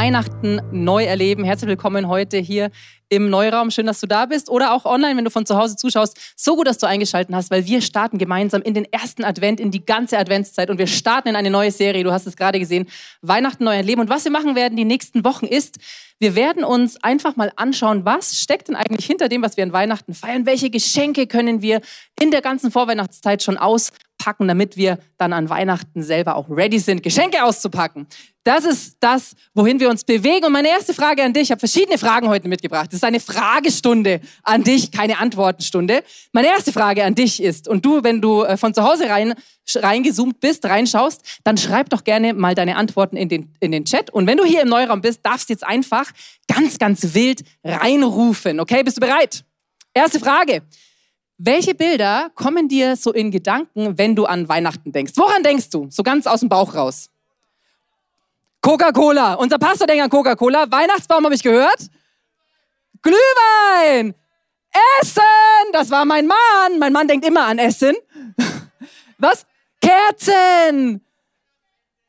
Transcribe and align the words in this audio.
Weihnachten 0.00 0.60
neu 0.70 1.02
erleben. 1.02 1.42
Herzlich 1.42 1.70
willkommen 1.70 2.06
heute 2.06 2.38
hier 2.38 2.70
im 3.08 3.30
Neuraum. 3.30 3.72
Schön, 3.72 3.86
dass 3.86 3.98
du 3.98 4.06
da 4.06 4.26
bist 4.26 4.48
oder 4.48 4.72
auch 4.72 4.84
online, 4.84 5.16
wenn 5.16 5.24
du 5.24 5.30
von 5.32 5.44
zu 5.44 5.56
Hause 5.56 5.74
zuschaust. 5.74 6.34
So 6.36 6.54
gut, 6.54 6.68
dass 6.68 6.78
du 6.78 6.86
eingeschaltet 6.86 7.34
hast, 7.34 7.50
weil 7.50 7.66
wir 7.66 7.80
starten 7.80 8.16
gemeinsam 8.16 8.62
in 8.62 8.74
den 8.74 8.84
ersten 8.92 9.24
Advent, 9.24 9.58
in 9.58 9.72
die 9.72 9.84
ganze 9.84 10.16
Adventszeit 10.16 10.70
und 10.70 10.78
wir 10.78 10.86
starten 10.86 11.30
in 11.30 11.34
eine 11.34 11.50
neue 11.50 11.72
Serie. 11.72 12.04
Du 12.04 12.12
hast 12.12 12.28
es 12.28 12.36
gerade 12.36 12.60
gesehen. 12.60 12.86
Weihnachten 13.22 13.64
neu 13.64 13.74
erleben. 13.74 14.00
Und 14.00 14.08
was 14.08 14.22
wir 14.22 14.30
machen 14.30 14.54
werden 14.54 14.76
die 14.76 14.84
nächsten 14.84 15.24
Wochen 15.24 15.46
ist, 15.46 15.78
wir 16.20 16.36
werden 16.36 16.62
uns 16.62 17.02
einfach 17.02 17.34
mal 17.34 17.50
anschauen, 17.56 18.04
was 18.04 18.40
steckt 18.40 18.68
denn 18.68 18.76
eigentlich 18.76 19.04
hinter 19.04 19.28
dem, 19.28 19.42
was 19.42 19.56
wir 19.56 19.64
an 19.64 19.72
Weihnachten 19.72 20.14
feiern? 20.14 20.46
Welche 20.46 20.70
Geschenke 20.70 21.26
können 21.26 21.60
wir 21.60 21.80
in 22.20 22.30
der 22.30 22.42
ganzen 22.42 22.70
Vorweihnachtszeit 22.70 23.42
schon 23.42 23.58
auspacken, 24.28 24.48
damit 24.48 24.76
wir 24.76 24.98
dann 25.16 25.32
an 25.32 25.48
Weihnachten 25.48 26.02
selber 26.02 26.36
auch 26.36 26.48
ready 26.50 26.78
sind, 26.78 27.02
Geschenke 27.02 27.42
auszupacken? 27.42 28.06
Das 28.44 28.64
ist 28.64 28.96
das, 29.00 29.34
wohin 29.54 29.80
wir 29.80 29.90
uns 29.90 30.04
bewegen. 30.04 30.46
Und 30.46 30.52
meine 30.52 30.68
erste 30.68 30.94
Frage 30.94 31.22
an 31.22 31.32
dich, 31.32 31.44
ich 31.44 31.50
habe 31.50 31.58
verschiedene 31.58 31.98
Fragen 31.98 32.28
heute 32.28 32.48
mitgebracht. 32.48 32.86
Das 32.88 32.94
ist 32.94 33.04
eine 33.04 33.20
Fragestunde 33.20 34.20
an 34.42 34.64
dich, 34.64 34.90
keine 34.90 35.18
Antwortenstunde. 35.18 36.02
Meine 36.32 36.48
erste 36.48 36.72
Frage 36.72 37.04
an 37.04 37.14
dich 37.14 37.42
ist, 37.42 37.68
und 37.68 37.84
du, 37.84 38.02
wenn 38.02 38.20
du 38.20 38.44
äh, 38.44 38.56
von 38.56 38.72
zu 38.72 38.82
Hause 38.82 39.08
rein, 39.08 39.34
reingezoomt 39.74 40.40
bist, 40.40 40.64
reinschaust, 40.64 41.40
dann 41.44 41.56
schreib 41.58 41.90
doch 41.90 42.04
gerne 42.04 42.32
mal 42.32 42.54
deine 42.54 42.76
Antworten 42.76 43.16
in 43.16 43.28
den, 43.28 43.54
in 43.60 43.72
den 43.72 43.84
Chat. 43.84 44.10
Und 44.10 44.26
wenn 44.26 44.38
du 44.38 44.44
hier 44.44 44.62
im 44.62 44.68
Neuraum 44.68 45.00
bist, 45.00 45.20
darfst 45.24 45.48
du 45.48 45.52
jetzt 45.52 45.64
einfach 45.64 46.10
ganz, 46.46 46.78
ganz 46.78 47.14
wild 47.14 47.42
reinrufen. 47.64 48.60
Okay, 48.60 48.82
bist 48.82 48.96
du 48.96 49.00
bereit? 49.00 49.44
Erste 49.92 50.20
Frage. 50.20 50.62
Welche 51.40 51.72
Bilder 51.72 52.30
kommen 52.34 52.68
dir 52.68 52.96
so 52.96 53.12
in 53.12 53.30
Gedanken, 53.30 53.96
wenn 53.96 54.16
du 54.16 54.26
an 54.26 54.48
Weihnachten 54.48 54.90
denkst? 54.90 55.12
Woran 55.14 55.44
denkst 55.44 55.70
du? 55.70 55.86
So 55.88 56.02
ganz 56.02 56.26
aus 56.26 56.40
dem 56.40 56.48
Bauch 56.48 56.74
raus. 56.74 57.10
Coca-Cola. 58.60 59.34
Unser 59.34 59.58
Pastor 59.58 59.86
denkt 59.86 60.02
an 60.02 60.10
Coca-Cola. 60.10 60.68
Weihnachtsbaum 60.68 61.24
habe 61.24 61.36
ich 61.36 61.42
gehört. 61.44 61.78
Glühwein. 63.02 64.16
Essen. 65.00 65.22
Das 65.72 65.90
war 65.90 66.04
mein 66.04 66.26
Mann. 66.26 66.78
Mein 66.80 66.92
Mann 66.92 67.06
denkt 67.06 67.24
immer 67.24 67.46
an 67.46 67.58
Essen. 67.58 67.94
Was? 69.18 69.46
Kerzen. 69.80 71.00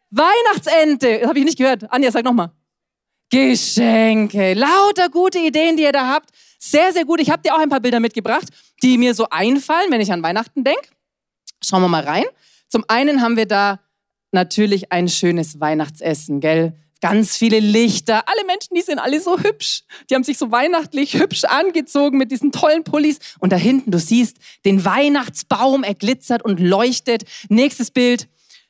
Weihnachtsente. 0.09 1.19
Das 1.19 1.29
habe 1.29 1.37
ich 1.37 1.45
nicht 1.45 1.57
gehört. 1.59 1.91
Anja, 1.91 2.11
sag 2.11 2.25
nochmal. 2.25 2.49
Geschenke. 3.29 4.55
Lauter 4.55 5.09
gute 5.09 5.37
Ideen, 5.37 5.77
die 5.77 5.83
ihr 5.83 5.91
da 5.91 6.07
habt. 6.07 6.31
Sehr, 6.57 6.91
sehr 6.91 7.05
gut. 7.05 7.21
Ich 7.21 7.29
habe 7.29 7.43
dir 7.43 7.53
auch 7.53 7.59
ein 7.59 7.69
paar 7.69 7.79
Bilder 7.79 7.99
mitgebracht, 7.99 8.47
die 8.83 8.97
mir 8.97 9.13
so 9.13 9.27
einfallen, 9.29 9.91
wenn 9.91 10.01
ich 10.01 10.11
an 10.11 10.23
Weihnachten 10.23 10.63
denke. 10.63 10.87
Schauen 11.61 11.81
wir 11.81 11.87
mal 11.87 12.03
rein. 12.03 12.25
Zum 12.67 12.85
einen 12.87 13.21
haben 13.21 13.35
wir 13.35 13.45
da 13.45 13.79
natürlich 14.31 14.91
ein 14.91 15.07
schönes 15.07 15.59
Weihnachtsessen, 15.59 16.39
gell? 16.39 16.73
Ganz 17.01 17.37
viele 17.37 17.59
Lichter. 17.59 18.27
Alle 18.27 18.45
Menschen, 18.45 18.75
die 18.75 18.81
sind 18.81 18.99
alle 18.99 19.21
so 19.21 19.39
hübsch. 19.39 19.83
Die 20.09 20.15
haben 20.15 20.25
sich 20.25 20.37
so 20.37 20.51
weihnachtlich 20.51 21.13
hübsch 21.17 21.45
angezogen 21.45 22.17
mit 22.17 22.29
diesen 22.29 22.51
tollen 22.51 22.83
Pullis. 22.83 23.19
Und 23.39 23.53
da 23.53 23.55
hinten, 23.55 23.91
du 23.91 23.99
siehst 23.99 24.37
den 24.65 24.83
Weihnachtsbaum, 24.83 25.83
er 25.83 25.95
glitzert 25.95 26.43
und 26.43 26.59
leuchtet. 26.59 27.23
Nächstes 27.47 27.91
Bild, 27.91 28.27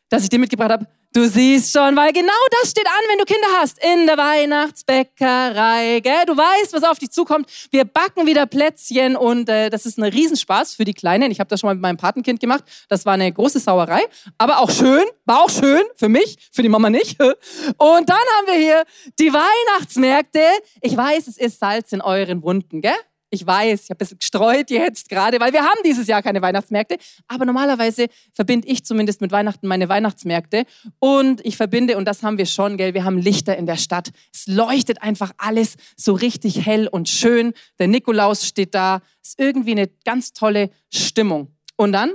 das 0.09 0.23
ich 0.23 0.29
dir 0.29 0.37
mitgebracht 0.37 0.71
habe. 0.71 0.87
Du 1.11 1.27
siehst 1.27 1.73
schon, 1.73 1.95
weil 1.95 2.13
genau 2.13 2.31
das 2.61 2.69
steht 2.69 2.85
an, 2.85 3.03
wenn 3.09 3.17
du 3.17 3.25
Kinder 3.25 3.47
hast. 3.59 3.83
In 3.83 4.05
der 4.05 4.15
Weihnachtsbäckerei, 4.15 6.01
gell? 6.01 6.25
Du 6.27 6.37
weißt, 6.37 6.71
was 6.71 6.83
auf 6.83 6.99
dich 6.99 7.09
zukommt. 7.09 7.49
Wir 7.71 7.83
backen 7.83 8.27
wieder 8.27 8.45
Plätzchen 8.45 9.15
und 9.15 9.49
äh, 9.49 9.71
das 9.71 9.87
ist 9.87 9.97
ein 9.97 10.03
Riesenspaß 10.03 10.75
für 10.75 10.85
die 10.85 10.93
Kleinen. 10.93 11.31
Ich 11.31 11.39
habe 11.39 11.47
das 11.47 11.61
schon 11.61 11.67
mal 11.67 11.73
mit 11.73 11.81
meinem 11.81 11.97
Patenkind 11.97 12.39
gemacht. 12.39 12.63
Das 12.89 13.07
war 13.07 13.13
eine 13.13 13.31
große 13.33 13.59
Sauerei, 13.59 14.03
aber 14.37 14.59
auch 14.59 14.69
schön. 14.69 15.03
War 15.25 15.41
auch 15.43 15.49
schön 15.49 15.81
für 15.95 16.09
mich, 16.09 16.37
für 16.51 16.61
die 16.61 16.69
Mama 16.69 16.91
nicht. 16.91 17.19
Und 17.19 18.07
dann 18.07 18.17
haben 18.37 18.45
wir 18.45 18.53
hier 18.53 18.83
die 19.17 19.33
Weihnachtsmärkte. 19.33 20.43
Ich 20.81 20.95
weiß, 20.95 21.27
es 21.27 21.37
ist 21.37 21.59
Salz 21.59 21.91
in 21.91 22.01
euren 22.01 22.43
Wunden, 22.43 22.81
gell? 22.81 22.93
Ich 23.31 23.45
weiß, 23.45 23.83
ich 23.83 23.89
habe 23.91 23.99
bisschen 23.99 24.17
gestreut 24.17 24.71
jetzt 24.71 25.07
gerade, 25.07 25.39
weil 25.39 25.53
wir 25.53 25.63
haben 25.63 25.79
dieses 25.85 26.07
Jahr 26.07 26.23
keine 26.23 26.41
Weihnachtsmärkte. 26.41 26.97
Aber 27.27 27.45
normalerweise 27.45 28.07
verbinde 28.33 28.67
ich 28.67 28.83
zumindest 28.85 29.21
mit 29.21 29.31
Weihnachten 29.31 29.67
meine 29.67 29.87
Weihnachtsmärkte. 29.87 30.65
Und 30.97 31.45
ich 31.45 31.55
verbinde, 31.55 31.97
und 31.97 32.05
das 32.05 32.23
haben 32.23 32.39
wir 32.39 32.47
schon, 32.47 32.77
gell, 32.77 32.95
wir 32.95 33.03
haben 33.03 33.19
Lichter 33.19 33.55
in 33.55 33.67
der 33.67 33.77
Stadt. 33.77 34.09
Es 34.33 34.47
leuchtet 34.47 35.03
einfach 35.03 35.31
alles 35.37 35.75
so 35.95 36.13
richtig 36.13 36.65
hell 36.65 36.87
und 36.87 37.07
schön. 37.07 37.53
Der 37.77 37.87
Nikolaus 37.87 38.47
steht 38.47 38.73
da. 38.73 39.01
Es 39.21 39.29
ist 39.29 39.39
irgendwie 39.39 39.71
eine 39.71 39.87
ganz 40.05 40.33
tolle 40.33 40.71
Stimmung. 40.91 41.55
Und 41.75 41.91
dann, 41.91 42.11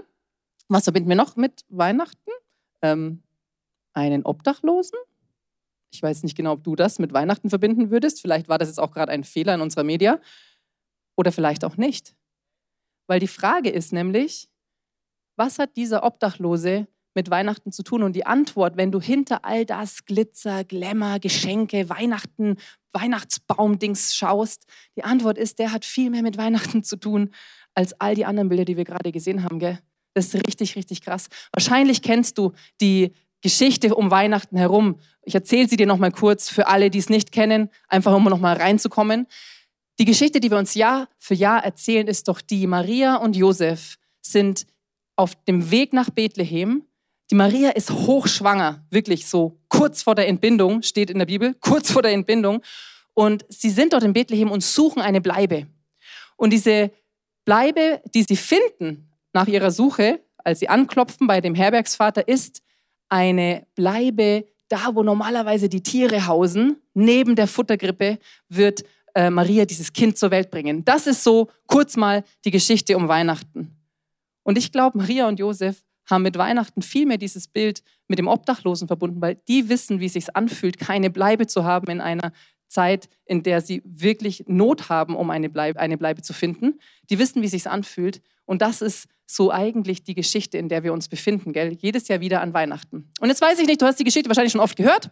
was 0.69 0.85
verbinden 0.85 1.09
wir 1.09 1.17
noch 1.17 1.37
mit 1.37 1.65
Weihnachten? 1.69 2.31
Ähm, 2.83 3.23
einen 3.93 4.25
Obdachlosen? 4.25 4.99
Ich 5.93 6.03
weiß 6.03 6.25
nicht 6.25 6.37
genau, 6.37 6.55
ob 6.55 6.65
du 6.65 6.75
das 6.75 6.99
mit 6.99 7.13
Weihnachten 7.13 7.51
verbinden 7.51 7.91
würdest. 7.91 8.21
Vielleicht 8.21 8.49
war 8.49 8.59
das 8.59 8.69
jetzt 8.69 8.81
auch 8.81 8.91
gerade 8.91 9.13
ein 9.13 9.23
Fehler 9.23 9.55
in 9.55 9.61
unserer 9.61 9.85
Media. 9.85 10.19
Oder 11.17 11.33
vielleicht 11.33 11.65
auch 11.65 11.77
nicht. 11.77 12.15
Weil 13.07 13.21
die 13.21 13.29
Frage 13.29 13.71
ist 13.71 13.93
nämlich, 13.93 14.49
was 15.37 15.59
hat 15.59 15.77
dieser 15.77 16.05
Obdachlose 16.05 16.87
mit 17.15 17.31
Weihnachten 17.31 17.73
zu 17.73 17.83
tun? 17.83 18.03
Und 18.03 18.15
die 18.15 18.27
Antwort, 18.27 18.77
wenn 18.77 18.93
du 18.93 19.01
hinter 19.01 19.45
all 19.45 19.65
das 19.65 20.05
Glitzer, 20.05 20.65
Glamour, 20.65 21.19
Geschenke, 21.19 21.89
Weihnachten, 21.89 22.57
Weihnachtsbaumdings 22.93 24.15
schaust, 24.15 24.67
die 24.97 25.05
Antwort 25.05 25.39
ist, 25.39 25.59
der 25.59 25.73
hat 25.73 25.85
viel 25.85 26.11
mehr 26.11 26.23
mit 26.23 26.37
Weihnachten 26.39 26.83
zu 26.83 26.97
tun 26.97 27.31
als 27.75 28.01
all 28.01 28.15
die 28.15 28.25
anderen 28.25 28.49
Bilder, 28.49 28.65
die 28.65 28.77
wir 28.77 28.85
gerade 28.85 29.13
gesehen 29.13 29.43
haben. 29.43 29.59
Gell? 29.59 29.81
Das 30.15 30.27
ist 30.27 30.47
richtig, 30.47 30.77
richtig 30.77 31.03
krass. 31.03 31.29
Wahrscheinlich 31.53 32.03
kennst 32.03 32.39
du 32.39 32.53
die 32.81 33.13
Geschichte 33.43 33.95
um 33.95 34.11
Weihnachten 34.11 34.57
herum. 34.57 34.99
Ich 35.23 35.35
erzähle 35.35 35.69
sie 35.69 35.77
dir 35.77 35.87
noch 35.87 35.99
mal 35.99 36.13
kurz 36.13 36.49
für 36.49 36.69
alle, 36.69 36.89
die 36.89 36.99
es 36.99 37.11
nicht 37.11 37.33
kennen, 37.33 37.69
einfach 37.89 38.15
um 38.15 38.25
noch 38.25 38.39
mal 38.39 38.57
reinzukommen. 38.57 39.27
Die 39.99 40.05
Geschichte, 40.05 40.41
die 40.41 40.51
wir 40.51 40.59
uns 40.59 40.75
Jahr 40.75 41.09
für 41.19 41.35
Jahr 41.35 41.65
erzählen, 41.65 42.09
ist 42.09 42.27
doch 42.27 42.41
die, 42.41 42.67
Maria 42.67 43.17
und 43.17 43.37
Josef 43.37 43.97
sind 44.21 44.67
auf 45.17 45.37
dem 45.45 45.71
Weg 45.71 45.93
nach 45.93 46.11
Bethlehem. 46.11 46.85
Die 47.31 47.37
Maria 47.37 47.71
ist 47.71 47.91
hochschwanger, 47.91 48.85
wirklich 48.91 49.27
so 49.29 49.61
kurz 49.69 50.03
vor 50.03 50.17
der 50.17 50.29
Entbindung, 50.29 50.83
steht 50.83 51.11
in 51.11 51.19
der 51.19 51.27
Bibel, 51.27 51.55
kurz 51.61 51.93
vor 51.93 52.03
der 52.03 52.13
Entbindung. 52.13 52.61
Und 53.15 53.45
sie 53.49 53.71
sind 53.71 53.93
dort 53.93 54.03
in 54.03 54.13
Bethlehem 54.13 54.51
und 54.51 54.65
suchen 54.65 55.01
eine 55.01 55.21
Bleibe. 55.21 55.69
Und 56.37 56.53
diese 56.53 56.91
Bleibe, 57.45 58.03
die 58.13 58.25
sie 58.25 58.37
finden 58.37 59.13
nach 59.33 59.47
ihrer 59.47 59.71
Suche, 59.71 60.21
als 60.39 60.59
sie 60.59 60.69
anklopfen 60.69 61.29
bei 61.29 61.41
dem 61.41 61.55
Herbergsvater, 61.55 62.27
ist 62.27 62.63
eine 63.09 63.67
Bleibe 63.77 64.47
da, 64.69 64.95
wo 64.95 65.05
normalerweise 65.05 65.69
die 65.69 65.83
Tiere 65.83 66.27
hausen. 66.27 66.83
Neben 66.95 67.37
der 67.37 67.47
Futtergrippe 67.47 68.19
wird 68.49 68.83
äh, 69.15 69.31
Maria 69.31 69.65
dieses 69.65 69.93
Kind 69.93 70.19
zur 70.19 70.31
Welt 70.31 70.51
bringen. 70.51 70.85
Das 70.85 71.07
ist 71.07 71.23
so 71.23 71.49
kurz 71.67 71.97
mal 71.97 72.25
die 72.45 72.51
Geschichte 72.51 72.97
um 72.97 73.09
Weihnachten. 73.09 73.77
Und 74.43 74.59
ich 74.59 74.73
glaube, 74.73 74.99
Maria 74.99 75.27
und 75.29 75.39
Josef 75.39 75.83
haben 76.11 76.23
mit 76.23 76.37
Weihnachten 76.37 76.83
viel 76.83 77.07
mehr 77.07 77.17
dieses 77.17 77.49
Bild 77.49 77.83
mit 78.09 78.19
dem 78.19 78.29
Obdachlosen 78.29 78.89
verbunden, 78.89 79.21
weil 79.21 79.37
die 79.49 79.69
wissen, 79.69 80.01
wie 80.01 80.07
es 80.07 80.13
sich 80.13 80.37
anfühlt, 80.37 80.79
keine 80.79 81.11
Bleibe 81.11 81.47
zu 81.47 81.65
haben 81.65 81.91
in 81.91 82.01
einer 82.01 82.33
Zeit, 82.69 83.09
in 83.25 83.43
der 83.43 83.61
sie 83.61 83.83
wirklich 83.85 84.45
Not 84.47 84.89
haben, 84.89 85.17
um 85.17 85.31
eine 85.31 85.49
Bleibe, 85.49 85.79
eine 85.79 85.97
Bleibe 85.97 86.23
zu 86.23 86.33
finden. 86.33 86.81
Die 87.09 87.19
wissen, 87.19 87.41
wie 87.41 87.47
es 87.47 87.53
sich 87.53 87.69
anfühlt. 87.69 88.21
Und 88.45 88.61
das 88.63 88.83
ist 88.83 89.07
so 89.27 89.51
eigentlich 89.51 90.03
die 90.03 90.15
Geschichte, 90.15 90.59
in 90.59 90.69
der 90.69 90.83
wir 90.83 90.93
uns 90.93 91.09
befinden, 91.09 91.53
gell? 91.53 91.77
Jedes 91.81 92.09
Jahr 92.09 92.21
wieder 92.21 92.43
an 92.43 92.53
Weihnachten. 92.53 93.11
Und 93.21 93.29
jetzt 93.29 93.41
weiß 93.41 93.59
ich 93.59 93.67
nicht, 93.67 93.81
du 93.81 93.87
hast 93.87 93.99
die 93.99 94.05
Geschichte 94.05 94.29
wahrscheinlich 94.29 94.53
schon 94.53 94.61
oft 94.61 94.77
gehört. 94.77 95.11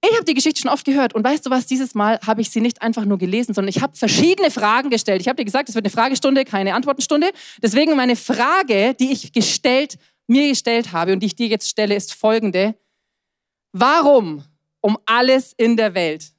Ich 0.00 0.14
habe 0.14 0.24
die 0.24 0.34
Geschichte 0.34 0.60
schon 0.60 0.70
oft 0.70 0.84
gehört 0.84 1.14
und 1.14 1.24
weißt 1.24 1.44
du 1.44 1.50
was, 1.50 1.66
dieses 1.66 1.94
Mal 1.94 2.20
habe 2.24 2.40
ich 2.40 2.50
sie 2.50 2.60
nicht 2.60 2.82
einfach 2.82 3.04
nur 3.04 3.18
gelesen, 3.18 3.52
sondern 3.52 3.68
ich 3.68 3.82
habe 3.82 3.96
verschiedene 3.96 4.50
Fragen 4.50 4.90
gestellt. 4.90 5.20
Ich 5.20 5.28
habe 5.28 5.36
dir 5.36 5.44
gesagt, 5.44 5.68
es 5.68 5.74
wird 5.74 5.84
eine 5.84 5.90
Fragestunde, 5.90 6.44
keine 6.44 6.74
Antwortenstunde. 6.74 7.32
Deswegen 7.60 7.96
meine 7.96 8.14
Frage, 8.14 8.94
die 8.94 9.10
ich 9.10 9.32
gestellt, 9.32 9.98
mir 10.28 10.48
gestellt 10.48 10.92
habe 10.92 11.12
und 11.12 11.20
die 11.20 11.26
ich 11.26 11.34
dir 11.34 11.48
jetzt 11.48 11.68
stelle, 11.68 11.96
ist 11.96 12.14
folgende. 12.14 12.76
Warum 13.72 14.44
um 14.80 14.98
alles 15.04 15.52
in 15.56 15.76
der 15.76 15.94
Welt 15.94 16.32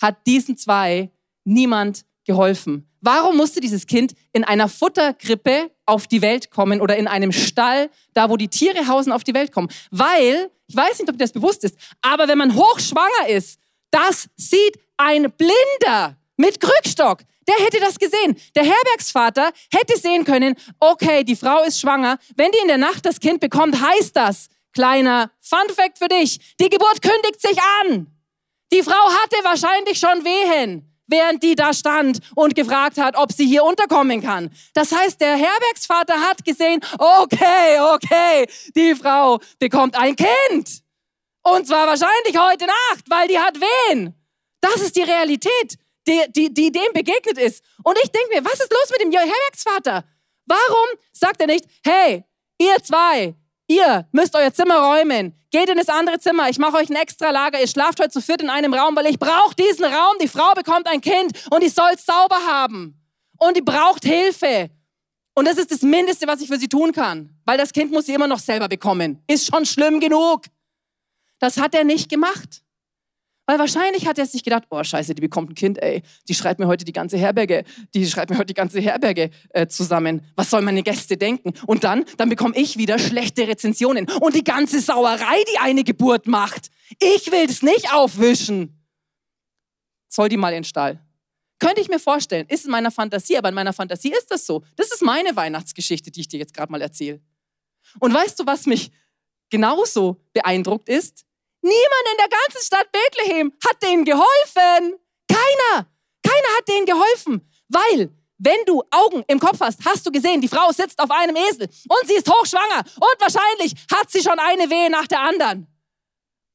hat 0.00 0.26
diesen 0.26 0.56
zwei 0.56 1.10
niemand 1.44 2.05
geholfen? 2.26 2.88
Warum 3.00 3.36
musste 3.36 3.60
dieses 3.60 3.86
Kind 3.86 4.14
in 4.32 4.44
einer 4.44 4.68
Futterkrippe 4.68 5.70
auf 5.86 6.06
die 6.06 6.22
Welt 6.22 6.50
kommen 6.50 6.80
oder 6.80 6.96
in 6.96 7.06
einem 7.06 7.32
Stall, 7.32 7.88
da 8.14 8.28
wo 8.28 8.36
die 8.36 8.48
Tiere 8.48 8.88
hausen, 8.88 9.12
auf 9.12 9.24
die 9.24 9.34
Welt 9.34 9.52
kommen? 9.52 9.68
Weil, 9.90 10.50
ich 10.66 10.76
weiß 10.76 10.98
nicht, 10.98 11.08
ob 11.08 11.16
dir 11.16 11.24
das 11.24 11.32
bewusst 11.32 11.64
ist, 11.64 11.76
aber 12.02 12.28
wenn 12.28 12.38
man 12.38 12.54
hochschwanger 12.54 13.28
ist, 13.28 13.60
das 13.90 14.28
sieht 14.36 14.78
ein 14.96 15.32
Blinder 15.32 16.16
mit 16.36 16.60
Krückstock. 16.60 17.20
Der 17.48 17.64
hätte 17.64 17.78
das 17.78 17.98
gesehen. 17.98 18.36
Der 18.56 18.64
Herbergsvater 18.64 19.52
hätte 19.72 19.98
sehen 19.98 20.24
können, 20.24 20.56
okay, 20.80 21.22
die 21.22 21.36
Frau 21.36 21.62
ist 21.62 21.80
schwanger. 21.80 22.18
Wenn 22.34 22.50
die 22.50 22.58
in 22.58 22.68
der 22.68 22.78
Nacht 22.78 23.06
das 23.06 23.20
Kind 23.20 23.40
bekommt, 23.40 23.80
heißt 23.80 24.16
das, 24.16 24.48
kleiner 24.72 25.30
Fun 25.40 25.74
Fact 25.74 25.98
für 25.98 26.08
dich, 26.08 26.40
die 26.60 26.68
Geburt 26.68 27.00
kündigt 27.00 27.40
sich 27.40 27.58
an. 27.82 28.08
Die 28.72 28.82
Frau 28.82 28.92
hatte 28.92 29.36
wahrscheinlich 29.44 29.98
schon 29.98 30.24
Wehen, 30.24 30.95
während 31.06 31.42
die 31.42 31.54
da 31.54 31.72
stand 31.72 32.20
und 32.34 32.54
gefragt 32.54 32.98
hat, 32.98 33.16
ob 33.16 33.32
sie 33.32 33.46
hier 33.46 33.64
unterkommen 33.64 34.22
kann. 34.22 34.50
Das 34.74 34.92
heißt, 34.92 35.20
der 35.20 35.36
Herbergsvater 35.36 36.20
hat 36.20 36.44
gesehen, 36.44 36.80
okay, 36.98 37.78
okay, 37.94 38.48
die 38.74 38.94
Frau 38.94 39.38
bekommt 39.58 39.96
ein 39.96 40.16
Kind. 40.16 40.82
Und 41.42 41.66
zwar 41.66 41.86
wahrscheinlich 41.86 42.36
heute 42.38 42.66
Nacht, 42.66 43.04
weil 43.08 43.28
die 43.28 43.38
hat 43.38 43.56
Wehen. 43.60 44.14
Das 44.60 44.76
ist 44.76 44.96
die 44.96 45.02
Realität, 45.02 45.78
die, 46.08 46.22
die, 46.30 46.52
die 46.52 46.72
dem 46.72 46.92
begegnet 46.92 47.38
ist. 47.38 47.62
Und 47.84 47.96
ich 48.02 48.10
denke 48.10 48.34
mir, 48.34 48.44
was 48.44 48.60
ist 48.60 48.72
los 48.72 48.90
mit 48.90 49.00
dem 49.00 49.12
Herbergsvater? 49.12 50.04
Warum 50.46 50.88
sagt 51.12 51.40
er 51.40 51.46
nicht, 51.46 51.64
hey, 51.84 52.24
ihr 52.58 52.76
zwei, 52.82 53.34
ihr 53.66 54.06
müsst 54.12 54.34
euer 54.34 54.52
Zimmer 54.52 54.78
räumen, 54.78 55.34
geht 55.50 55.68
in 55.68 55.78
das 55.78 55.88
andere 55.88 56.18
Zimmer, 56.18 56.48
ich 56.48 56.58
mache 56.58 56.76
euch 56.76 56.90
ein 56.90 56.96
extra 56.96 57.30
Lager, 57.30 57.60
ihr 57.60 57.68
schlaft 57.68 58.00
heute 58.00 58.10
zu 58.10 58.20
viert 58.20 58.42
in 58.42 58.50
einem 58.50 58.74
Raum, 58.74 58.96
weil 58.96 59.06
ich 59.06 59.18
brauche 59.18 59.54
diesen 59.54 59.84
Raum, 59.84 60.16
die 60.20 60.28
Frau 60.28 60.52
bekommt 60.54 60.86
ein 60.86 61.00
Kind 61.00 61.32
und 61.50 61.62
die 61.62 61.68
soll 61.68 61.90
es 61.94 62.04
sauber 62.04 62.38
haben. 62.46 63.00
Und 63.38 63.56
die 63.56 63.62
braucht 63.62 64.04
Hilfe. 64.04 64.70
Und 65.34 65.46
das 65.46 65.58
ist 65.58 65.70
das 65.70 65.82
Mindeste, 65.82 66.26
was 66.26 66.40
ich 66.40 66.48
für 66.48 66.58
sie 66.58 66.68
tun 66.68 66.92
kann, 66.92 67.38
weil 67.44 67.58
das 67.58 67.72
Kind 67.72 67.92
muss 67.92 68.06
sie 68.06 68.14
immer 68.14 68.26
noch 68.26 68.38
selber 68.38 68.68
bekommen. 68.68 69.22
Ist 69.26 69.46
schon 69.46 69.66
schlimm 69.66 70.00
genug. 70.00 70.46
Das 71.38 71.58
hat 71.58 71.74
er 71.74 71.84
nicht 71.84 72.08
gemacht. 72.08 72.62
Weil 73.46 73.60
wahrscheinlich 73.60 74.06
hat 74.06 74.18
er 74.18 74.26
sich 74.26 74.42
gedacht, 74.42 74.64
oh 74.70 74.82
scheiße, 74.82 75.14
die 75.14 75.20
bekommt 75.20 75.50
ein 75.50 75.54
Kind, 75.54 75.80
ey, 75.80 76.02
die 76.28 76.34
schreibt 76.34 76.58
mir 76.58 76.66
heute 76.66 76.84
die 76.84 76.92
ganze 76.92 77.16
Herberge, 77.16 77.64
die 77.94 78.04
schreibt 78.06 78.30
mir 78.30 78.38
heute 78.38 78.46
die 78.46 78.54
ganze 78.54 78.80
Herberge 78.80 79.30
äh, 79.50 79.68
zusammen. 79.68 80.22
Was 80.34 80.50
sollen 80.50 80.64
meine 80.64 80.82
Gäste 80.82 81.16
denken? 81.16 81.52
Und 81.66 81.84
dann, 81.84 82.04
dann 82.16 82.28
bekomme 82.28 82.56
ich 82.56 82.76
wieder 82.76 82.98
schlechte 82.98 83.46
Rezensionen 83.46 84.08
und 84.20 84.34
die 84.34 84.42
ganze 84.42 84.80
Sauerei, 84.80 85.44
die 85.52 85.58
eine 85.58 85.84
Geburt 85.84 86.26
macht. 86.26 86.70
Ich 87.00 87.30
will 87.30 87.46
es 87.48 87.62
nicht 87.62 87.92
aufwischen. 87.92 88.84
Soll 90.08 90.28
die 90.28 90.36
mal 90.36 90.50
in 90.50 90.62
den 90.62 90.64
Stall. 90.64 91.00
Könnte 91.58 91.80
ich 91.80 91.88
mir 91.88 92.00
vorstellen, 92.00 92.46
ist 92.48 92.64
in 92.64 92.70
meiner 92.70 92.90
Fantasie, 92.90 93.38
aber 93.38 93.48
in 93.48 93.54
meiner 93.54 93.72
Fantasie 93.72 94.12
ist 94.12 94.30
das 94.30 94.44
so. 94.44 94.62
Das 94.74 94.90
ist 94.90 95.02
meine 95.02 95.36
Weihnachtsgeschichte, 95.36 96.10
die 96.10 96.20
ich 96.20 96.28
dir 96.28 96.38
jetzt 96.38 96.52
gerade 96.52 96.70
mal 96.70 96.82
erzähle. 96.82 97.20
Und 98.00 98.12
weißt 98.12 98.40
du, 98.40 98.46
was 98.46 98.66
mich 98.66 98.90
genauso 99.50 100.20
beeindruckt 100.32 100.88
ist? 100.88 101.25
Niemand 101.66 102.06
in 102.12 102.18
der 102.18 102.28
ganzen 102.28 102.64
Stadt 102.64 102.88
Bethlehem 102.92 103.52
hat 103.66 103.82
denen 103.82 104.04
geholfen. 104.04 104.94
Keiner. 105.28 105.86
Keiner 106.22 106.56
hat 106.56 106.68
denen 106.68 106.86
geholfen. 106.86 107.50
Weil, 107.68 108.10
wenn 108.38 108.64
du 108.66 108.84
Augen 108.92 109.24
im 109.26 109.40
Kopf 109.40 109.58
hast, 109.60 109.84
hast 109.84 110.06
du 110.06 110.12
gesehen, 110.12 110.40
die 110.40 110.46
Frau 110.46 110.70
sitzt 110.70 111.00
auf 111.00 111.10
einem 111.10 111.34
Esel 111.34 111.68
und 111.88 112.06
sie 112.06 112.14
ist 112.14 112.30
hochschwanger 112.30 112.84
und 112.96 113.16
wahrscheinlich 113.20 113.74
hat 113.92 114.10
sie 114.12 114.22
schon 114.22 114.38
eine 114.38 114.70
Wehe 114.70 114.90
nach 114.90 115.08
der 115.08 115.20
anderen. 115.22 115.66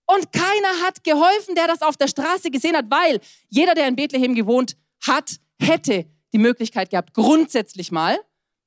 Und 0.05 0.31
keiner 0.31 0.85
hat 0.85 1.03
geholfen, 1.03 1.55
der 1.55 1.67
das 1.67 1.81
auf 1.81 1.97
der 1.97 2.07
Straße 2.07 2.49
gesehen 2.49 2.77
hat, 2.77 2.85
weil 2.89 3.19
jeder, 3.49 3.75
der 3.75 3.89
in 3.89 3.97
Bethlehem 3.97 4.33
gewohnt 4.33 4.77
hat, 5.05 5.35
hätte 5.59 6.05
die 6.31 6.37
Möglichkeit 6.37 6.89
gehabt, 6.89 7.13
grundsätzlich 7.13 7.91
mal 7.91 8.17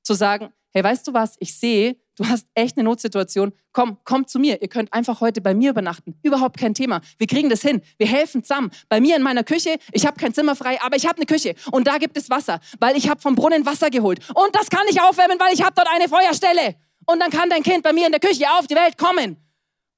zu 0.03 0.13
sagen, 0.13 0.53
hey, 0.75 0.83
weißt 0.83 1.07
du 1.07 1.13
was, 1.13 1.37
ich 1.39 1.57
sehe, 1.57 1.95
du 2.17 2.27
hast 2.27 2.47
echt 2.53 2.77
eine 2.77 2.83
Notsituation, 2.83 3.53
komm, 3.71 3.97
komm 4.03 4.27
zu 4.27 4.39
mir, 4.39 4.61
ihr 4.61 4.67
könnt 4.67 4.91
einfach 4.91 5.21
heute 5.21 5.39
bei 5.39 5.53
mir 5.53 5.69
übernachten, 5.69 6.19
überhaupt 6.21 6.57
kein 6.57 6.73
Thema, 6.73 6.99
wir 7.17 7.27
kriegen 7.27 7.49
das 7.49 7.61
hin, 7.61 7.81
wir 7.97 8.07
helfen 8.07 8.43
zusammen. 8.43 8.71
Bei 8.89 8.99
mir 8.99 9.15
in 9.15 9.23
meiner 9.23 9.45
Küche, 9.45 9.77
ich 9.93 10.05
habe 10.05 10.19
kein 10.19 10.33
Zimmer 10.33 10.53
frei, 10.53 10.77
aber 10.81 10.97
ich 10.97 11.07
habe 11.07 11.15
eine 11.15 11.25
Küche 11.25 11.55
und 11.71 11.87
da 11.87 11.97
gibt 11.97 12.17
es 12.17 12.29
Wasser, 12.29 12.59
weil 12.79 12.97
ich 12.97 13.09
habe 13.09 13.21
vom 13.21 13.35
Brunnen 13.35 13.65
Wasser 13.65 13.89
geholt 13.89 14.19
und 14.35 14.53
das 14.53 14.69
kann 14.69 14.83
ich 14.89 15.01
aufwärmen, 15.01 15.39
weil 15.39 15.53
ich 15.53 15.63
habe 15.63 15.73
dort 15.75 15.87
eine 15.89 16.09
Feuerstelle 16.09 16.75
und 17.05 17.21
dann 17.21 17.29
kann 17.29 17.49
dein 17.49 17.63
Kind 17.63 17.81
bei 17.81 17.93
mir 17.93 18.07
in 18.07 18.11
der 18.11 18.19
Küche 18.19 18.45
auf 18.59 18.67
die 18.67 18.75
Welt 18.75 18.97
kommen. 18.97 19.37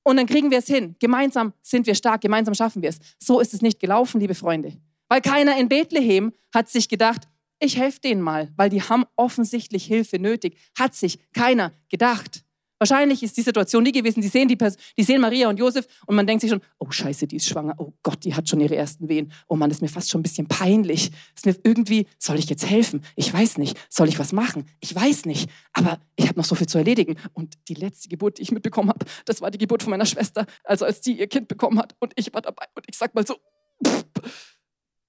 Und 0.04 0.16
dann 0.16 0.26
kriegen 0.26 0.52
wir 0.52 0.60
es 0.60 0.68
hin. 0.68 0.96
Gemeinsam 1.00 1.52
sind 1.62 1.86
wir 1.86 1.94
stark, 1.94 2.22
gemeinsam 2.22 2.54
schaffen 2.54 2.82
wir 2.82 2.90
es. 2.90 3.00
So 3.20 3.42
ist 3.42 3.54
es 3.54 3.62
nicht 3.62 3.78
gelaufen, 3.78 4.22
liebe 4.22 4.36
Freunde. 4.36 4.78
Weil 5.10 5.20
keiner 5.20 5.58
in 5.58 5.68
Bethlehem 5.68 6.32
hat 6.54 6.70
sich 6.70 6.88
gedacht, 6.88 7.28
ich 7.60 7.78
helfe 7.78 8.00
denen 8.02 8.22
mal, 8.22 8.52
weil 8.56 8.70
die 8.70 8.82
haben 8.82 9.06
offensichtlich 9.16 9.86
Hilfe 9.86 10.20
nötig. 10.20 10.58
Hat 10.78 10.96
sich 10.96 11.20
keiner 11.34 11.74
gedacht. 11.90 12.44
Wahrscheinlich 12.80 13.24
ist 13.24 13.36
die 13.36 13.42
Situation 13.42 13.84
die 13.84 13.92
gewesen, 13.92 14.22
die 14.22 14.28
sehen, 14.28 14.48
die, 14.48 14.56
die 14.56 15.04
sehen 15.04 15.20
Maria 15.20 15.50
und 15.50 15.58
Josef 15.58 15.88
und 16.06 16.16
man 16.16 16.28
denkt 16.28 16.42
sich 16.42 16.52
schon, 16.52 16.62
oh 16.78 16.92
scheiße, 16.92 17.26
die 17.26 17.38
ist 17.38 17.48
schwanger, 17.48 17.74
oh 17.80 17.94
Gott, 18.04 18.24
die 18.24 18.36
hat 18.36 18.48
schon 18.48 18.60
ihre 18.60 18.76
ersten 18.76 19.10
Wehen. 19.10 19.32
Oh 19.48 19.56
Mann, 19.56 19.72
ist 19.72 19.82
mir 19.82 19.88
fast 19.88 20.12
schon 20.12 20.20
ein 20.20 20.24
bisschen 20.24 20.48
peinlich. 20.48 21.12
ist 21.36 21.46
mir 21.46 21.56
irgendwie, 21.64 22.06
soll 22.20 22.38
ich 22.38 22.48
jetzt 22.50 22.70
helfen? 22.70 23.02
Ich 23.16 23.34
weiß 23.34 23.58
nicht. 23.58 23.78
Soll 23.90 24.10
ich 24.10 24.20
was 24.20 24.32
machen? 24.32 24.66
Ich 24.80 24.94
weiß 24.94 25.26
nicht. 25.26 25.50
Aber 25.74 26.00
ich 26.16 26.28
habe 26.28 26.38
noch 26.38 26.46
so 26.46 26.54
viel 26.54 26.68
zu 26.68 26.78
erledigen. 26.78 27.16
Und 27.34 27.56
die 27.68 27.74
letzte 27.74 28.10
Geburt, 28.10 28.38
die 28.38 28.44
ich 28.44 28.52
mitbekommen 28.52 28.90
habe, 28.90 29.06
das 29.26 29.42
war 29.42 29.50
die 29.50 29.58
Geburt 29.58 29.82
von 29.82 29.90
meiner 29.90 30.06
Schwester, 30.06 30.46
also 30.64 30.86
als 30.86 31.02
die 31.02 31.20
ihr 31.20 31.28
Kind 31.28 31.48
bekommen 31.48 31.80
hat 31.80 31.96
und 32.00 32.14
ich 32.16 32.32
war 32.34 32.42
dabei 32.42 32.66
und 32.76 32.86
ich 32.88 32.96
sag 32.98 33.16
mal 33.16 33.26
so, 33.26 33.38
pff, 33.86 34.06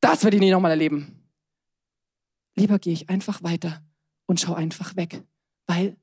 das 0.01 0.25
werde 0.25 0.37
ich 0.37 0.41
nie 0.41 0.51
nochmal 0.51 0.71
erleben. 0.71 1.18
Lieber 2.59 2.81
gehe 2.81 2.93
ich 2.93 3.09
einfach 3.09 3.43
weiter 3.45 3.83
und 4.27 4.41
schaue 4.41 4.57
einfach 4.57 4.97
weg, 4.97 5.23
weil 5.67 5.97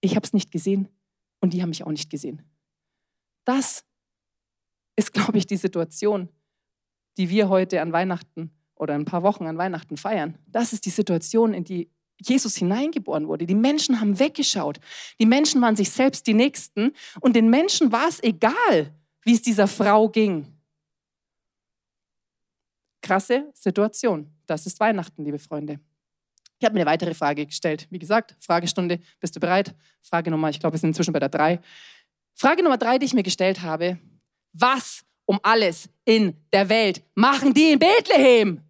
ich 0.00 0.14
habe 0.14 0.24
es 0.24 0.32
nicht 0.32 0.52
gesehen 0.52 0.88
und 1.40 1.52
die 1.52 1.60
haben 1.60 1.70
mich 1.70 1.82
auch 1.84 1.90
nicht 1.90 2.08
gesehen. 2.08 2.42
Das 3.44 3.84
ist, 4.94 5.12
glaube 5.12 5.38
ich, 5.38 5.46
die 5.46 5.56
Situation, 5.56 6.28
die 7.16 7.28
wir 7.30 7.48
heute 7.48 7.80
an 7.80 7.92
Weihnachten 7.92 8.52
oder 8.76 8.94
ein 8.94 9.04
paar 9.04 9.24
Wochen 9.24 9.46
an 9.46 9.58
Weihnachten 9.58 9.96
feiern. 9.96 10.38
Das 10.46 10.72
ist 10.72 10.86
die 10.86 10.90
Situation, 10.90 11.52
in 11.52 11.64
die 11.64 11.90
Jesus 12.20 12.56
hineingeboren 12.56 13.26
wurde. 13.26 13.44
Die 13.44 13.56
Menschen 13.56 14.00
haben 14.00 14.20
weggeschaut. 14.20 14.78
Die 15.18 15.26
Menschen 15.26 15.60
waren 15.62 15.74
sich 15.74 15.90
selbst 15.90 16.28
die 16.28 16.34
Nächsten 16.34 16.92
und 17.20 17.34
den 17.34 17.50
Menschen 17.50 17.90
war 17.90 18.08
es 18.08 18.22
egal, 18.22 18.94
wie 19.22 19.34
es 19.34 19.42
dieser 19.42 19.66
Frau 19.66 20.08
ging. 20.08 20.46
Krasse 23.00 23.50
Situation. 23.54 24.30
Das 24.52 24.66
ist 24.66 24.78
Weihnachten, 24.80 25.24
liebe 25.24 25.38
Freunde. 25.38 25.80
Ich 26.58 26.64
habe 26.66 26.74
mir 26.74 26.82
eine 26.82 26.90
weitere 26.90 27.14
Frage 27.14 27.46
gestellt. 27.46 27.86
Wie 27.88 27.98
gesagt, 27.98 28.36
Fragestunde, 28.38 29.00
bist 29.18 29.34
du 29.34 29.40
bereit? 29.40 29.74
Frage 30.02 30.30
Nummer, 30.30 30.50
ich 30.50 30.60
glaube, 30.60 30.74
wir 30.74 30.78
sind 30.78 30.90
inzwischen 30.90 31.14
bei 31.14 31.20
der 31.20 31.30
drei. 31.30 31.58
Frage 32.34 32.62
Nummer 32.62 32.76
drei, 32.76 32.98
die 32.98 33.06
ich 33.06 33.14
mir 33.14 33.22
gestellt 33.22 33.62
habe. 33.62 33.98
Was 34.52 35.06
um 35.24 35.40
alles 35.42 35.88
in 36.04 36.36
der 36.52 36.68
Welt 36.68 37.02
machen 37.14 37.54
die 37.54 37.72
in 37.72 37.78
Bethlehem? 37.78 38.60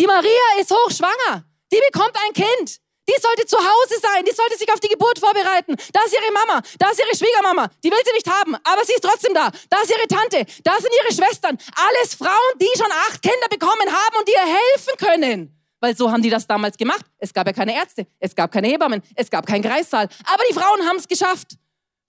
Die 0.00 0.06
Maria 0.06 0.60
ist 0.60 0.70
hochschwanger. 0.70 1.44
Die 1.70 1.80
bekommt 1.92 2.16
ein 2.26 2.32
Kind. 2.32 2.80
Die 3.08 3.20
sollte 3.20 3.46
zu 3.46 3.58
Hause 3.58 4.00
sein. 4.00 4.24
Die 4.24 4.32
sollte 4.32 4.56
sich 4.56 4.70
auf 4.72 4.80
die 4.80 4.88
Geburt 4.88 5.18
vorbereiten. 5.18 5.76
Da 5.92 6.00
ist 6.04 6.14
ihre 6.14 6.32
Mama. 6.32 6.62
Da 6.78 6.90
ist 6.90 7.00
ihre 7.00 7.14
Schwiegermama. 7.16 7.68
Die 7.82 7.90
will 7.90 7.98
sie 8.04 8.12
nicht 8.12 8.28
haben, 8.28 8.54
aber 8.64 8.84
sie 8.84 8.94
ist 8.94 9.02
trotzdem 9.02 9.34
da. 9.34 9.50
Da 9.68 9.82
ist 9.82 9.90
ihre 9.90 10.06
Tante. 10.08 10.44
Da 10.62 10.76
sind 10.80 10.90
ihre 11.02 11.14
Schwestern. 11.14 11.58
Alles 11.76 12.14
Frauen, 12.14 12.58
die 12.60 12.70
schon 12.76 12.90
acht 13.08 13.20
Kinder 13.22 13.48
bekommen 13.50 13.88
haben 13.88 14.16
und 14.18 14.28
ihr 14.28 14.40
helfen 14.40 14.96
können. 14.98 15.50
Weil 15.80 15.94
so 15.94 16.10
haben 16.10 16.22
die 16.22 16.30
das 16.30 16.46
damals 16.46 16.78
gemacht. 16.78 17.04
Es 17.18 17.34
gab 17.34 17.46
ja 17.46 17.52
keine 17.52 17.74
Ärzte. 17.74 18.06
Es 18.18 18.34
gab 18.34 18.50
keine 18.50 18.68
Hebammen. 18.68 19.02
Es 19.14 19.30
gab 19.30 19.46
keinen 19.46 19.62
Kreissaal. 19.62 20.08
Aber 20.24 20.42
die 20.48 20.54
Frauen 20.54 20.86
haben 20.88 20.96
es 20.96 21.06
geschafft. 21.06 21.58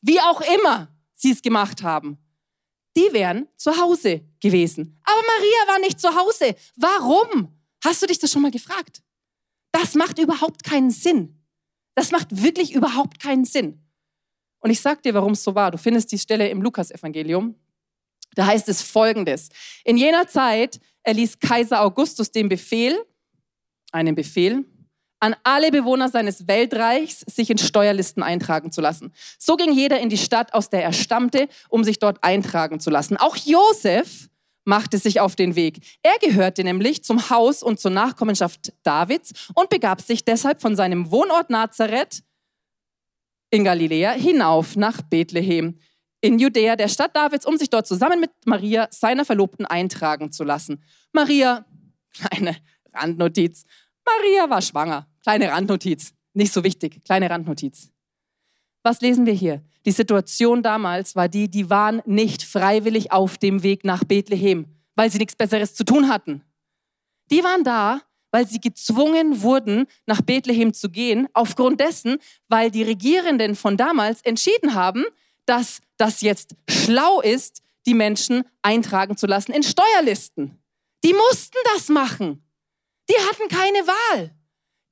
Wie 0.02 0.20
auch 0.22 0.40
immer 0.40 0.88
sie 1.14 1.32
es 1.32 1.42
gemacht 1.42 1.84
haben. 1.84 2.18
Die 2.96 3.12
wären 3.12 3.50
zu 3.58 3.78
Hause 3.78 4.22
gewesen. 4.40 5.02
Aber 5.04 5.22
Maria 5.22 5.74
war 5.74 5.80
nicht 5.80 6.00
zu 6.00 6.16
Hause. 6.16 6.56
Warum? 6.78 7.50
Hast 7.84 8.02
du 8.02 8.08
dich 8.08 8.20
das 8.20 8.32
schon 8.32 8.42
mal 8.42 8.52
gefragt? 8.52 9.02
Das 9.82 9.94
macht 9.94 10.20
überhaupt 10.20 10.64
keinen 10.64 10.90
Sinn. 10.90 11.38
Das 11.96 12.12
macht 12.12 12.42
wirklich 12.44 12.74
überhaupt 12.74 13.20
keinen 13.20 13.44
Sinn. 13.44 13.84
Und 14.60 14.70
ich 14.70 14.80
sag 14.80 15.04
dir, 15.04 15.14
warum 15.14 15.34
es 15.34 15.44
so 15.44 15.54
war. 15.54 15.70
Du 15.70 15.78
findest 15.78 16.14
die 16.14 16.18
Stelle 16.18 16.48
im 16.48 16.62
Lukasevangelium. 16.62 17.56
Da 18.36 18.46
heißt 18.46 18.70
es 18.70 18.82
folgendes. 18.82 19.50
In 19.84 19.98
jener 19.98 20.30
Zeit 20.30 20.80
erließ 21.04 21.40
Kaiser 21.40 21.82
Augustus 21.82 22.32
den 22.32 22.48
Befehl, 22.48 22.98
einen 23.92 24.16
Befehl, 24.16 24.64
an 25.20 25.36
alle 25.44 25.72
Bewohner 25.72 26.08
seines 26.08 26.48
Weltreichs, 26.48 27.20
sich 27.22 27.50
in 27.50 27.58
Steuerlisten 27.58 28.24
eintragen 28.24 28.72
zu 28.72 28.80
lassen. 28.80 29.14
So 29.38 29.58
ging 29.58 29.74
jeder 29.74 30.00
in 30.00 30.08
die 30.08 30.18
Stadt, 30.18 30.54
aus 30.54 30.70
der 30.70 30.84
er 30.84 30.94
stammte, 30.94 31.50
um 31.68 31.84
sich 31.84 32.00
dort 32.00 32.24
eintragen 32.24 32.80
zu 32.80 32.90
lassen. 32.90 33.18
Auch 33.18 33.36
Josef 33.36 34.30
machte 34.66 34.98
sich 34.98 35.20
auf 35.20 35.36
den 35.36 35.56
Weg. 35.56 35.80
Er 36.04 36.18
gehörte 36.20 36.64
nämlich 36.64 37.04
zum 37.04 37.30
Haus 37.30 37.64
und 37.64 37.80
zur 37.80 37.92
Nachkommenschaft 37.92 38.74
Davids 38.84 39.50
und 39.54 39.70
begab 39.70 40.02
sich 40.02 40.26
deshalb 40.26 40.62
von 40.62 40.76
seinem 40.76 41.12
Wohnort 41.12 41.50
Nazareth 41.50 42.24
in 43.52 43.64
Galiläa 43.64 44.12
hinauf 44.12 44.76
nach 44.76 45.02
Bethlehem 45.02 45.80
in 46.22 46.40
Judäa, 46.40 46.76
der 46.76 46.88
Stadt 46.88 47.16
Davids, 47.16 47.46
um 47.46 47.58
sich 47.58 47.70
dort 47.70 47.86
zusammen 47.86 48.20
mit 48.20 48.32
Maria, 48.46 48.88
seiner 48.90 49.26
Verlobten, 49.26 49.66
eintragen 49.66 50.32
zu 50.32 50.44
lassen. 50.44 50.84
Maria, 51.14 51.66
kleine 52.14 52.58
Randnotiz, 52.94 53.64
Maria 54.06 54.50
war 54.50 54.62
schwanger. 54.62 55.08
Kleine 55.22 55.52
Randnotiz, 55.52 56.14
nicht 56.34 56.54
so 56.54 56.64
wichtig, 56.64 57.04
kleine 57.04 57.30
Randnotiz. 57.30 57.92
Was 58.86 59.02
lesen 59.02 59.26
wir 59.26 59.34
hier? 59.34 59.64
Die 59.88 59.92
Situation 59.92 60.62
damals 60.62 61.16
war 61.16 61.28
die, 61.28 61.50
die 61.50 61.72
waren 61.72 62.04
nicht 62.06 62.44
freiwillig 62.44 63.12
auf 63.12 63.40
dem 63.40 63.64
Weg 63.64 63.84
nach 63.84 64.04
Bethlehem, 64.04 64.68
weil 64.94 65.10
sie 65.10 65.18
nichts 65.18 65.36
Besseres 65.36 65.74
zu 65.74 65.84
tun 65.84 66.08
hatten. 66.08 66.44
Die 67.32 67.44
waren 67.44 67.64
da, 67.64 68.02
weil 68.30 68.48
sie 68.48 68.60
gezwungen 68.60 69.42
wurden, 69.42 69.88
nach 70.06 70.22
Bethlehem 70.22 70.72
zu 70.72 70.92
gehen, 70.92 71.28
aufgrund 71.34 71.80
dessen, 71.80 72.18
weil 72.48 72.70
die 72.70 72.84
Regierenden 72.84 73.56
von 73.56 73.76
damals 73.76 74.22
entschieden 74.22 74.76
haben, 74.76 75.04
dass 75.48 75.82
das 75.98 76.22
jetzt 76.22 76.56
schlau 76.70 77.22
ist, 77.22 77.64
die 77.88 77.96
Menschen 77.96 78.44
eintragen 78.62 79.18
zu 79.18 79.26
lassen 79.26 79.52
in 79.52 79.64
Steuerlisten. 79.64 80.60
Die 81.04 81.14
mussten 81.14 81.58
das 81.74 81.90
machen. 81.90 82.44
Die 83.10 83.16
hatten 83.16 83.48
keine 83.50 83.88
Wahl. 83.88 84.36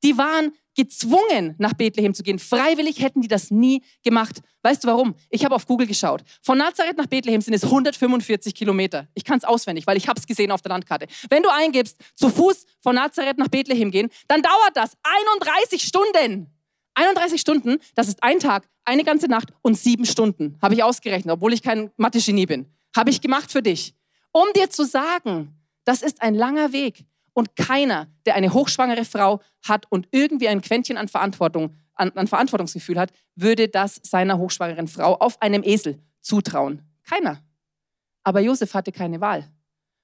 Die 0.04 0.18
waren 0.18 0.52
gezwungen, 0.76 1.56
nach 1.58 1.74
Bethlehem 1.74 2.14
zu 2.14 2.24
gehen. 2.24 2.40
Freiwillig 2.40 3.02
hätten 3.02 3.22
die 3.22 3.28
das 3.28 3.52
nie 3.52 3.84
gemacht. 4.04 4.42
Weißt 4.62 4.84
du 4.84 4.88
warum? 4.88 5.16
Ich 5.30 5.44
habe 5.46 5.56
auf 5.56 5.68
Google 5.68 5.88
geschaut. 5.88 6.24
Von 6.42 6.58
Nazareth 6.58 6.98
nach 6.98 7.08
Bethlehem 7.08 7.42
sind 7.42 7.54
es 7.54 7.64
145 7.64 8.56
Kilometer. 8.56 9.08
Ich 9.14 9.24
kann 9.24 9.38
es 9.38 9.44
auswendig, 9.44 9.86
weil 9.88 9.98
ich 9.98 10.08
habe 10.08 10.20
es 10.20 10.26
gesehen 10.26 10.52
auf 10.52 10.62
der 10.62 10.70
Landkarte. 10.70 11.08
Wenn 11.30 11.44
du 11.44 11.50
eingibst, 11.50 11.98
zu 12.16 12.30
Fuß 12.30 12.66
von 12.82 12.96
Nazareth 12.96 13.38
nach 13.38 13.50
Bethlehem 13.50 13.92
gehen, 13.92 14.10
dann 14.28 14.42
dauert 14.42 14.76
das 14.76 14.98
31 15.04 15.84
Stunden. 15.84 16.48
31 16.96 17.42
Stunden, 17.42 17.78
das 17.96 18.08
ist 18.08 18.22
ein 18.22 18.40
Tag, 18.40 18.70
eine 18.86 19.04
ganze 19.04 19.28
Nacht 19.28 19.50
und 19.62 19.78
sieben 19.78 20.06
Stunden. 20.06 20.58
Habe 20.62 20.76
ich 20.76 20.84
ausgerechnet, 20.84 21.34
obwohl 21.34 21.54
ich 21.54 21.62
kein 21.62 21.92
Mathe-Genie 21.98 22.46
bin. 22.46 22.68
Habe 22.96 23.10
ich 23.10 23.22
gemacht 23.22 23.52
für 23.52 23.62
dich. 23.62 23.96
Um 24.32 24.46
dir 24.56 24.70
zu 24.70 24.86
sagen, 24.86 25.56
das 25.86 26.02
ist 26.02 26.22
ein 26.22 26.36
langer 26.36 26.72
Weg. 26.72 27.06
Und 27.34 27.56
keiner, 27.56 28.08
der 28.26 28.36
eine 28.36 28.54
hochschwangere 28.54 29.06
Frau 29.06 29.42
hat 29.64 29.86
und 29.90 30.08
irgendwie 30.12 30.48
ein 30.48 30.62
Quäntchen 30.62 30.98
an 30.98 31.08
Verantwortung, 31.08 31.76
an, 31.96 32.12
an 32.12 32.28
Verantwortungsgefühl 32.28 33.00
hat, 33.00 33.12
würde 33.36 33.68
das 33.68 34.00
seiner 34.04 34.38
hochschwangeren 34.38 34.88
Frau 34.88 35.16
auf 35.16 35.42
einem 35.42 35.64
Esel 35.64 36.00
zutrauen. 36.22 36.84
Keiner. 37.04 37.44
Aber 38.24 38.40
Josef 38.40 38.74
hatte 38.74 38.92
keine 38.92 39.20
Wahl. 39.20 39.52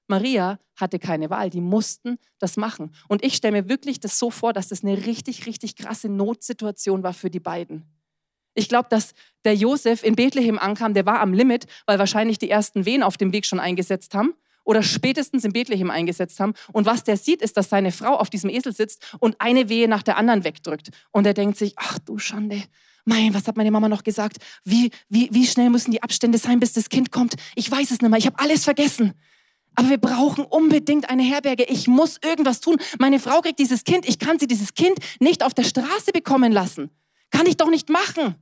Maria 0.08 0.58
hatte 0.74 0.98
keine 0.98 1.30
Wahl, 1.30 1.50
die 1.50 1.60
mussten 1.60 2.18
das 2.38 2.56
machen. 2.56 2.92
Und 3.08 3.24
ich 3.24 3.36
stelle 3.36 3.62
mir 3.62 3.68
wirklich 3.68 4.00
das 4.00 4.18
so 4.18 4.30
vor, 4.30 4.52
dass 4.52 4.68
das 4.68 4.82
eine 4.82 5.06
richtig, 5.06 5.46
richtig 5.46 5.76
krasse 5.76 6.08
Notsituation 6.08 7.02
war 7.02 7.14
für 7.14 7.30
die 7.30 7.40
beiden. 7.40 7.84
Ich 8.54 8.68
glaube, 8.68 8.88
dass 8.90 9.14
der 9.44 9.54
Josef 9.54 10.02
in 10.02 10.16
Bethlehem 10.16 10.58
ankam, 10.58 10.94
der 10.94 11.06
war 11.06 11.20
am 11.20 11.32
Limit, 11.32 11.66
weil 11.86 12.00
wahrscheinlich 12.00 12.38
die 12.38 12.50
ersten 12.50 12.84
Wehen 12.84 13.04
auf 13.04 13.16
dem 13.16 13.32
Weg 13.32 13.46
schon 13.46 13.60
eingesetzt 13.60 14.14
haben 14.14 14.34
oder 14.64 14.82
spätestens 14.82 15.44
in 15.44 15.52
Bethlehem 15.52 15.90
eingesetzt 15.90 16.40
haben. 16.40 16.54
Und 16.72 16.86
was 16.86 17.04
der 17.04 17.16
sieht, 17.16 17.42
ist, 17.42 17.56
dass 17.56 17.68
seine 17.68 17.92
Frau 17.92 18.16
auf 18.16 18.30
diesem 18.30 18.50
Esel 18.50 18.74
sitzt 18.74 19.16
und 19.18 19.36
eine 19.38 19.68
Wehe 19.68 19.88
nach 19.88 20.02
der 20.02 20.16
anderen 20.16 20.44
wegdrückt. 20.44 20.90
Und 21.10 21.26
er 21.26 21.34
denkt 21.34 21.58
sich, 21.58 21.74
ach 21.76 21.98
du 21.98 22.18
Schande, 22.18 22.62
mein, 23.04 23.34
was 23.34 23.46
hat 23.46 23.56
meine 23.56 23.70
Mama 23.70 23.88
noch 23.88 24.04
gesagt? 24.04 24.38
Wie, 24.64 24.90
wie, 25.08 25.28
wie 25.32 25.46
schnell 25.46 25.70
müssen 25.70 25.90
die 25.90 26.02
Abstände 26.02 26.38
sein, 26.38 26.60
bis 26.60 26.72
das 26.74 26.88
Kind 26.88 27.10
kommt? 27.10 27.34
Ich 27.54 27.70
weiß 27.70 27.90
es 27.90 28.00
nicht 28.00 28.10
mehr, 28.10 28.18
ich 28.18 28.26
habe 28.26 28.38
alles 28.38 28.64
vergessen. 28.64 29.14
Aber 29.74 29.88
wir 29.88 29.98
brauchen 29.98 30.44
unbedingt 30.44 31.08
eine 31.08 31.22
Herberge. 31.22 31.64
Ich 31.64 31.86
muss 31.86 32.18
irgendwas 32.22 32.60
tun. 32.60 32.76
Meine 32.98 33.18
Frau 33.20 33.40
kriegt 33.40 33.58
dieses 33.58 33.84
Kind. 33.84 34.08
Ich 34.08 34.18
kann 34.18 34.38
sie 34.38 34.46
dieses 34.46 34.74
Kind 34.74 34.98
nicht 35.20 35.42
auf 35.44 35.54
der 35.54 35.62
Straße 35.62 36.12
bekommen 36.12 36.52
lassen. 36.52 36.90
Kann 37.30 37.46
ich 37.46 37.56
doch 37.56 37.70
nicht 37.70 37.88
machen. 37.88 38.34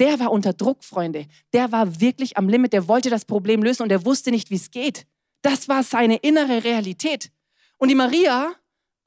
Der 0.00 0.18
war 0.18 0.32
unter 0.32 0.52
Druck, 0.52 0.82
Freunde. 0.82 1.26
Der 1.52 1.70
war 1.70 2.00
wirklich 2.00 2.36
am 2.36 2.48
Limit. 2.48 2.72
Der 2.72 2.88
wollte 2.88 3.08
das 3.08 3.24
Problem 3.24 3.62
lösen 3.62 3.84
und 3.84 3.92
er 3.92 4.04
wusste 4.04 4.30
nicht, 4.32 4.50
wie 4.50 4.56
es 4.56 4.70
geht. 4.70 5.06
Das 5.44 5.68
war 5.68 5.82
seine 5.82 6.16
innere 6.16 6.64
Realität. 6.64 7.30
Und 7.76 7.88
die 7.90 7.94
Maria, 7.94 8.54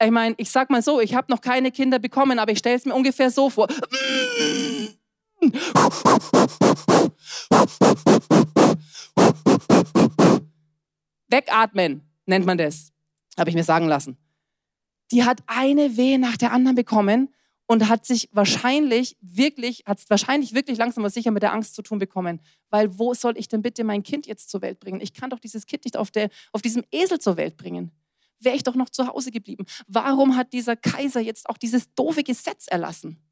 ich 0.00 0.10
meine, 0.12 0.36
ich 0.38 0.52
sag 0.52 0.70
mal 0.70 0.82
so, 0.82 1.00
ich 1.00 1.16
habe 1.16 1.32
noch 1.32 1.40
keine 1.40 1.72
Kinder 1.72 1.98
bekommen, 1.98 2.38
aber 2.38 2.52
ich 2.52 2.60
stelle 2.60 2.76
es 2.76 2.84
mir 2.84 2.94
ungefähr 2.94 3.28
so 3.32 3.50
vor. 3.50 3.66
Wegatmen 11.26 12.08
nennt 12.26 12.46
man 12.46 12.56
das, 12.56 12.92
habe 13.36 13.50
ich 13.50 13.56
mir 13.56 13.64
sagen 13.64 13.88
lassen. 13.88 14.16
Die 15.10 15.24
hat 15.24 15.42
eine 15.48 15.96
Wehe 15.96 16.20
nach 16.20 16.36
der 16.36 16.52
anderen 16.52 16.76
bekommen 16.76 17.34
und 17.68 17.88
hat 17.88 18.06
sich 18.06 18.30
wahrscheinlich 18.32 19.16
wirklich, 19.20 19.84
hat 19.86 20.00
wahrscheinlich 20.08 20.54
wirklich 20.54 20.78
langsam 20.78 21.04
aber 21.04 21.10
sicher 21.10 21.30
mit 21.30 21.42
der 21.42 21.52
Angst 21.52 21.74
zu 21.74 21.82
tun 21.82 21.98
bekommen. 21.98 22.40
Weil 22.70 22.98
wo 22.98 23.12
soll 23.12 23.36
ich 23.36 23.46
denn 23.46 23.60
bitte 23.60 23.84
mein 23.84 24.02
Kind 24.02 24.26
jetzt 24.26 24.48
zur 24.48 24.62
Welt 24.62 24.80
bringen? 24.80 25.02
Ich 25.02 25.12
kann 25.12 25.28
doch 25.28 25.38
dieses 25.38 25.66
Kind 25.66 25.84
nicht 25.84 25.96
auf, 25.96 26.10
der, 26.10 26.30
auf 26.52 26.62
diesem 26.62 26.82
Esel 26.90 27.18
zur 27.20 27.36
Welt 27.36 27.58
bringen. 27.58 27.92
Wäre 28.40 28.56
ich 28.56 28.62
doch 28.62 28.74
noch 28.74 28.88
zu 28.88 29.06
Hause 29.06 29.30
geblieben. 29.30 29.66
Warum 29.86 30.34
hat 30.34 30.54
dieser 30.54 30.76
Kaiser 30.76 31.20
jetzt 31.20 31.48
auch 31.48 31.58
dieses 31.58 31.92
doofe 31.94 32.24
Gesetz 32.24 32.68
erlassen? 32.68 33.22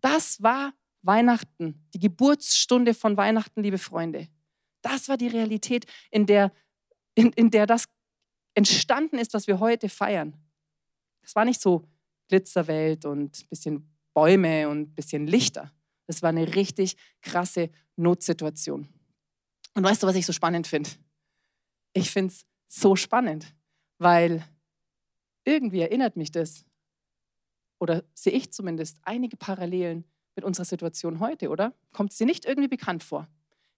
Das 0.00 0.42
war 0.42 0.72
Weihnachten, 1.02 1.86
die 1.94 2.00
Geburtsstunde 2.00 2.94
von 2.94 3.16
Weihnachten, 3.16 3.62
liebe 3.62 3.78
Freunde. 3.78 4.26
Das 4.80 5.08
war 5.08 5.16
die 5.16 5.28
Realität, 5.28 5.86
in 6.10 6.26
der, 6.26 6.52
in, 7.14 7.30
in 7.32 7.52
der 7.52 7.66
das 7.66 7.84
entstanden 8.54 9.18
ist, 9.18 9.34
was 9.34 9.46
wir 9.46 9.60
heute 9.60 9.88
feiern. 9.88 10.36
Das 11.22 11.36
war 11.36 11.44
nicht 11.44 11.60
so 11.60 11.84
Glitzerwelt 12.32 13.04
und 13.04 13.42
ein 13.42 13.48
bisschen 13.50 13.92
Bäume 14.14 14.66
und 14.70 14.80
ein 14.80 14.94
bisschen 14.94 15.26
Lichter. 15.26 15.70
Das 16.06 16.22
war 16.22 16.30
eine 16.30 16.54
richtig 16.54 16.96
krasse 17.20 17.68
Notsituation. 17.96 18.88
Und 19.74 19.84
weißt 19.84 20.02
du, 20.02 20.06
was 20.06 20.16
ich 20.16 20.24
so 20.24 20.32
spannend 20.32 20.66
finde? 20.66 20.88
Ich 21.92 22.10
finde 22.10 22.32
es 22.32 22.46
so 22.68 22.96
spannend, 22.96 23.54
weil 23.98 24.42
irgendwie 25.44 25.80
erinnert 25.80 26.16
mich 26.16 26.30
das, 26.30 26.64
oder 27.78 28.02
sehe 28.14 28.32
ich 28.32 28.50
zumindest, 28.50 28.96
einige 29.02 29.36
Parallelen 29.36 30.06
mit 30.34 30.46
unserer 30.46 30.64
Situation 30.64 31.20
heute, 31.20 31.50
oder? 31.50 31.74
Kommt 31.92 32.14
sie 32.14 32.24
nicht 32.24 32.46
irgendwie 32.46 32.68
bekannt 32.68 33.04
vor? 33.04 33.28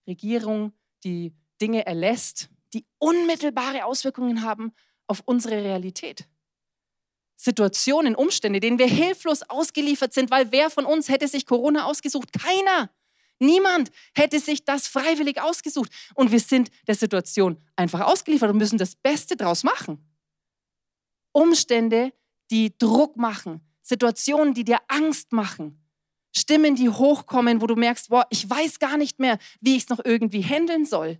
Regierung, 0.07 0.71
die 1.03 1.33
Dinge 1.59 1.85
erlässt, 1.85 2.49
die 2.73 2.85
unmittelbare 2.99 3.83
Auswirkungen 3.83 4.43
haben 4.43 4.71
auf 5.07 5.23
unsere 5.25 5.55
Realität. 5.61 6.29
Situationen, 7.37 8.15
Umstände, 8.15 8.59
denen 8.59 8.79
wir 8.79 8.87
hilflos 8.87 9.43
ausgeliefert 9.43 10.13
sind, 10.13 10.31
weil 10.31 10.51
wer 10.51 10.69
von 10.69 10.85
uns 10.85 11.09
hätte 11.09 11.27
sich 11.27 11.45
Corona 11.45 11.85
ausgesucht? 11.85 12.31
Keiner. 12.33 12.89
Niemand 13.39 13.91
hätte 14.15 14.39
sich 14.39 14.63
das 14.63 14.87
freiwillig 14.87 15.41
ausgesucht. 15.41 15.91
Und 16.13 16.31
wir 16.31 16.39
sind 16.39 16.69
der 16.87 16.95
Situation 16.95 17.61
einfach 17.75 18.01
ausgeliefert 18.01 18.49
und 18.49 18.57
müssen 18.57 18.77
das 18.77 18.95
Beste 18.95 19.35
draus 19.35 19.63
machen. 19.63 20.09
Umstände, 21.33 22.13
die 22.49 22.77
Druck 22.77 23.17
machen, 23.17 23.61
Situationen, 23.81 24.53
die 24.53 24.63
dir 24.63 24.79
Angst 24.87 25.33
machen, 25.33 25.81
Stimmen, 26.35 26.75
die 26.75 26.89
hochkommen, 26.89 27.61
wo 27.61 27.67
du 27.67 27.75
merkst, 27.75 28.09
boah, 28.09 28.25
ich 28.29 28.49
weiß 28.49 28.79
gar 28.79 28.97
nicht 28.97 29.19
mehr, 29.19 29.37
wie 29.61 29.75
ich 29.75 29.83
es 29.83 29.89
noch 29.89 29.99
irgendwie 30.03 30.43
handeln 30.43 30.85
soll. 30.85 31.17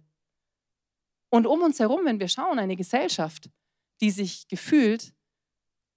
Und 1.30 1.48
um 1.48 1.62
uns 1.62 1.80
herum, 1.80 2.02
wenn 2.04 2.20
wir 2.20 2.28
schauen, 2.28 2.60
eine 2.60 2.76
Gesellschaft, 2.76 3.50
die 4.02 4.12
sich 4.12 4.48
gefühlt 4.48 5.14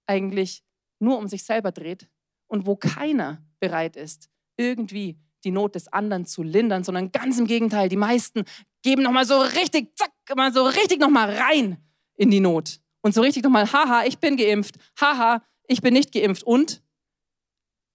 eigentlich 0.09 0.63
nur 0.99 1.17
um 1.17 1.27
sich 1.27 1.43
selber 1.43 1.71
dreht 1.71 2.09
und 2.47 2.65
wo 2.65 2.75
keiner 2.75 3.41
bereit 3.59 3.95
ist, 3.95 4.29
irgendwie 4.57 5.17
die 5.45 5.51
Not 5.51 5.75
des 5.75 5.87
anderen 5.87 6.25
zu 6.25 6.43
lindern, 6.43 6.83
sondern 6.83 7.11
ganz 7.11 7.39
im 7.39 7.45
Gegenteil, 7.45 7.87
die 7.87 7.95
meisten 7.95 8.43
geben 8.81 9.03
nochmal 9.03 9.25
so 9.25 9.39
richtig, 9.39 9.95
zack, 9.95 10.11
mal 10.35 10.51
so 10.51 10.63
richtig 10.63 10.99
nochmal 10.99 11.31
rein 11.31 11.77
in 12.15 12.29
die 12.29 12.41
Not. 12.41 12.81
Und 13.01 13.13
so 13.13 13.21
richtig 13.21 13.43
nochmal, 13.43 13.71
haha, 13.71 14.03
ich 14.05 14.17
bin 14.17 14.35
geimpft, 14.35 14.75
haha, 14.99 15.41
ich 15.67 15.81
bin 15.81 15.93
nicht 15.93 16.11
geimpft. 16.11 16.43
Und? 16.43 16.83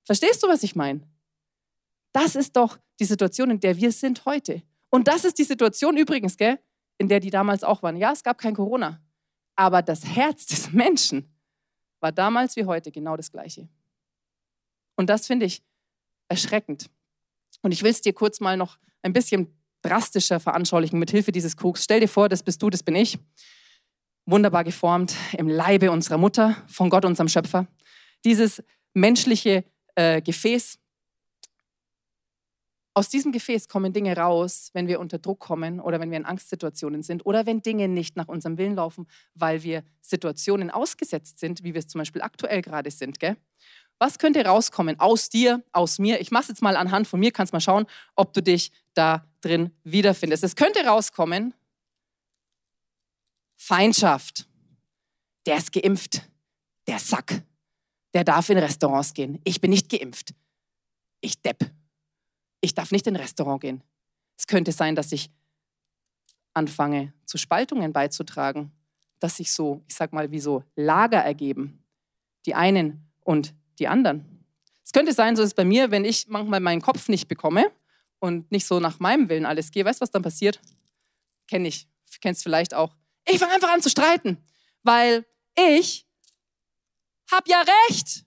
Verstehst 0.06 0.42
du, 0.42 0.49
was 0.49 0.62
ich 0.62 0.75
meine? 0.75 1.00
Das 2.12 2.37
ist 2.37 2.56
doch 2.56 2.78
die 3.00 3.04
Situation, 3.04 3.50
in 3.50 3.61
der 3.61 3.76
wir 3.76 3.92
sind 3.92 4.25
heute. 4.25 4.62
Und 4.88 5.09
das 5.09 5.25
ist 5.25 5.38
die 5.38 5.44
Situation 5.44 5.97
übrigens, 5.97 6.37
gell, 6.37 6.59
in 6.97 7.09
der 7.09 7.21
die 7.21 7.30
damals 7.30 7.64
auch 7.64 7.83
waren. 7.83 7.97
Ja, 7.97 8.12
es 8.12 8.23
gab 8.23 8.38
kein 8.38 8.54
Corona. 8.54 9.02
Aber 9.56 9.83
das 9.83 10.04
Herz 10.06 10.47
des 10.47 10.73
Menschen 10.73 11.33
war 12.04 12.12
damals 12.12 12.54
wie 12.56 12.66
heute 12.66 12.92
genau 12.92 13.16
das 13.16 13.32
Gleiche. 13.32 13.66
Und 14.94 15.08
das 15.08 15.26
finde 15.26 15.46
ich 15.46 15.62
erschreckend. 16.28 16.90
Und 17.62 17.73
ich 17.73 17.82
will 17.82 17.92
es 17.92 18.02
dir 18.02 18.12
kurz 18.12 18.40
mal 18.40 18.58
noch 18.58 18.76
ein 19.00 19.14
bisschen 19.14 19.56
drastischer 19.80 20.38
veranschaulichen 20.38 20.99
mit 20.99 21.11
Hilfe 21.11 21.32
dieses 21.32 21.56
Koks. 21.56 21.82
Stell 21.82 22.00
dir 22.00 22.08
vor, 22.08 22.28
das 22.28 22.42
bist 22.42 22.61
du, 22.62 22.68
das 22.68 22.82
bin 22.82 22.94
ich. 22.94 23.18
Wunderbar 24.26 24.64
geformt 24.64 25.16
im 25.32 25.49
Leibe 25.49 25.90
unserer 25.90 26.18
Mutter, 26.18 26.62
von 26.66 26.90
Gott, 26.90 27.06
unserem 27.06 27.28
Schöpfer. 27.28 27.66
Dieses 28.26 28.62
menschliche 28.92 29.64
äh, 29.94 30.20
Gefäß, 30.20 30.78
aus 32.94 33.08
diesem 33.08 33.32
Gefäß 33.32 33.68
kommen 33.68 33.92
Dinge 33.92 34.16
raus, 34.16 34.70
wenn 34.72 34.86
wir 34.86 35.00
unter 35.00 35.18
Druck 35.18 35.40
kommen 35.40 35.80
oder 35.80 35.98
wenn 35.98 36.10
wir 36.10 36.16
in 36.16 36.24
Angstsituationen 36.24 37.02
sind 37.02 37.26
oder 37.26 37.44
wenn 37.44 37.60
Dinge 37.60 37.88
nicht 37.88 38.16
nach 38.16 38.28
unserem 38.28 38.56
Willen 38.56 38.76
laufen, 38.76 39.08
weil 39.34 39.64
wir 39.64 39.82
Situationen 40.00 40.70
ausgesetzt 40.70 41.40
sind, 41.40 41.64
wie 41.64 41.74
wir 41.74 41.80
es 41.80 41.88
zum 41.88 41.98
Beispiel 41.98 42.22
aktuell 42.22 42.62
gerade 42.62 42.90
sind. 42.92 43.18
Gell? 43.18 43.36
Was 43.98 44.18
könnte 44.18 44.44
rauskommen 44.44 45.00
aus 45.00 45.28
dir, 45.28 45.62
aus 45.72 45.98
mir? 45.98 46.20
Ich 46.20 46.30
mache 46.30 46.42
es 46.42 46.48
jetzt 46.48 46.62
mal 46.62 46.76
anhand 46.76 47.08
von 47.08 47.18
mir, 47.18 47.32
kannst 47.32 47.52
mal 47.52 47.60
schauen, 47.60 47.86
ob 48.14 48.32
du 48.32 48.42
dich 48.42 48.70
da 48.94 49.26
drin 49.40 49.72
wiederfindest. 49.82 50.44
Es 50.44 50.54
könnte 50.54 50.84
rauskommen 50.86 51.52
Feindschaft. 53.56 54.46
Der 55.46 55.56
ist 55.56 55.72
geimpft. 55.72 56.22
Der 56.86 57.00
Sack. 57.00 57.42
Der 58.14 58.22
darf 58.22 58.50
in 58.50 58.58
Restaurants 58.58 59.14
gehen. 59.14 59.40
Ich 59.42 59.60
bin 59.60 59.70
nicht 59.70 59.88
geimpft. 59.88 60.34
Ich 61.20 61.40
depp 61.42 61.70
ich 62.64 62.75
darf 62.75 62.90
nicht 62.90 63.06
in 63.06 63.16
ein 63.16 63.21
Restaurant 63.23 63.61
gehen. 63.61 63.83
Es 64.37 64.47
könnte 64.47 64.73
sein, 64.73 64.94
dass 64.97 65.12
ich 65.12 65.30
anfange, 66.52 67.12
zu 67.26 67.38
Spaltungen 67.38 67.92
beizutragen, 67.92 68.73
dass 69.21 69.37
sich 69.37 69.52
so, 69.52 69.83
ich 69.88 69.94
sag 69.94 70.12
mal, 70.12 70.30
wie 70.30 70.40
so 70.40 70.64
Lager 70.76 71.18
ergeben. 71.18 71.85
Die 72.47 72.54
einen 72.54 73.11
und 73.21 73.54
die 73.78 73.88
anderen. 73.88 74.44
Es 74.85 74.92
könnte 74.92 75.12
sein, 75.12 75.37
so 75.37 75.42
ist 75.42 75.49
es 75.49 75.54
bei 75.54 75.64
mir, 75.64 75.90
wenn 75.90 76.04
ich 76.04 76.28
manchmal 76.28 76.61
meinen 76.61 76.83
Kopf 76.83 77.09
nicht 77.09 77.28
bekomme 77.28 77.71
und 78.18 78.50
nicht 78.52 78.66
so 78.66 78.80
nach 78.80 79.00
meinem 79.00 79.28
Willen 79.28 79.47
alles 79.47 79.71
gehe, 79.71 79.85
weißt 79.85 80.00
du, 80.00 80.02
was 80.02 80.11
dann 80.11 80.23
passiert? 80.23 80.61
kenne 81.47 81.68
ich, 81.68 81.87
kennst 82.21 82.42
vielleicht 82.42 82.75
auch. 82.75 82.94
Ich 83.26 83.38
fange 83.38 83.54
einfach 83.54 83.73
an 83.73 83.83
zu 83.83 83.90
streiten, 83.90 84.38
weil 84.83 85.25
ich 85.56 86.06
hab 87.30 87.49
ja 87.49 87.62
recht. 87.88 88.25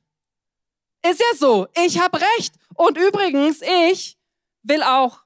Ist 1.03 1.19
ja 1.19 1.37
so, 1.37 1.67
ich 1.85 1.99
hab 1.99 2.15
recht. 2.15 2.55
Und 2.75 2.97
übrigens, 2.97 3.61
ich 3.89 4.16
will 4.67 4.83
auch 4.83 5.19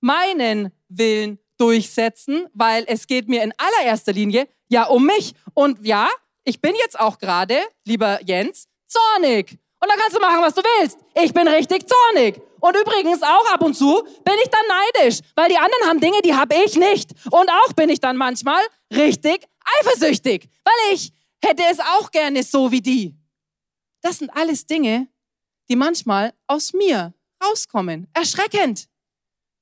meinen 0.00 0.72
Willen 0.88 1.38
durchsetzen, 1.58 2.46
weil 2.52 2.84
es 2.86 3.06
geht 3.06 3.28
mir 3.28 3.42
in 3.42 3.52
allererster 3.56 4.12
Linie 4.12 4.48
ja 4.68 4.84
um 4.84 5.06
mich. 5.06 5.34
Und 5.54 5.84
ja, 5.86 6.08
ich 6.44 6.60
bin 6.60 6.74
jetzt 6.76 6.98
auch 6.98 7.18
gerade, 7.18 7.58
lieber 7.84 8.20
Jens, 8.24 8.66
zornig. 8.86 9.58
Und 9.80 9.90
dann 9.90 9.98
kannst 9.98 10.16
du 10.16 10.20
machen, 10.20 10.40
was 10.40 10.54
du 10.54 10.62
willst. 10.62 10.98
Ich 11.22 11.32
bin 11.32 11.46
richtig 11.48 11.86
zornig. 11.88 12.40
Und 12.60 12.76
übrigens 12.76 13.22
auch 13.22 13.52
ab 13.52 13.62
und 13.62 13.74
zu 13.74 14.02
bin 14.24 14.34
ich 14.42 14.50
dann 14.50 14.64
neidisch, 14.68 15.20
weil 15.36 15.48
die 15.50 15.58
anderen 15.58 15.86
haben 15.86 16.00
Dinge, 16.00 16.22
die 16.22 16.34
habe 16.34 16.54
ich 16.64 16.76
nicht. 16.76 17.12
Und 17.30 17.50
auch 17.50 17.72
bin 17.74 17.90
ich 17.90 18.00
dann 18.00 18.16
manchmal 18.16 18.62
richtig 18.90 19.46
eifersüchtig, 19.80 20.48
weil 20.64 20.94
ich 20.94 21.12
hätte 21.42 21.62
es 21.70 21.78
auch 21.80 22.10
gerne 22.10 22.42
so 22.42 22.70
wie 22.70 22.80
die. 22.80 23.14
Das 24.00 24.18
sind 24.18 24.30
alles 24.30 24.64
Dinge, 24.66 25.08
die 25.68 25.76
manchmal 25.76 26.32
aus 26.46 26.72
mir 26.72 27.12
rauskommen. 27.48 28.08
Erschreckend. 28.12 28.88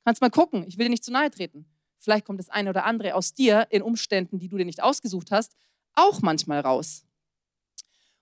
Kannst 0.04 0.20
mal 0.20 0.30
gucken, 0.30 0.64
ich 0.66 0.78
will 0.78 0.86
dir 0.86 0.90
nicht 0.90 1.04
zu 1.04 1.12
nahe 1.12 1.30
treten. 1.30 1.66
Vielleicht 1.98 2.24
kommt 2.24 2.40
das 2.40 2.48
eine 2.48 2.70
oder 2.70 2.84
andere 2.84 3.14
aus 3.14 3.34
dir 3.34 3.66
in 3.70 3.82
Umständen, 3.82 4.38
die 4.38 4.48
du 4.48 4.56
dir 4.56 4.64
nicht 4.64 4.82
ausgesucht 4.82 5.30
hast, 5.30 5.52
auch 5.94 6.20
manchmal 6.20 6.60
raus. 6.60 7.04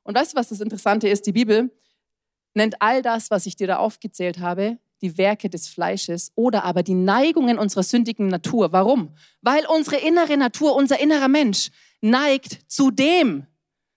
Und 0.02 0.14
weißt 0.14 0.32
du, 0.32 0.36
was 0.36 0.48
das 0.48 0.60
Interessante 0.60 1.08
ist? 1.08 1.26
Die 1.26 1.32
Bibel 1.32 1.70
nennt 2.54 2.82
all 2.82 3.00
das, 3.00 3.30
was 3.30 3.46
ich 3.46 3.56
dir 3.56 3.66
da 3.66 3.76
aufgezählt 3.76 4.38
habe, 4.38 4.78
die 5.02 5.16
Werke 5.16 5.48
des 5.48 5.68
Fleisches 5.68 6.32
oder 6.34 6.64
aber 6.64 6.82
die 6.82 6.94
Neigungen 6.94 7.58
unserer 7.58 7.82
sündigen 7.82 8.28
Natur. 8.28 8.72
Warum? 8.72 9.14
Weil 9.40 9.64
unsere 9.66 9.96
innere 9.96 10.36
Natur, 10.36 10.74
unser 10.74 11.00
innerer 11.00 11.28
Mensch 11.28 11.70
neigt 12.00 12.70
zu 12.70 12.90
dem. 12.90 13.46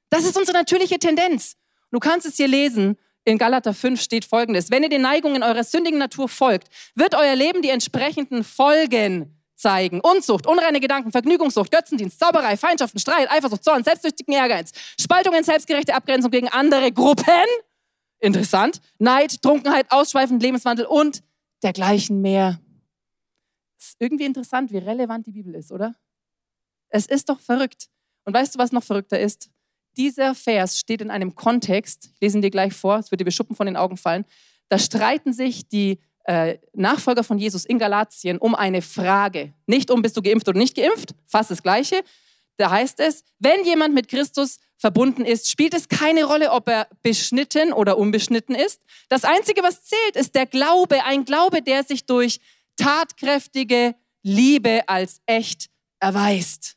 Das 0.09 0.23
ist 0.25 0.37
unsere 0.37 0.57
natürliche 0.57 0.99
Tendenz. 0.99 1.57
Du 1.91 1.99
kannst 1.99 2.25
es 2.25 2.37
hier 2.37 2.47
lesen. 2.47 2.97
In 3.25 3.37
Galater 3.37 3.73
5 3.73 4.01
steht 4.01 4.25
folgendes. 4.25 4.69
Wenn 4.69 4.83
ihr 4.83 4.89
den 4.89 5.01
Neigungen 5.01 5.43
eurer 5.43 5.63
sündigen 5.63 5.99
Natur 5.99 6.27
folgt, 6.27 6.67
wird 6.95 7.15
euer 7.15 7.35
Leben 7.35 7.61
die 7.61 7.69
entsprechenden 7.69 8.43
Folgen 8.43 9.39
zeigen. 9.55 10.01
Unzucht, 10.01 10.45
unreine 10.45 10.79
Gedanken, 10.79 11.11
Vergnügungssucht, 11.11 11.71
Götzendienst, 11.71 12.19
Zauberei, 12.19 12.57
Feindschaften, 12.57 12.99
Streit, 12.99 13.31
Eifersucht, 13.31 13.63
Zorn, 13.63 13.83
selbstsüchtigen 13.83 14.33
Ehrgeiz, 14.33 14.71
Spaltungen, 14.99 15.43
selbstgerechte 15.43 15.95
Abgrenzung 15.95 16.31
gegen 16.31 16.49
andere 16.49 16.91
Gruppen. 16.91 17.47
Interessant. 18.19 18.81
Neid, 18.99 19.41
Trunkenheit, 19.41 19.89
ausschweifend 19.89 20.41
Lebenswandel 20.41 20.85
und 20.85 21.23
dergleichen 21.61 22.21
mehr. 22.21 22.59
Ist 23.79 23.95
irgendwie 23.99 24.25
interessant, 24.25 24.71
wie 24.71 24.77
relevant 24.79 25.27
die 25.27 25.31
Bibel 25.31 25.55
ist, 25.55 25.71
oder? 25.71 25.95
Es 26.89 27.05
ist 27.05 27.29
doch 27.29 27.39
verrückt. 27.39 27.87
Und 28.25 28.33
weißt 28.33 28.55
du, 28.55 28.59
was 28.59 28.71
noch 28.71 28.83
verrückter 28.83 29.19
ist? 29.19 29.49
Dieser 29.97 30.35
Vers 30.35 30.79
steht 30.79 31.01
in 31.01 31.11
einem 31.11 31.35
Kontext, 31.35 32.11
ich 32.13 32.21
lese 32.21 32.37
ihn 32.37 32.41
dir 32.41 32.51
gleich 32.51 32.73
vor, 32.73 32.97
es 32.97 33.11
wird 33.11 33.21
dir 33.21 33.25
beschuppen 33.25 33.55
von 33.55 33.65
den 33.65 33.77
Augen 33.77 33.97
fallen. 33.97 34.25
Da 34.69 34.79
streiten 34.79 35.33
sich 35.33 35.67
die 35.67 35.99
äh, 36.25 36.57
Nachfolger 36.73 37.23
von 37.23 37.37
Jesus 37.37 37.65
in 37.65 37.79
Galatien 37.79 38.37
um 38.37 38.55
eine 38.55 38.81
Frage. 38.81 39.53
Nicht 39.67 39.91
um, 39.91 40.01
bist 40.01 40.17
du 40.17 40.21
geimpft 40.21 40.47
oder 40.47 40.57
nicht 40.57 40.75
geimpft, 40.75 41.13
fast 41.25 41.51
das 41.51 41.61
Gleiche. 41.61 42.03
Da 42.57 42.69
heißt 42.69 42.99
es, 42.99 43.23
wenn 43.39 43.65
jemand 43.65 43.93
mit 43.93 44.07
Christus 44.07 44.59
verbunden 44.77 45.25
ist, 45.25 45.49
spielt 45.49 45.73
es 45.73 45.87
keine 45.87 46.25
Rolle, 46.25 46.51
ob 46.51 46.67
er 46.67 46.87
beschnitten 47.01 47.73
oder 47.73 47.97
unbeschnitten 47.97 48.55
ist. 48.55 48.81
Das 49.09 49.23
Einzige, 49.23 49.63
was 49.63 49.83
zählt, 49.83 50.15
ist 50.15 50.35
der 50.35 50.45
Glaube, 50.45 51.03
ein 51.05 51.25
Glaube, 51.25 51.61
der 51.61 51.83
sich 51.83 52.05
durch 52.05 52.39
tatkräftige 52.75 53.95
Liebe 54.21 54.87
als 54.87 55.21
echt 55.25 55.69
erweist. 55.99 56.75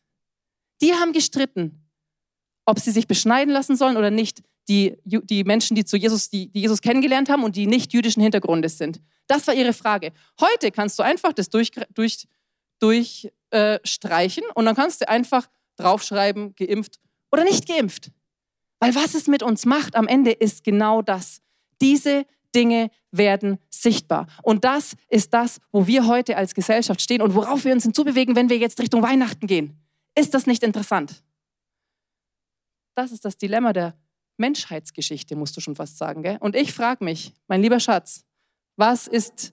Die 0.80 0.94
haben 0.94 1.12
gestritten, 1.12 1.86
ob 2.66 2.80
sie 2.80 2.90
sich 2.90 3.06
beschneiden 3.06 3.52
lassen 3.52 3.76
sollen 3.76 3.96
oder 3.96 4.11
nicht. 4.11 4.42
Die, 4.68 4.96
die 5.04 5.44
Menschen, 5.44 5.76
die, 5.76 5.85
zu 5.85 5.96
Jesus, 5.96 6.29
die, 6.29 6.48
die 6.48 6.61
Jesus 6.61 6.83
kennengelernt 6.83 7.29
haben 7.29 7.44
und 7.44 7.55
die 7.55 7.68
nicht 7.68 7.92
jüdischen 7.92 8.20
Hintergrundes 8.20 8.79
sind. 8.79 9.00
Das 9.29 9.46
war 9.46 9.55
ihre 9.55 9.72
Frage. 9.72 10.12
Heute 10.40 10.72
kannst 10.72 10.98
du 10.98 11.05
einfach 11.05 11.33
das 11.33 11.48
durchstreichen 11.48 11.94
durch, 11.94 12.26
durch, 12.81 13.33
äh, 13.50 13.79
und 14.55 14.64
dann 14.64 14.74
kannst 14.74 15.00
du 15.00 15.09
einfach 15.09 15.48
draufschreiben, 15.76 16.55
geimpft 16.57 16.98
oder 17.31 17.44
nicht 17.44 17.68
geimpft. 17.68 18.11
Weil 18.81 18.94
was 18.94 19.14
es 19.14 19.29
mit 19.29 19.42
uns 19.42 19.64
macht 19.66 19.94
am 19.94 20.09
Ende 20.09 20.33
ist 20.33 20.64
genau 20.64 21.00
das. 21.00 21.40
Diese 21.81 22.26
Dinge 22.55 22.90
werden 23.11 23.59
sichtbar. 23.70 24.26
Und 24.42 24.64
das 24.64 24.96
ist 25.09 25.33
das, 25.33 25.61
wo 25.72 25.87
wir 25.87 26.07
heute 26.07 26.37
als 26.37 26.55
Gesellschaft 26.55 27.00
stehen 27.00 27.22
und 27.22 27.35
worauf 27.35 27.64
wir 27.64 27.72
uns 27.72 27.85
hinzubewegen, 27.85 28.35
wenn 28.35 28.48
wir 28.48 28.59
jetzt 28.59 28.81
Richtung 28.81 29.02
Weihnachten 29.02 29.46
gehen. 29.46 29.79
Ist 30.14 30.35
das 30.35 30.46
nicht 30.46 30.62
interessant? 30.62 31.22
Das 32.96 33.12
ist 33.12 33.26
das 33.26 33.37
Dilemma 33.37 33.74
der 33.74 33.94
Menschheitsgeschichte, 34.38 35.37
musst 35.37 35.56
du 35.56 35.61
schon 35.61 35.76
fast 35.76 35.98
sagen. 35.98 36.22
Gell? 36.22 36.38
Und 36.40 36.56
ich 36.56 36.72
frage 36.72 37.04
mich, 37.04 37.35
mein 37.46 37.61
lieber 37.61 37.78
Schatz, 37.78 38.24
was 38.76 39.06
ist 39.06 39.52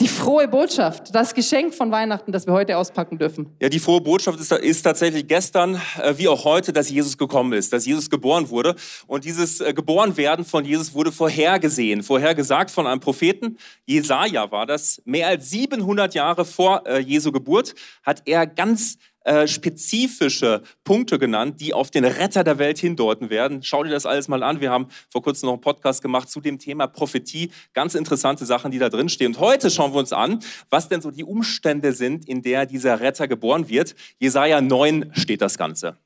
die 0.00 0.08
frohe 0.08 0.48
Botschaft, 0.48 1.14
das 1.14 1.32
Geschenk 1.32 1.74
von 1.74 1.90
Weihnachten, 1.92 2.32
das 2.32 2.46
wir 2.46 2.52
heute 2.52 2.76
auspacken 2.76 3.18
dürfen. 3.18 3.54
Ja, 3.60 3.68
die 3.68 3.78
frohe 3.78 4.00
Botschaft 4.00 4.40
ist, 4.40 4.50
ist 4.50 4.82
tatsächlich 4.82 5.26
gestern 5.28 5.80
äh, 6.02 6.18
wie 6.18 6.28
auch 6.28 6.44
heute, 6.44 6.72
dass 6.72 6.90
Jesus 6.90 7.16
gekommen 7.16 7.52
ist, 7.52 7.72
dass 7.72 7.86
Jesus 7.86 8.10
geboren 8.10 8.50
wurde. 8.50 8.74
Und 9.06 9.24
dieses 9.24 9.60
äh, 9.60 9.72
Geborenwerden 9.72 10.44
von 10.44 10.64
Jesus 10.64 10.92
wurde 10.92 11.12
vorhergesehen, 11.12 12.02
vorhergesagt 12.02 12.70
von 12.70 12.86
einem 12.86 13.00
Propheten. 13.00 13.58
Jesaja 13.86 14.50
war 14.50 14.66
das. 14.66 15.00
Mehr 15.04 15.28
als 15.28 15.50
700 15.50 16.14
Jahre 16.14 16.44
vor 16.44 16.84
äh, 16.84 16.98
Jesu 16.98 17.30
Geburt 17.30 17.74
hat 18.02 18.22
er 18.26 18.46
ganz 18.46 18.98
äh, 19.24 19.46
spezifische 19.46 20.62
Punkte 20.84 21.18
genannt, 21.18 21.60
die 21.60 21.74
auf 21.74 21.90
den 21.90 22.04
Retter 22.04 22.44
der 22.44 22.58
Welt 22.58 22.78
hindeuten 22.78 23.30
werden. 23.30 23.62
Schau 23.62 23.84
dir 23.84 23.90
das 23.90 24.06
alles 24.06 24.28
mal 24.28 24.42
an. 24.42 24.60
Wir 24.60 24.70
haben 24.70 24.88
vor 25.10 25.22
kurzem 25.22 25.46
noch 25.46 25.54
einen 25.54 25.60
Podcast 25.60 26.02
gemacht 26.02 26.30
zu 26.30 26.40
dem 26.40 26.58
Thema 26.58 26.86
Prophetie. 26.86 27.50
Ganz 27.72 27.94
interessante 27.94 28.44
Sachen, 28.44 28.70
die 28.70 28.78
da 28.78 28.88
drin 28.88 29.08
stehen. 29.08 29.34
Und 29.34 29.40
heute 29.40 29.70
schauen 29.70 29.92
wir 29.92 29.98
uns 29.98 30.12
an, 30.12 30.40
was 30.70 30.88
denn 30.88 31.00
so 31.00 31.10
die 31.10 31.24
Umstände 31.24 31.92
sind, 31.92 32.28
in 32.28 32.42
der 32.42 32.66
dieser 32.66 33.00
Retter 33.00 33.28
geboren 33.28 33.68
wird. 33.68 33.94
Jesaja 34.18 34.60
9 34.60 35.12
steht 35.14 35.40
das 35.40 35.56
Ganze. 35.56 35.96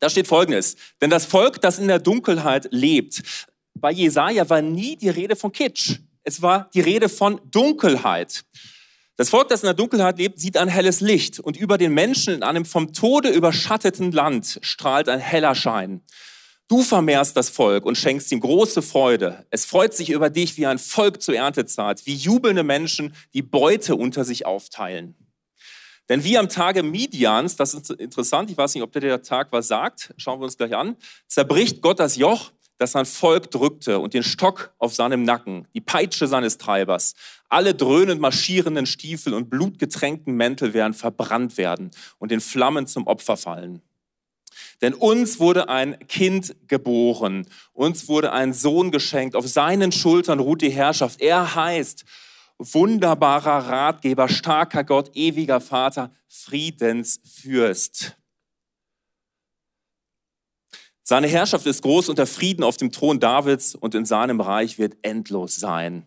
Da 0.00 0.10
steht 0.10 0.26
Folgendes. 0.26 0.76
Denn 1.00 1.10
das 1.10 1.24
Volk, 1.24 1.60
das 1.60 1.78
in 1.78 1.88
der 1.88 1.98
Dunkelheit 1.98 2.68
lebt, 2.70 3.22
bei 3.74 3.92
Jesaja 3.92 4.48
war 4.48 4.62
nie 4.62 4.96
die 4.96 5.08
Rede 5.08 5.36
von 5.36 5.52
Kitsch. 5.52 5.98
Es 6.24 6.42
war 6.42 6.68
die 6.74 6.80
Rede 6.80 7.08
von 7.08 7.40
Dunkelheit. 7.50 8.44
Das 9.18 9.30
Volk, 9.30 9.48
das 9.48 9.64
in 9.64 9.66
der 9.66 9.74
Dunkelheit 9.74 10.16
lebt, 10.16 10.38
sieht 10.38 10.56
ein 10.56 10.68
helles 10.68 11.00
Licht 11.00 11.40
und 11.40 11.56
über 11.56 11.76
den 11.76 11.92
Menschen 11.92 12.34
in 12.34 12.44
einem 12.44 12.64
vom 12.64 12.92
Tode 12.92 13.30
überschatteten 13.30 14.12
Land 14.12 14.60
strahlt 14.62 15.08
ein 15.08 15.18
heller 15.18 15.56
Schein. 15.56 16.02
Du 16.68 16.84
vermehrst 16.84 17.36
das 17.36 17.48
Volk 17.48 17.84
und 17.84 17.98
schenkst 17.98 18.30
ihm 18.30 18.38
große 18.38 18.80
Freude. 18.80 19.44
Es 19.50 19.64
freut 19.64 19.92
sich 19.92 20.10
über 20.10 20.30
dich 20.30 20.56
wie 20.56 20.66
ein 20.66 20.78
Volk 20.78 21.20
zur 21.20 21.34
Erntezeit, 21.34 22.06
wie 22.06 22.14
jubelnde 22.14 22.62
Menschen, 22.62 23.12
die 23.34 23.42
Beute 23.42 23.96
unter 23.96 24.24
sich 24.24 24.46
aufteilen. 24.46 25.16
Denn 26.08 26.22
wie 26.22 26.38
am 26.38 26.48
Tage 26.48 26.84
Midians, 26.84 27.56
das 27.56 27.74
ist 27.74 27.90
interessant, 27.90 28.52
ich 28.52 28.56
weiß 28.56 28.72
nicht, 28.76 28.84
ob 28.84 28.92
der 28.92 29.22
Tag 29.22 29.48
was 29.50 29.66
sagt, 29.66 30.14
schauen 30.16 30.38
wir 30.38 30.44
uns 30.44 30.56
gleich 30.56 30.76
an, 30.76 30.96
zerbricht 31.26 31.82
Gott 31.82 31.98
das 31.98 32.14
Joch 32.14 32.52
das 32.78 32.92
sein 32.92 33.06
Volk 33.06 33.50
drückte 33.50 33.98
und 33.98 34.14
den 34.14 34.22
Stock 34.22 34.72
auf 34.78 34.94
seinem 34.94 35.24
Nacken, 35.24 35.66
die 35.74 35.80
Peitsche 35.80 36.26
seines 36.26 36.58
Treibers. 36.58 37.14
Alle 37.48 37.74
dröhnend 37.74 38.20
marschierenden 38.20 38.86
Stiefel 38.86 39.34
und 39.34 39.50
blutgetränkten 39.50 40.34
Mäntel 40.34 40.74
werden 40.74 40.94
verbrannt 40.94 41.58
werden 41.58 41.90
und 42.18 42.30
den 42.30 42.40
Flammen 42.40 42.86
zum 42.86 43.06
Opfer 43.06 43.36
fallen. 43.36 43.82
Denn 44.80 44.94
uns 44.94 45.40
wurde 45.40 45.68
ein 45.68 45.98
Kind 46.06 46.54
geboren, 46.68 47.46
uns 47.72 48.08
wurde 48.08 48.32
ein 48.32 48.52
Sohn 48.52 48.90
geschenkt, 48.90 49.34
auf 49.34 49.48
seinen 49.48 49.92
Schultern 49.92 50.38
ruht 50.38 50.62
die 50.62 50.70
Herrschaft. 50.70 51.20
Er 51.20 51.54
heißt 51.54 52.04
wunderbarer 52.58 53.68
Ratgeber, 53.68 54.28
starker 54.28 54.84
Gott, 54.84 55.10
ewiger 55.14 55.60
Vater, 55.60 56.12
Friedensfürst. 56.28 58.16
Seine 61.10 61.26
Herrschaft 61.26 61.64
ist 61.64 61.80
groß 61.80 62.10
und 62.10 62.18
der 62.18 62.26
Frieden 62.26 62.62
auf 62.62 62.76
dem 62.76 62.92
Thron 62.92 63.18
Davids 63.18 63.74
und 63.74 63.94
in 63.94 64.04
seinem 64.04 64.42
Reich 64.42 64.78
wird 64.78 64.94
endlos 65.00 65.56
sein. 65.56 66.04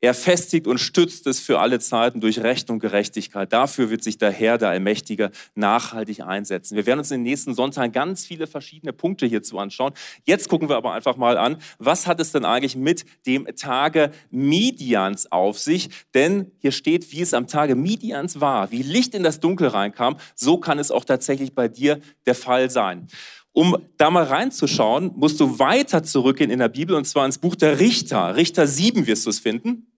Er 0.00 0.14
festigt 0.14 0.68
und 0.68 0.78
stützt 0.78 1.26
es 1.26 1.40
für 1.40 1.58
alle 1.58 1.80
Zeiten 1.80 2.20
durch 2.20 2.38
Recht 2.38 2.70
und 2.70 2.78
Gerechtigkeit. 2.78 3.52
Dafür 3.52 3.90
wird 3.90 4.04
sich 4.04 4.18
der 4.18 4.30
Herr, 4.30 4.56
der 4.56 4.68
Allmächtige, 4.68 5.32
nachhaltig 5.56 6.20
einsetzen. 6.20 6.76
Wir 6.76 6.86
werden 6.86 7.00
uns 7.00 7.10
in 7.10 7.24
den 7.24 7.24
nächsten 7.24 7.54
Sonntagen 7.54 7.90
ganz 7.90 8.24
viele 8.24 8.46
verschiedene 8.46 8.92
Punkte 8.92 9.26
hierzu 9.26 9.58
anschauen. 9.58 9.94
Jetzt 10.22 10.48
gucken 10.48 10.68
wir 10.68 10.76
aber 10.76 10.92
einfach 10.92 11.16
mal 11.16 11.38
an, 11.38 11.56
was 11.80 12.06
hat 12.06 12.20
es 12.20 12.30
denn 12.30 12.44
eigentlich 12.44 12.76
mit 12.76 13.04
dem 13.26 13.48
Tage 13.56 14.12
Midians 14.30 15.32
auf 15.32 15.58
sich? 15.58 15.88
Denn 16.14 16.52
hier 16.58 16.70
steht, 16.70 17.10
wie 17.10 17.22
es 17.22 17.34
am 17.34 17.48
Tage 17.48 17.74
Midians 17.74 18.40
war, 18.40 18.70
wie 18.70 18.82
Licht 18.82 19.12
in 19.12 19.24
das 19.24 19.40
Dunkel 19.40 19.66
reinkam, 19.66 20.18
so 20.36 20.58
kann 20.58 20.78
es 20.78 20.92
auch 20.92 21.04
tatsächlich 21.04 21.52
bei 21.52 21.66
dir 21.66 21.98
der 22.26 22.36
Fall 22.36 22.70
sein. 22.70 23.08
Um 23.56 23.74
da 23.96 24.10
mal 24.10 24.24
reinzuschauen, 24.24 25.12
musst 25.16 25.40
du 25.40 25.58
weiter 25.58 26.02
zurückgehen 26.02 26.50
in 26.50 26.58
der 26.58 26.68
Bibel 26.68 26.94
und 26.94 27.06
zwar 27.06 27.24
ins 27.24 27.38
Buch 27.38 27.56
der 27.56 27.80
Richter. 27.80 28.36
Richter 28.36 28.66
7 28.66 29.06
wirst 29.06 29.24
du 29.24 29.30
es 29.30 29.38
finden. 29.38 29.90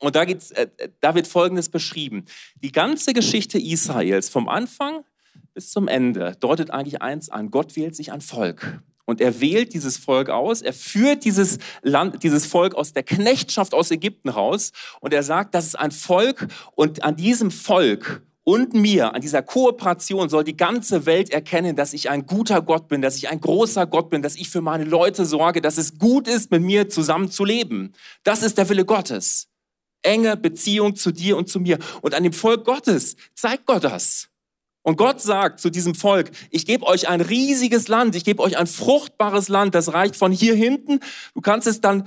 Und 0.00 0.16
da, 0.16 0.24
geht's, 0.24 0.50
äh, 0.50 0.66
da 0.98 1.14
wird 1.14 1.28
Folgendes 1.28 1.68
beschrieben. 1.68 2.24
Die 2.56 2.72
ganze 2.72 3.12
Geschichte 3.12 3.56
Israels 3.56 4.30
vom 4.30 4.48
Anfang 4.48 5.04
bis 5.52 5.70
zum 5.70 5.86
Ende 5.86 6.36
deutet 6.40 6.72
eigentlich 6.72 7.02
eins 7.02 7.28
an. 7.28 7.52
Gott 7.52 7.76
wählt 7.76 7.94
sich 7.94 8.10
ein 8.10 8.20
Volk. 8.20 8.82
Und 9.04 9.20
er 9.20 9.40
wählt 9.40 9.74
dieses 9.74 9.96
Volk 9.96 10.28
aus, 10.28 10.60
er 10.60 10.72
führt 10.72 11.24
dieses 11.24 11.58
Land, 11.82 12.24
dieses 12.24 12.46
Volk 12.46 12.74
aus 12.74 12.94
der 12.94 13.04
Knechtschaft 13.04 13.74
aus 13.74 13.92
Ägypten 13.92 14.28
raus 14.28 14.72
und 15.00 15.14
er 15.14 15.22
sagt, 15.22 15.54
das 15.54 15.66
ist 15.66 15.78
ein 15.78 15.92
Volk 15.92 16.48
und 16.74 17.04
an 17.04 17.14
diesem 17.14 17.52
Volk 17.52 18.22
und 18.44 18.74
mir, 18.74 19.14
an 19.14 19.22
dieser 19.22 19.42
Kooperation 19.42 20.28
soll 20.28 20.44
die 20.44 20.56
ganze 20.56 21.06
Welt 21.06 21.30
erkennen, 21.30 21.76
dass 21.76 21.94
ich 21.94 22.10
ein 22.10 22.26
guter 22.26 22.60
Gott 22.60 22.88
bin, 22.88 23.00
dass 23.00 23.16
ich 23.16 23.30
ein 23.30 23.40
großer 23.40 23.86
Gott 23.86 24.10
bin, 24.10 24.20
dass 24.20 24.36
ich 24.36 24.50
für 24.50 24.60
meine 24.60 24.84
Leute 24.84 25.24
sorge, 25.24 25.62
dass 25.62 25.78
es 25.78 25.98
gut 25.98 26.28
ist, 26.28 26.50
mit 26.50 26.62
mir 26.62 26.90
zusammen 26.90 27.30
zu 27.30 27.44
leben. 27.44 27.94
Das 28.22 28.42
ist 28.42 28.58
der 28.58 28.68
Wille 28.68 28.84
Gottes. 28.84 29.48
Enge 30.02 30.36
Beziehung 30.36 30.94
zu 30.94 31.10
dir 31.10 31.38
und 31.38 31.48
zu 31.48 31.58
mir. 31.58 31.78
Und 32.02 32.14
an 32.14 32.22
dem 32.22 32.34
Volk 32.34 32.66
Gottes 32.66 33.16
zeigt 33.34 33.64
Gott 33.64 33.84
das. 33.84 34.28
Und 34.84 34.98
Gott 34.98 35.22
sagt 35.22 35.60
zu 35.60 35.70
diesem 35.70 35.94
Volk, 35.94 36.30
ich 36.50 36.66
gebe 36.66 36.86
euch 36.86 37.08
ein 37.08 37.22
riesiges 37.22 37.88
Land, 37.88 38.14
ich 38.14 38.22
gebe 38.22 38.42
euch 38.42 38.58
ein 38.58 38.66
fruchtbares 38.66 39.48
Land, 39.48 39.74
das 39.74 39.94
reicht 39.94 40.14
von 40.14 40.30
hier 40.30 40.54
hinten. 40.54 41.00
Du 41.34 41.40
kannst 41.40 41.66
es 41.66 41.80
dann 41.80 42.06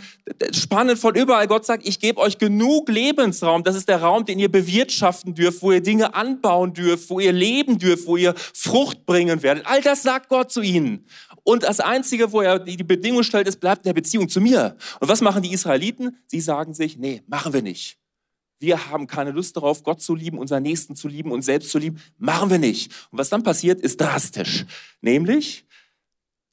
spannen 0.51 0.95
von 0.95 1.15
überall. 1.15 1.47
Gott 1.47 1.65
sagt, 1.65 1.87
ich 1.87 1.99
gebe 1.99 2.21
euch 2.21 2.37
genug 2.37 2.87
Lebensraum. 2.87 3.63
Das 3.63 3.75
ist 3.75 3.89
der 3.89 4.03
Raum, 4.03 4.25
den 4.25 4.37
ihr 4.37 4.51
bewirtschaften 4.51 5.33
dürft, 5.33 5.63
wo 5.63 5.71
ihr 5.71 5.81
Dinge 5.81 6.13
anbauen 6.13 6.73
dürft, 6.73 7.09
wo 7.09 7.19
ihr 7.19 7.33
leben 7.33 7.79
dürft, 7.79 8.05
wo 8.05 8.15
ihr 8.15 8.35
Frucht 8.53 9.07
bringen 9.07 9.41
werdet. 9.41 9.65
All 9.65 9.81
das 9.81 10.03
sagt 10.03 10.29
Gott 10.29 10.51
zu 10.51 10.61
ihnen. 10.61 11.07
Und 11.43 11.63
das 11.63 11.79
Einzige, 11.79 12.31
wo 12.31 12.41
er 12.41 12.59
die 12.59 12.77
Bedingung 12.77 13.23
stellt, 13.23 13.47
ist, 13.47 13.59
bleibt 13.59 13.85
in 13.85 13.89
der 13.89 13.93
Beziehung 13.93 14.29
zu 14.29 14.39
mir. 14.39 14.77
Und 14.99 15.09
was 15.09 15.21
machen 15.21 15.41
die 15.41 15.51
Israeliten? 15.51 16.17
Sie 16.27 16.41
sagen 16.41 16.75
sich, 16.75 16.97
nee, 16.97 17.23
machen 17.25 17.53
wir 17.53 17.63
nicht. 17.63 17.97
Wir 18.59 18.89
haben 18.89 19.07
keine 19.07 19.31
Lust 19.31 19.55
darauf, 19.55 19.83
Gott 19.83 20.01
zu 20.01 20.15
lieben, 20.15 20.37
unseren 20.37 20.63
Nächsten 20.63 20.95
zu 20.95 21.07
lieben, 21.07 21.31
uns 21.31 21.45
selbst 21.45 21.69
zu 21.69 21.77
lieben. 21.77 22.01
Machen 22.17 22.49
wir 22.49 22.57
nicht. 22.57 22.91
Und 23.11 23.19
was 23.19 23.29
dann 23.29 23.43
passiert, 23.43 23.81
ist 23.81 24.01
drastisch. 24.01 24.65
Nämlich, 25.01 25.65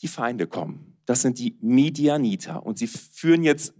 die 0.03 0.09
Feinde 0.09 0.47
kommen. 0.47 0.99
Das 1.07 1.23
sind 1.23 1.39
die 1.39 1.57
Medianiter. 1.61 2.65
Und 2.65 2.79
sie 2.79 2.87
führen 2.87 3.43
jetzt 3.43 3.75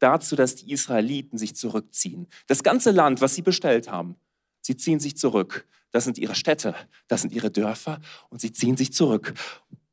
dazu, 0.00 0.36
dass 0.36 0.56
die 0.56 0.72
Israeliten 0.72 1.38
sich 1.38 1.54
zurückziehen. 1.54 2.26
Das 2.46 2.62
ganze 2.62 2.90
Land, 2.90 3.20
was 3.20 3.34
sie 3.34 3.42
bestellt 3.42 3.90
haben, 3.90 4.16
sie 4.60 4.76
ziehen 4.76 5.00
sich 5.00 5.16
zurück. 5.16 5.66
Das 5.92 6.04
sind 6.04 6.18
ihre 6.18 6.34
Städte, 6.34 6.74
das 7.06 7.20
sind 7.20 7.32
ihre 7.32 7.50
Dörfer 7.50 8.00
und 8.30 8.40
sie 8.40 8.52
ziehen 8.52 8.76
sich 8.76 8.92
zurück. 8.92 9.34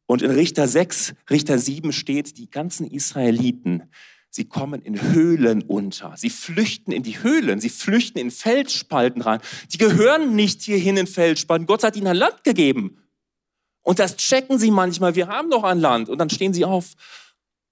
Und 0.05 0.23
in 0.23 0.32
Richter 0.32 0.67
6, 0.67 1.13
Richter 1.29 1.60
7 1.60 1.91
steht, 1.91 2.38
die 2.38 2.49
ganzen 2.49 2.88
Israeliten, 2.89 3.84
Sie 4.31 4.45
kommen 4.45 4.81
in 4.81 5.01
Höhlen 5.01 5.63
unter. 5.63 6.13
Sie 6.15 6.29
flüchten 6.29 6.91
in 6.91 7.01
die 7.03 7.23
Höhlen. 7.23 7.59
Sie 7.59 7.69
flüchten 7.69 8.19
in 8.19 8.29
Felsspalten 8.29 9.21
rein. 9.21 9.39
Die 9.71 9.77
gehören 9.77 10.35
nicht 10.35 10.61
hierhin 10.61 10.97
in 10.97 11.07
Felsspalten. 11.07 11.65
Gott 11.65 11.83
hat 11.83 11.95
ihnen 11.95 12.07
ein 12.07 12.15
Land 12.15 12.43
gegeben. 12.43 12.97
Und 13.81 13.97
das 13.97 14.17
checken 14.17 14.59
sie 14.59 14.69
manchmal. 14.69 15.15
Wir 15.15 15.27
haben 15.27 15.49
noch 15.49 15.63
ein 15.63 15.79
Land. 15.79 16.09
Und 16.09 16.19
dann 16.19 16.29
stehen 16.29 16.53
sie 16.53 16.63
auf. 16.63 16.93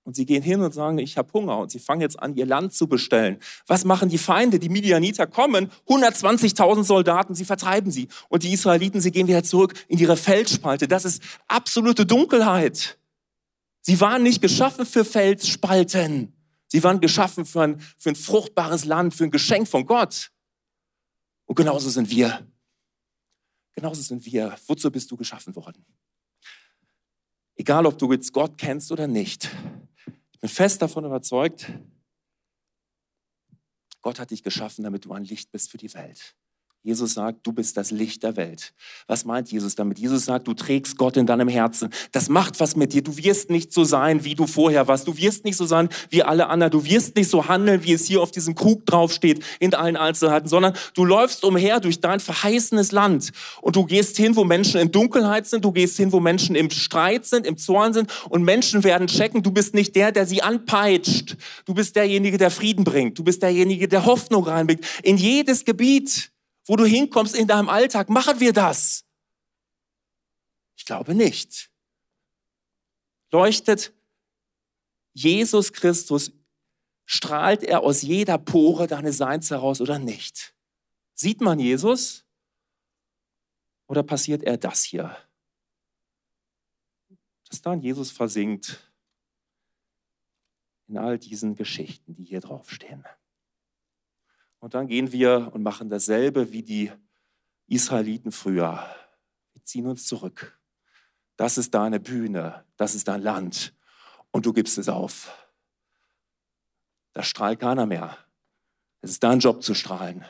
Und 0.03 0.15
sie 0.15 0.25
gehen 0.25 0.41
hin 0.41 0.61
und 0.61 0.73
sagen, 0.73 0.97
ich 0.99 1.17
habe 1.17 1.31
Hunger. 1.33 1.59
Und 1.59 1.69
sie 1.69 1.79
fangen 1.79 2.01
jetzt 2.01 2.17
an, 2.17 2.33
ihr 2.35 2.45
Land 2.45 2.73
zu 2.73 2.87
bestellen. 2.87 3.39
Was 3.67 3.83
machen 3.83 4.07
die 4.07 4.17
Feinde? 4.17 4.57
Die 4.57 4.69
Midianiter 4.69 5.27
kommen, 5.27 5.69
120.000 5.85 6.85
Soldaten, 6.85 7.35
sie 7.35 7.43
vertreiben 7.43 7.91
sie. 7.91 8.07
Und 8.29 8.43
die 8.43 8.53
Israeliten, 8.53 9.01
sie 9.01 9.11
gehen 9.11 9.27
wieder 9.27 9.43
zurück 9.43 9.73
in 9.89 9.99
ihre 9.99 10.15
Felsspalte. 10.15 10.87
Das 10.87 11.03
ist 11.03 11.21
absolute 11.49 12.05
Dunkelheit. 12.05 12.97
Sie 13.81 13.99
waren 13.99 14.23
nicht 14.23 14.41
geschaffen 14.41 14.85
für 14.85 15.03
Felsspalten. 15.03 16.36
Sie 16.67 16.83
waren 16.83 16.99
geschaffen 16.99 17.45
für 17.45 17.61
ein, 17.61 17.79
für 17.97 18.09
ein 18.09 18.15
fruchtbares 18.15 18.85
Land, 18.85 19.15
für 19.15 19.23
ein 19.23 19.31
Geschenk 19.31 19.67
von 19.67 19.85
Gott. 19.85 20.31
Und 21.45 21.55
genauso 21.55 21.89
sind 21.89 22.09
wir. 22.09 22.45
Genauso 23.73 24.01
sind 24.01 24.25
wir. 24.25 24.57
Wozu 24.67 24.91
bist 24.91 25.09
du 25.11 25.17
geschaffen 25.17 25.55
worden? 25.55 25.85
Egal, 27.55 27.85
ob 27.85 27.97
du 27.97 28.11
jetzt 28.11 28.33
Gott 28.33 28.57
kennst 28.57 28.91
oder 28.91 29.07
nicht. 29.07 29.49
Ich 30.31 30.39
bin 30.39 30.49
fest 30.49 30.81
davon 30.81 31.05
überzeugt, 31.05 31.71
Gott 34.01 34.19
hat 34.19 34.31
dich 34.31 34.43
geschaffen, 34.43 34.83
damit 34.83 35.05
du 35.05 35.13
ein 35.13 35.23
Licht 35.23 35.51
bist 35.51 35.71
für 35.71 35.77
die 35.77 35.93
Welt. 35.93 36.35
Jesus 36.83 37.15
sagt, 37.15 37.45
du 37.45 37.51
bist 37.51 37.75
das 37.75 37.91
Licht 37.91 38.23
der 38.23 38.37
Welt. 38.37 38.73
Was 39.07 39.25
meint 39.25 39.51
Jesus 39.51 39.75
damit? 39.75 39.99
Jesus 39.99 40.23
sagt, 40.23 40.47
du 40.47 40.53
trägst 40.53 40.97
Gott 40.97 41.17
in 41.17 41.25
deinem 41.25 41.49
Herzen. 41.49 41.89
Das 42.13 42.29
macht 42.29 42.59
was 42.61 42.77
mit 42.77 42.93
dir. 42.93 43.01
Du 43.01 43.17
wirst 43.17 43.49
nicht 43.49 43.73
so 43.73 43.83
sein, 43.83 44.23
wie 44.23 44.35
du 44.35 44.47
vorher 44.47 44.87
warst. 44.87 45.05
Du 45.05 45.17
wirst 45.17 45.43
nicht 45.43 45.57
so 45.57 45.65
sein 45.65 45.89
wie 46.09 46.23
alle 46.23 46.47
anderen. 46.47 46.71
Du 46.71 46.85
wirst 46.85 47.17
nicht 47.17 47.29
so 47.29 47.49
handeln, 47.49 47.83
wie 47.83 47.91
es 47.91 48.05
hier 48.05 48.21
auf 48.21 48.31
diesem 48.31 48.55
Krug 48.55 48.85
draufsteht, 48.85 49.43
in 49.59 49.73
allen 49.73 49.97
Einzelheiten, 49.97 50.47
sondern 50.47 50.73
du 50.93 51.03
läufst 51.03 51.43
umher 51.43 51.81
durch 51.81 51.99
dein 51.99 52.21
verheißenes 52.21 52.93
Land. 52.93 53.31
Und 53.61 53.75
du 53.75 53.85
gehst 53.85 54.15
hin, 54.15 54.37
wo 54.37 54.45
Menschen 54.45 54.79
in 54.79 54.89
Dunkelheit 54.89 55.45
sind. 55.45 55.65
Du 55.65 55.73
gehst 55.73 55.97
hin, 55.97 56.13
wo 56.13 56.21
Menschen 56.21 56.55
im 56.55 56.69
Streit 56.69 57.25
sind, 57.25 57.45
im 57.45 57.57
Zorn 57.57 57.91
sind. 57.91 58.09
Und 58.29 58.43
Menschen 58.43 58.85
werden 58.85 59.07
checken, 59.07 59.43
du 59.43 59.51
bist 59.51 59.73
nicht 59.73 59.93
der, 59.95 60.13
der 60.13 60.25
sie 60.25 60.41
anpeitscht. 60.41 61.35
Du 61.65 61.73
bist 61.73 61.97
derjenige, 61.97 62.37
der 62.37 62.49
Frieden 62.51 62.85
bringt. 62.85 63.19
Du 63.19 63.25
bist 63.25 63.41
derjenige, 63.41 63.89
der 63.89 64.05
Hoffnung 64.05 64.45
reinbringt. 64.45 64.85
In 65.03 65.17
jedes 65.17 65.65
Gebiet 65.65 66.31
wo 66.67 66.75
du 66.75 66.85
hinkommst 66.85 67.35
in 67.35 67.47
deinem 67.47 67.69
Alltag. 67.69 68.09
Machen 68.09 68.39
wir 68.39 68.53
das? 68.53 69.05
Ich 70.75 70.85
glaube 70.85 71.15
nicht. 71.15 71.71
Leuchtet 73.31 73.93
Jesus 75.13 75.73
Christus, 75.73 76.31
strahlt 77.05 77.63
er 77.63 77.81
aus 77.81 78.03
jeder 78.03 78.37
Pore 78.37 78.85
deines 78.85 79.17
Seins 79.17 79.49
heraus 79.49 79.81
oder 79.81 79.97
nicht? 79.97 80.53
Sieht 81.15 81.41
man 81.41 81.59
Jesus? 81.59 82.25
Oder 83.87 84.03
passiert 84.03 84.43
er 84.43 84.57
das 84.57 84.83
hier? 84.83 85.17
Dass 87.49 87.61
dann 87.61 87.81
Jesus 87.81 88.11
versinkt 88.11 88.91
in 90.87 90.97
all 90.97 91.17
diesen 91.17 91.55
Geschichten, 91.55 92.13
die 92.13 92.25
hier 92.25 92.41
draufstehen. 92.41 93.05
Und 94.59 94.73
dann 94.73 94.87
gehen 94.87 95.11
wir 95.11 95.51
und 95.53 95.63
machen 95.63 95.89
dasselbe 95.89 96.51
wie 96.51 96.63
die 96.63 96.91
Israeliten 97.67 98.31
früher. 98.31 98.95
Wir 99.53 99.63
ziehen 99.63 99.87
uns 99.87 100.05
zurück. 100.05 100.59
Das 101.35 101.57
ist 101.57 101.73
deine 101.73 101.99
Bühne, 101.99 102.65
das 102.77 102.95
ist 102.95 103.07
dein 103.07 103.21
Land 103.21 103.73
und 104.31 104.45
du 104.45 104.53
gibst 104.53 104.77
es 104.77 104.89
auf. 104.89 105.31
Da 107.13 107.23
strahlt 107.23 107.59
keiner 107.59 107.85
mehr. 107.85 108.17
Es 109.01 109.11
ist 109.11 109.23
dein 109.23 109.39
Job 109.39 109.63
zu 109.63 109.73
strahlen. 109.73 110.25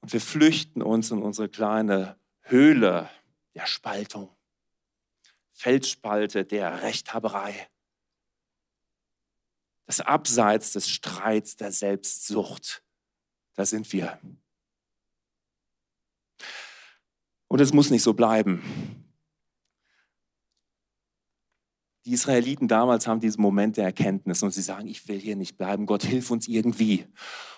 Und 0.00 0.12
wir 0.12 0.20
flüchten 0.20 0.82
uns 0.82 1.10
in 1.10 1.22
unsere 1.22 1.48
kleine 1.48 2.18
Höhle 2.40 3.08
der 3.54 3.66
Spaltung, 3.66 4.34
Felsspalte 5.52 6.44
der 6.44 6.82
Rechthaberei, 6.82 7.68
das 9.86 10.00
Abseits 10.00 10.72
des 10.72 10.88
Streits, 10.88 11.56
der 11.56 11.72
Selbstsucht, 11.72 12.84
da 13.58 13.66
sind 13.66 13.92
wir. 13.92 14.20
Und 17.48 17.60
es 17.60 17.72
muss 17.72 17.90
nicht 17.90 18.04
so 18.04 18.14
bleiben. 18.14 18.62
Die 22.04 22.12
Israeliten 22.12 22.68
damals 22.68 23.08
haben 23.08 23.18
diesen 23.18 23.42
Moment 23.42 23.76
der 23.76 23.86
Erkenntnis 23.86 24.44
und 24.44 24.52
sie 24.52 24.62
sagen, 24.62 24.86
ich 24.86 25.08
will 25.08 25.18
hier 25.18 25.34
nicht 25.34 25.58
bleiben, 25.58 25.86
Gott 25.86 26.04
hilf 26.04 26.30
uns 26.30 26.46
irgendwie. 26.46 27.04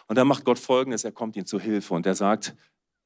Und 0.06 0.16
dann 0.16 0.26
macht 0.26 0.46
Gott 0.46 0.58
Folgendes, 0.58 1.04
er 1.04 1.12
kommt 1.12 1.36
ihnen 1.36 1.44
zu 1.44 1.60
Hilfe 1.60 1.92
und 1.92 2.06
er 2.06 2.14
sagt, 2.14 2.56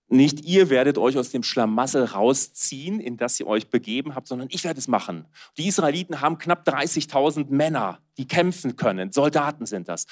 nicht 0.07 0.45
ihr 0.45 0.71
werdet 0.71 0.97
euch 0.97 1.19
aus 1.19 1.31
dem 1.31 1.43
Schlamassel 1.43 2.05
rausziehen, 2.05 3.01
in 3.01 3.17
das 3.17 3.41
ihr 3.41 3.49
euch 3.49 3.71
begeben 3.71 4.15
habt, 4.15 4.29
sondern 4.29 4.49
ich 4.53 4.63
werde 4.63 4.79
es 4.79 4.87
machen. 4.87 5.27
Die 5.57 5.67
Israeliten 5.67 6.21
haben 6.21 6.39
knapp 6.39 6.65
30.000 6.69 7.47
Männer, 7.51 7.99
die 8.19 8.29
kämpfen 8.29 8.77
können. 8.77 9.11
Soldaten 9.11 9.67
sind 9.67 9.89
das. 9.89 10.07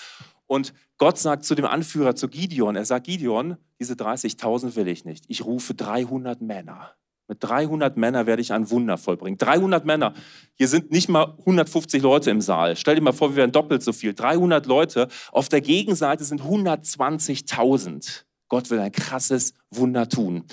Und 0.53 0.75
Gott 0.99 1.17
sagt 1.17 1.47
zu 1.47 1.55
dem 1.55 1.65
Anführer, 1.65 2.15
zu 2.15 2.29
Gideon, 2.29 2.77
er 2.77 2.85
sagt, 2.85 3.07
Gideon, 3.07 3.57
diese 3.81 3.95
30.000 3.95 4.77
will 4.77 4.87
ich 4.87 5.07
nicht. 5.07 5.25
Ich 5.29 5.47
rufe 5.47 5.73
300 5.73 6.43
Männer. 6.43 6.93
Mit 7.27 7.43
300 7.43 7.97
Männern 7.97 8.27
werde 8.27 8.43
ich 8.43 8.53
ein 8.53 8.69
Wunder 8.69 8.99
vollbringen. 8.99 9.39
300 9.39 9.87
Männer. 9.87 10.13
Hier 10.53 10.69
sind 10.69 10.91
nicht 10.91 11.09
mal 11.09 11.39
150 11.39 12.03
Leute 12.03 12.31
im 12.31 12.43
Saal. 12.43 12.77
Stell 12.77 12.97
dir 12.97 13.01
mal 13.01 13.15
vor, 13.15 13.31
wir 13.31 13.37
wären 13.37 13.53
doppelt 13.53 13.83
so 13.83 13.95
viel. 13.95 14.13
300 14.13 14.67
Leute. 14.67 15.09
Auf 15.31 15.49
der 15.49 15.63
Gegenseite 15.63 16.23
sind 16.23 16.43
120.000. 16.43 18.25
Gott 18.49 18.69
will 18.69 18.81
ein 18.81 18.93
krasses 18.93 19.55
Wunder 19.71 20.07
tun. 20.07 20.45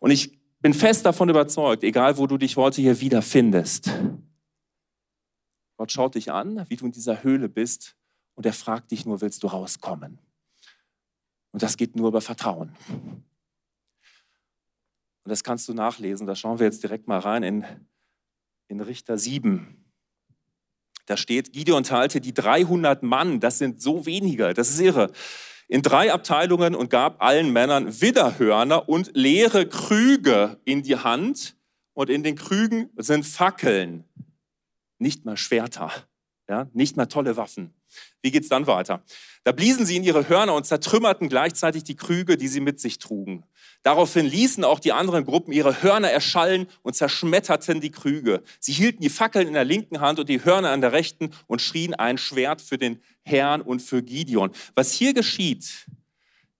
Und 0.00 0.10
ich 0.10 0.38
bin 0.60 0.74
fest 0.74 1.06
davon 1.06 1.30
überzeugt, 1.30 1.82
egal 1.82 2.18
wo 2.18 2.26
du 2.26 2.36
dich 2.36 2.58
heute 2.58 2.82
hier 2.82 3.00
wiederfindest, 3.00 3.90
Gott 5.78 5.92
schaut 5.92 6.14
dich 6.14 6.30
an, 6.30 6.66
wie 6.68 6.76
du 6.76 6.84
in 6.84 6.92
dieser 6.92 7.22
Höhle 7.22 7.48
bist 7.48 7.95
und 8.36 8.46
er 8.46 8.52
fragt 8.52 8.92
dich 8.92 9.04
nur, 9.04 9.20
willst 9.20 9.42
du 9.42 9.48
rauskommen? 9.48 10.20
Und 11.50 11.62
das 11.62 11.76
geht 11.76 11.96
nur 11.96 12.08
über 12.08 12.20
Vertrauen. 12.20 12.76
Und 15.24 15.30
das 15.30 15.42
kannst 15.42 15.68
du 15.68 15.74
nachlesen. 15.74 16.26
Da 16.26 16.36
schauen 16.36 16.60
wir 16.60 16.66
jetzt 16.66 16.82
direkt 16.82 17.08
mal 17.08 17.18
rein 17.18 17.42
in, 17.42 17.64
in 18.68 18.80
Richter 18.80 19.18
7. 19.18 19.84
Da 21.06 21.16
steht, 21.16 21.52
Gideon 21.52 21.82
teilte 21.82 22.20
die 22.20 22.34
300 22.34 23.02
Mann, 23.02 23.40
das 23.40 23.58
sind 23.58 23.80
so 23.80 24.06
wenige, 24.06 24.54
das 24.54 24.70
ist 24.70 24.80
irre. 24.80 25.12
in 25.68 25.82
drei 25.82 26.12
Abteilungen 26.12 26.74
und 26.74 26.90
gab 26.90 27.22
allen 27.22 27.52
Männern 27.52 28.00
Widderhörner 28.00 28.88
und 28.88 29.10
leere 29.14 29.68
Krüge 29.68 30.60
in 30.64 30.82
die 30.82 30.96
Hand. 30.96 31.56
Und 31.92 32.10
in 32.10 32.22
den 32.22 32.36
Krügen 32.36 32.90
sind 32.96 33.24
Fackeln, 33.24 34.04
nicht 34.98 35.24
mal 35.24 35.38
Schwerter, 35.38 35.90
ja, 36.48 36.68
nicht 36.72 36.96
mal 36.96 37.06
tolle 37.06 37.36
Waffen. 37.36 37.74
Wie 38.22 38.30
geht's 38.30 38.48
dann 38.48 38.66
weiter? 38.66 39.02
Da 39.44 39.52
bliesen 39.52 39.86
sie 39.86 39.96
in 39.96 40.04
ihre 40.04 40.28
Hörner 40.28 40.54
und 40.54 40.66
zertrümmerten 40.66 41.28
gleichzeitig 41.28 41.84
die 41.84 41.96
Krüge, 41.96 42.36
die 42.36 42.48
sie 42.48 42.60
mit 42.60 42.80
sich 42.80 42.98
trugen. 42.98 43.44
Daraufhin 43.82 44.26
ließen 44.26 44.64
auch 44.64 44.80
die 44.80 44.92
anderen 44.92 45.24
Gruppen 45.24 45.52
ihre 45.52 45.82
Hörner 45.82 46.10
erschallen 46.10 46.66
und 46.82 46.94
zerschmetterten 46.94 47.80
die 47.80 47.90
Krüge. 47.90 48.42
Sie 48.58 48.72
hielten 48.72 49.02
die 49.02 49.08
Fackeln 49.08 49.46
in 49.46 49.54
der 49.54 49.64
linken 49.64 50.00
Hand 50.00 50.18
und 50.18 50.28
die 50.28 50.44
Hörner 50.44 50.74
in 50.74 50.80
der 50.80 50.92
rechten 50.92 51.30
und 51.46 51.62
schrien 51.62 51.94
ein 51.94 52.18
Schwert 52.18 52.60
für 52.60 52.78
den 52.78 53.00
Herrn 53.22 53.60
und 53.60 53.80
für 53.82 54.02
Gideon. 54.02 54.50
Was 54.74 54.92
hier 54.92 55.14
geschieht, 55.14 55.86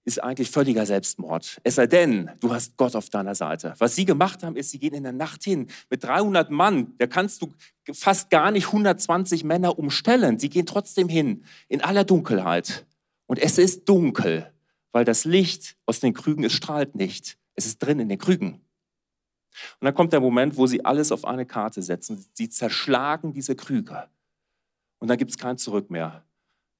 ist 0.06 0.22
eigentlich 0.22 0.50
völliger 0.50 0.86
Selbstmord. 0.86 1.60
Es 1.64 1.74
sei 1.74 1.88
denn, 1.88 2.30
du 2.38 2.52
hast 2.52 2.76
Gott 2.76 2.94
auf 2.94 3.10
deiner 3.10 3.34
Seite. 3.34 3.74
Was 3.78 3.96
sie 3.96 4.04
gemacht 4.04 4.44
haben, 4.44 4.54
ist, 4.54 4.70
sie 4.70 4.78
gehen 4.78 4.94
in 4.94 5.02
der 5.02 5.12
Nacht 5.12 5.42
hin 5.42 5.66
mit 5.90 6.04
300 6.04 6.48
Mann. 6.48 6.94
Da 6.98 7.08
kannst 7.08 7.42
du 7.42 7.52
fast 7.92 8.30
gar 8.30 8.52
nicht 8.52 8.66
120 8.68 9.42
Männer 9.42 9.76
umstellen. 9.78 10.38
Sie 10.38 10.48
gehen 10.48 10.64
trotzdem 10.64 11.08
hin 11.08 11.44
in 11.68 11.80
aller 11.82 12.04
Dunkelheit. 12.04 12.86
Und 13.26 13.40
es 13.40 13.58
ist 13.58 13.88
dunkel, 13.88 14.52
weil 14.92 15.04
das 15.04 15.24
Licht 15.24 15.76
aus 15.86 15.98
den 15.98 16.14
Krügen, 16.14 16.44
es 16.44 16.52
strahlt 16.52 16.94
nicht. 16.94 17.36
Es 17.56 17.66
ist 17.66 17.80
drin 17.80 17.98
in 17.98 18.08
den 18.08 18.18
Krügen. 18.18 18.52
Und 19.80 19.84
dann 19.86 19.94
kommt 19.94 20.12
der 20.12 20.20
Moment, 20.20 20.56
wo 20.56 20.68
sie 20.68 20.84
alles 20.84 21.10
auf 21.10 21.24
eine 21.24 21.46
Karte 21.46 21.82
setzen. 21.82 22.24
Sie 22.34 22.48
zerschlagen 22.48 23.32
diese 23.32 23.56
Krüge. 23.56 24.08
Und 24.98 25.08
dann 25.08 25.18
gibt 25.18 25.32
es 25.32 25.36
kein 25.36 25.58
Zurück 25.58 25.90
mehr. 25.90 26.24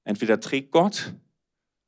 Entweder 0.05 0.39
trägt 0.39 0.71
Gott 0.71 1.13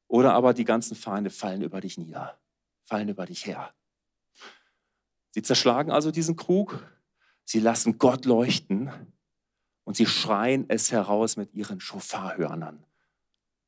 oder 0.10 0.34
aber 0.34 0.54
die 0.54 0.65
ganzen 0.65 0.95
Feinde 0.95 1.30
fallen 1.30 1.62
über 1.62 1.80
dich 1.80 1.98
nieder, 1.98 2.38
fallen 2.84 3.08
über 3.08 3.26
dich 3.26 3.45
her. 3.45 3.74
Sie 5.32 5.43
zerschlagen 5.43 5.91
also 5.91 6.12
diesen 6.12 6.36
Krug, 6.36 6.84
sie 7.45 7.60
lassen 7.60 8.00
Gott 8.00 8.26
leuchten 8.26 8.91
und 9.86 9.95
sie 9.95 10.08
schreien 10.08 10.65
es 10.67 10.91
heraus 10.91 11.38
mit 11.38 11.54
ihren 11.54 11.80
Schofarhörnern. 11.80 12.84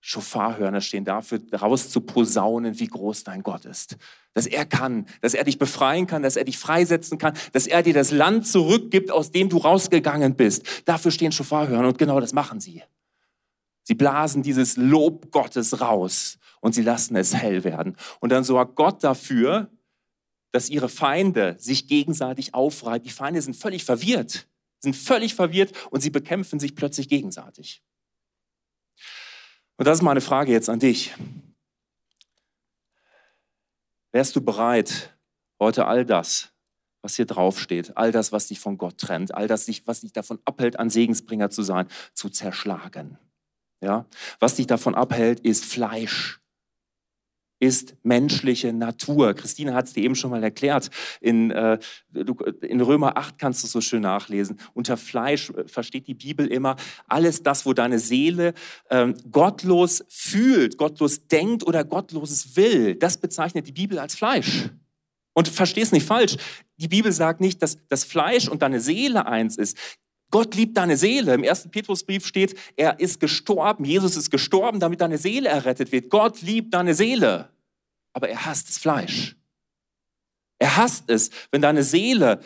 Schofarhörner 0.03 0.81
stehen 0.81 1.05
dafür, 1.05 1.39
raus 1.53 1.91
zu 1.91 2.01
posaunen, 2.01 2.79
wie 2.79 2.87
groß 2.87 3.23
dein 3.23 3.43
Gott 3.43 3.65
ist. 3.65 3.97
Dass 4.33 4.47
er 4.47 4.65
kann, 4.65 5.05
dass 5.21 5.35
er 5.35 5.43
dich 5.43 5.59
befreien 5.59 6.07
kann, 6.07 6.23
dass 6.23 6.37
er 6.37 6.43
dich 6.43 6.57
freisetzen 6.57 7.19
kann, 7.19 7.37
dass 7.53 7.67
er 7.67 7.83
dir 7.83 7.93
das 7.93 8.09
Land 8.09 8.47
zurückgibt, 8.47 9.11
aus 9.11 9.29
dem 9.29 9.49
du 9.49 9.57
rausgegangen 9.57 10.35
bist. 10.35 10.65
Dafür 10.85 11.11
stehen 11.11 11.31
Schofarhörner 11.31 11.89
und 11.89 11.99
genau 11.99 12.19
das 12.19 12.33
machen 12.33 12.59
sie. 12.59 12.81
Sie 13.83 13.95
blasen 13.95 14.43
dieses 14.43 14.77
Lob 14.77 15.31
Gottes 15.31 15.81
raus 15.81 16.37
und 16.59 16.73
sie 16.73 16.83
lassen 16.83 17.15
es 17.15 17.33
hell 17.33 17.63
werden. 17.63 17.97
Und 18.19 18.31
dann 18.31 18.43
sorgt 18.43 18.75
Gott 18.75 19.03
dafür, 19.03 19.71
dass 20.51 20.69
ihre 20.69 20.89
Feinde 20.89 21.55
sich 21.57 21.87
gegenseitig 21.87 22.53
aufreiben. 22.53 23.03
Die 23.03 23.13
Feinde 23.13 23.41
sind 23.41 23.55
völlig 23.55 23.83
verwirrt, 23.83 24.47
sind 24.79 24.95
völlig 24.95 25.35
verwirrt 25.35 25.71
und 25.89 26.01
sie 26.01 26.09
bekämpfen 26.09 26.59
sich 26.59 26.75
plötzlich 26.75 27.09
gegenseitig. 27.09 27.83
Und 29.77 29.87
das 29.87 29.99
ist 29.99 30.03
meine 30.03 30.21
Frage 30.21 30.51
jetzt 30.51 30.69
an 30.69 30.79
dich. 30.79 31.15
Wärst 34.11 34.35
du 34.35 34.41
bereit, 34.41 35.17
heute 35.59 35.85
all 35.85 36.05
das, 36.05 36.51
was 37.01 37.15
hier 37.15 37.25
draufsteht, 37.25 37.95
all 37.97 38.11
das, 38.11 38.31
was 38.31 38.47
dich 38.47 38.59
von 38.59 38.77
Gott 38.77 38.97
trennt, 38.97 39.33
all 39.33 39.47
das, 39.47 39.67
was 39.87 40.01
dich 40.01 40.11
davon 40.11 40.39
abhält, 40.45 40.77
ein 40.77 40.89
Segensbringer 40.89 41.49
zu 41.49 41.63
sein, 41.63 41.87
zu 42.13 42.29
zerschlagen? 42.29 43.17
Ja? 43.81 44.05
Was 44.39 44.55
dich 44.55 44.67
davon 44.67 44.95
abhält, 44.95 45.39
ist 45.41 45.65
Fleisch, 45.65 46.41
ist 47.61 47.95
menschliche 48.03 48.73
Natur. 48.73 49.35
Christine 49.35 49.73
hat 49.73 49.85
es 49.85 49.93
dir 49.93 50.03
eben 50.03 50.15
schon 50.15 50.31
mal 50.31 50.43
erklärt. 50.43 50.89
In, 51.21 51.51
äh, 51.51 51.77
in 52.61 52.81
Römer 52.81 53.17
8 53.17 53.37
kannst 53.37 53.61
du 53.61 53.67
es 53.67 53.71
so 53.71 53.81
schön 53.81 54.01
nachlesen. 54.01 54.59
Unter 54.73 54.97
Fleisch 54.97 55.51
äh, 55.51 55.67
versteht 55.67 56.07
die 56.07 56.15
Bibel 56.15 56.47
immer 56.47 56.75
alles 57.07 57.43
das, 57.43 57.65
wo 57.65 57.73
deine 57.73 57.99
Seele 57.99 58.55
äh, 58.89 59.13
gottlos 59.31 60.03
fühlt, 60.09 60.77
gottlos 60.77 61.27
denkt 61.27 61.65
oder 61.65 61.83
gottloses 61.83 62.55
will. 62.55 62.95
Das 62.95 63.17
bezeichnet 63.17 63.67
die 63.67 63.73
Bibel 63.73 63.99
als 63.99 64.15
Fleisch. 64.15 64.69
Und 65.33 65.47
versteh 65.47 65.81
es 65.81 65.91
nicht 65.91 66.05
falsch. 66.05 66.37
Die 66.77 66.87
Bibel 66.87 67.11
sagt 67.11 67.41
nicht, 67.41 67.61
dass 67.61 67.77
das 67.89 68.03
Fleisch 68.03 68.49
und 68.49 68.63
deine 68.63 68.79
Seele 68.79 69.27
eins 69.27 69.57
ist. 69.57 69.77
Gott 70.31 70.55
liebt 70.55 70.77
deine 70.77 70.97
Seele. 70.97 71.33
Im 71.33 71.43
ersten 71.43 71.69
Petrusbrief 71.69 72.25
steht, 72.25 72.57
er 72.75 72.99
ist 72.99 73.19
gestorben, 73.19 73.85
Jesus 73.85 74.15
ist 74.15 74.31
gestorben, 74.31 74.79
damit 74.79 75.01
deine 75.01 75.17
Seele 75.17 75.49
errettet 75.49 75.91
wird. 75.91 76.09
Gott 76.09 76.41
liebt 76.41 76.73
deine 76.73 76.95
Seele, 76.95 77.49
aber 78.13 78.29
er 78.29 78.45
hasst 78.45 78.69
das 78.69 78.77
Fleisch. 78.77 79.35
Er 80.57 80.77
hasst 80.77 81.09
es, 81.09 81.29
wenn 81.51 81.61
deine 81.61 81.83
Seele 81.83 82.39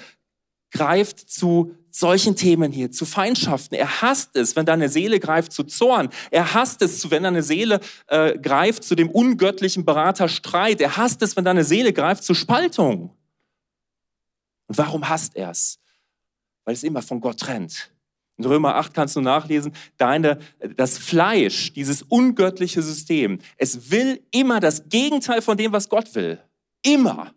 greift 0.72 1.20
zu 1.30 1.76
solchen 1.90 2.36
Themen 2.36 2.72
hier, 2.72 2.92
zu 2.92 3.06
Feindschaften. 3.06 3.76
Er 3.76 4.02
hasst 4.02 4.36
es, 4.36 4.56
wenn 4.56 4.66
deine 4.66 4.90
Seele 4.90 5.20
greift 5.20 5.54
zu 5.54 5.64
Zorn. 5.64 6.10
Er 6.32 6.54
hasst 6.54 6.82
es, 6.82 7.10
wenn 7.10 7.24
deine 7.24 7.44
Seele 7.44 7.80
äh, 8.08 8.38
greift 8.38 8.84
zu 8.84 8.96
dem 8.96 9.10
ungöttlichen 9.10 9.86
Berater 9.86 10.28
Streit. 10.28 10.82
Er 10.82 10.98
hasst 10.98 11.22
es, 11.22 11.38
wenn 11.38 11.46
deine 11.46 11.64
Seele 11.64 11.94
greift 11.94 12.24
zu 12.24 12.34
Spaltung. 12.34 13.16
Und 14.68 14.78
warum 14.78 15.08
hasst 15.08 15.36
er 15.36 15.52
es? 15.52 15.80
Weil 16.66 16.74
es 16.74 16.84
immer 16.84 17.02
von 17.02 17.22
Gott 17.22 17.40
trennt. 17.40 17.92
In 18.38 18.46
Römer 18.46 18.76
8 18.76 18.94
kannst 18.94 19.16
du 19.16 19.22
nachlesen, 19.22 19.72
deine, 19.98 20.40
das 20.76 20.98
Fleisch, 20.98 21.72
dieses 21.72 22.02
ungöttliche 22.02 22.82
System, 22.82 23.40
es 23.58 23.92
will 23.92 24.22
immer 24.32 24.60
das 24.60 24.90
Gegenteil 24.90 25.42
von 25.42 25.56
dem, 25.56 25.72
was 25.72 25.88
Gott 25.88 26.14
will. 26.16 26.40
Immer. 26.84 27.34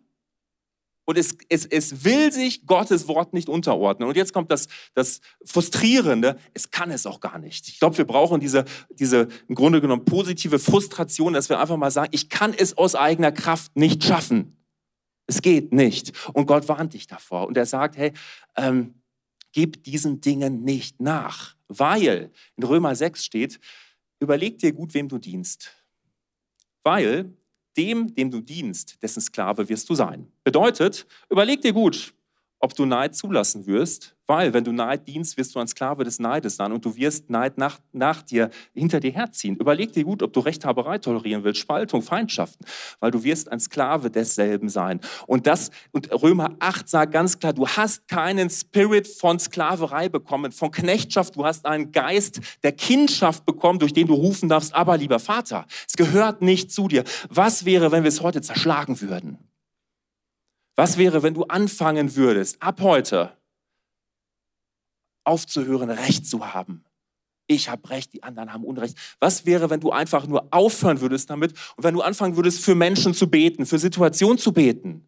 Und 1.05 1.17
es, 1.17 1.37
es, 1.47 1.65
es 1.65 2.03
will 2.03 2.31
sich 2.31 2.67
Gottes 2.67 3.07
Wort 3.07 3.33
nicht 3.33 3.49
unterordnen. 3.49 4.07
Und 4.07 4.15
jetzt 4.15 4.31
kommt 4.31 4.51
das, 4.51 4.67
das 4.93 5.21
Frustrierende, 5.43 6.37
es 6.53 6.69
kann 6.69 6.91
es 6.91 7.07
auch 7.07 7.19
gar 7.19 7.39
nicht. 7.39 7.67
Ich 7.67 7.79
glaube, 7.79 7.97
wir 7.97 8.05
brauchen 8.05 8.39
diese, 8.39 8.65
diese 8.91 9.27
im 9.47 9.55
Grunde 9.55 9.81
genommen 9.81 10.05
positive 10.05 10.59
Frustration, 10.59 11.33
dass 11.33 11.49
wir 11.49 11.59
einfach 11.59 11.77
mal 11.77 11.89
sagen, 11.89 12.09
ich 12.11 12.29
kann 12.29 12.53
es 12.53 12.77
aus 12.77 12.93
eigener 12.93 13.31
Kraft 13.31 13.75
nicht 13.75 14.03
schaffen. 14.03 14.57
Es 15.25 15.41
geht 15.41 15.73
nicht. 15.73 16.11
Und 16.33 16.45
Gott 16.45 16.67
warnt 16.67 16.93
dich 16.93 17.07
davor. 17.07 17.47
Und 17.47 17.57
er 17.57 17.65
sagt, 17.65 17.97
hey, 17.97 18.13
ähm, 18.55 18.93
gib 19.51 19.83
diesen 19.83 20.21
Dingen 20.21 20.63
nicht 20.63 20.99
nach, 20.99 21.55
weil 21.67 22.31
in 22.55 22.63
Römer 22.63 22.95
6 22.95 23.23
steht, 23.23 23.59
überleg 24.19 24.59
dir 24.59 24.73
gut, 24.73 24.93
wem 24.93 25.07
du 25.07 25.17
dienst. 25.17 25.71
Weil 26.83 27.33
dem, 27.77 28.13
dem 28.13 28.31
du 28.31 28.41
dienst, 28.41 29.01
dessen 29.01 29.21
Sklave 29.21 29.69
wirst 29.69 29.89
du 29.89 29.95
sein. 29.95 30.31
Bedeutet, 30.43 31.07
überleg 31.29 31.61
dir 31.61 31.73
gut, 31.73 32.13
ob 32.59 32.75
du 32.75 32.85
Neid 32.85 33.15
zulassen 33.15 33.65
wirst, 33.65 34.15
weil 34.29 34.53
wenn 34.53 34.63
du 34.63 34.71
Neid 34.71 35.07
dienst, 35.07 35.37
wirst 35.37 35.55
du 35.55 35.59
ein 35.59 35.67
Sklave 35.67 36.03
des 36.03 36.19
Neides 36.19 36.55
sein 36.55 36.71
und 36.71 36.85
du 36.85 36.95
wirst 36.95 37.31
Neid 37.31 37.57
nach, 37.57 37.79
nach 37.91 38.21
dir, 38.21 38.51
hinter 38.75 38.99
dir 38.99 39.11
herziehen. 39.11 39.55
Überleg 39.55 39.91
dir 39.91 40.03
gut, 40.03 40.21
ob 40.21 40.31
du 40.33 40.39
Rechthaberei 40.39 40.99
tolerieren 40.99 41.43
willst, 41.43 41.59
Spaltung, 41.59 42.03
Feindschaften, 42.03 42.63
weil 42.99 43.09
du 43.09 43.23
wirst 43.23 43.51
ein 43.51 43.59
Sklave 43.59 44.11
desselben 44.11 44.69
sein. 44.69 45.01
Und 45.25 45.47
das, 45.47 45.71
und 45.91 46.11
Römer 46.11 46.55
8 46.59 46.87
sagt 46.87 47.11
ganz 47.11 47.39
klar, 47.39 47.53
du 47.53 47.67
hast 47.67 48.07
keinen 48.07 48.51
Spirit 48.51 49.07
von 49.07 49.39
Sklaverei 49.39 50.09
bekommen, 50.09 50.51
von 50.51 50.69
Knechtschaft, 50.69 51.35
du 51.35 51.43
hast 51.43 51.65
einen 51.65 51.91
Geist 51.91 52.39
der 52.61 52.73
Kindschaft 52.73 53.47
bekommen, 53.47 53.79
durch 53.79 53.93
den 53.93 54.05
du 54.05 54.13
rufen 54.13 54.47
darfst, 54.47 54.75
aber 54.75 54.95
lieber 54.97 55.17
Vater, 55.17 55.65
es 55.87 55.95
gehört 55.95 56.43
nicht 56.43 56.71
zu 56.71 56.87
dir. 56.87 57.03
Was 57.29 57.65
wäre, 57.65 57.91
wenn 57.91 58.03
wir 58.03 58.09
es 58.09 58.21
heute 58.21 58.41
zerschlagen 58.41 59.01
würden? 59.01 59.39
Was 60.75 60.99
wäre, 60.99 61.23
wenn 61.23 61.33
du 61.33 61.45
anfangen 61.45 62.15
würdest, 62.15 62.61
ab 62.61 62.79
heute 62.81 63.38
aufzuhören, 65.29 65.89
Recht 65.89 66.25
zu 66.25 66.53
haben? 66.53 66.83
Ich 67.47 67.69
habe 67.69 67.89
Recht, 67.89 68.13
die 68.13 68.21
anderen 68.21 68.53
haben 68.53 68.63
Unrecht. 68.63 68.97
Was 69.19 69.45
wäre, 69.45 69.69
wenn 69.69 69.79
du 69.79 69.91
einfach 69.91 70.27
nur 70.27 70.47
aufhören 70.51 71.01
würdest 71.01 71.29
damit 71.29 71.53
und 71.77 71.83
wenn 71.83 71.93
du 71.93 72.01
anfangen 72.01 72.35
würdest, 72.35 72.63
für 72.63 72.75
Menschen 72.75 73.13
zu 73.13 73.29
beten, 73.29 73.65
für 73.65 73.79
Situationen 73.79 74.37
zu 74.37 74.51
beten? 74.51 75.05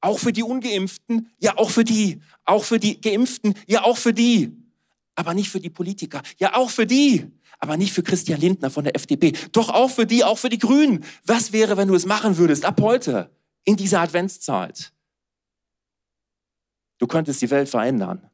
Auch 0.00 0.18
für 0.18 0.32
die 0.32 0.42
Ungeimpften, 0.42 1.30
ja 1.38 1.56
auch 1.56 1.70
für 1.70 1.84
die. 1.84 2.20
Auch 2.44 2.64
für 2.64 2.78
die 2.78 3.00
Geimpften, 3.00 3.54
ja 3.66 3.84
auch 3.84 3.96
für 3.96 4.12
die. 4.12 4.52
Aber 5.14 5.32
nicht 5.32 5.50
für 5.50 5.60
die 5.60 5.70
Politiker, 5.70 6.22
ja 6.38 6.56
auch 6.56 6.70
für 6.70 6.86
die. 6.86 7.30
Aber 7.58 7.76
nicht 7.76 7.92
für 7.92 8.02
Christian 8.02 8.40
Lindner 8.40 8.70
von 8.70 8.84
der 8.84 8.96
FDP. 8.96 9.32
Doch 9.52 9.68
auch 9.68 9.90
für 9.90 10.04
die, 10.04 10.24
auch 10.24 10.38
für 10.38 10.48
die 10.48 10.58
Grünen. 10.58 11.04
Was 11.24 11.52
wäre, 11.52 11.76
wenn 11.76 11.88
du 11.88 11.94
es 11.94 12.04
machen 12.04 12.36
würdest, 12.36 12.64
ab 12.64 12.80
heute? 12.80 13.30
in 13.64 13.76
dieser 13.76 14.00
Adventszeit. 14.00 14.92
Du 16.98 17.06
könntest 17.06 17.42
die 17.42 17.50
Welt 17.50 17.68
verändern. 17.68 18.30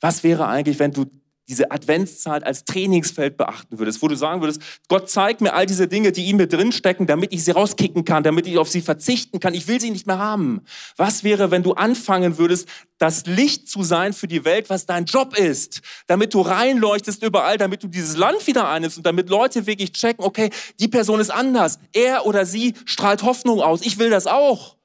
Was 0.00 0.22
wäre 0.22 0.46
eigentlich, 0.46 0.78
wenn 0.78 0.92
du 0.92 1.06
diese 1.48 1.70
Adventszeit 1.70 2.44
als 2.44 2.64
Trainingsfeld 2.64 3.38
beachten 3.38 3.78
würdest, 3.78 4.02
wo 4.02 4.08
du 4.08 4.14
sagen 4.14 4.42
würdest, 4.42 4.60
Gott 4.88 5.08
zeigt 5.08 5.40
mir 5.40 5.54
all 5.54 5.64
diese 5.64 5.88
Dinge, 5.88 6.12
die 6.12 6.28
in 6.28 6.36
mir 6.36 6.46
drinstecken, 6.46 7.06
damit 7.06 7.32
ich 7.32 7.42
sie 7.42 7.52
rauskicken 7.52 8.04
kann, 8.04 8.22
damit 8.22 8.46
ich 8.46 8.58
auf 8.58 8.68
sie 8.68 8.82
verzichten 8.82 9.40
kann. 9.40 9.54
Ich 9.54 9.66
will 9.66 9.80
sie 9.80 9.90
nicht 9.90 10.06
mehr 10.06 10.18
haben. 10.18 10.60
Was 10.96 11.24
wäre, 11.24 11.50
wenn 11.50 11.62
du 11.62 11.72
anfangen 11.72 12.36
würdest, 12.36 12.68
das 12.98 13.24
Licht 13.26 13.68
zu 13.68 13.82
sein 13.82 14.12
für 14.12 14.28
die 14.28 14.44
Welt, 14.44 14.68
was 14.68 14.84
dein 14.84 15.06
Job 15.06 15.38
ist, 15.38 15.80
damit 16.06 16.34
du 16.34 16.42
reinleuchtest 16.42 17.22
überall, 17.22 17.56
damit 17.56 17.82
du 17.82 17.88
dieses 17.88 18.16
Land 18.16 18.46
wieder 18.46 18.68
einnimmst 18.68 18.98
und 18.98 19.06
damit 19.06 19.30
Leute 19.30 19.66
wirklich 19.66 19.92
checken, 19.92 20.24
okay, 20.24 20.50
die 20.78 20.88
Person 20.88 21.18
ist 21.18 21.30
anders. 21.30 21.78
Er 21.94 22.26
oder 22.26 22.44
sie 22.44 22.74
strahlt 22.84 23.22
Hoffnung 23.22 23.62
aus. 23.62 23.80
Ich 23.82 23.98
will 23.98 24.10
das 24.10 24.26
auch. 24.26 24.77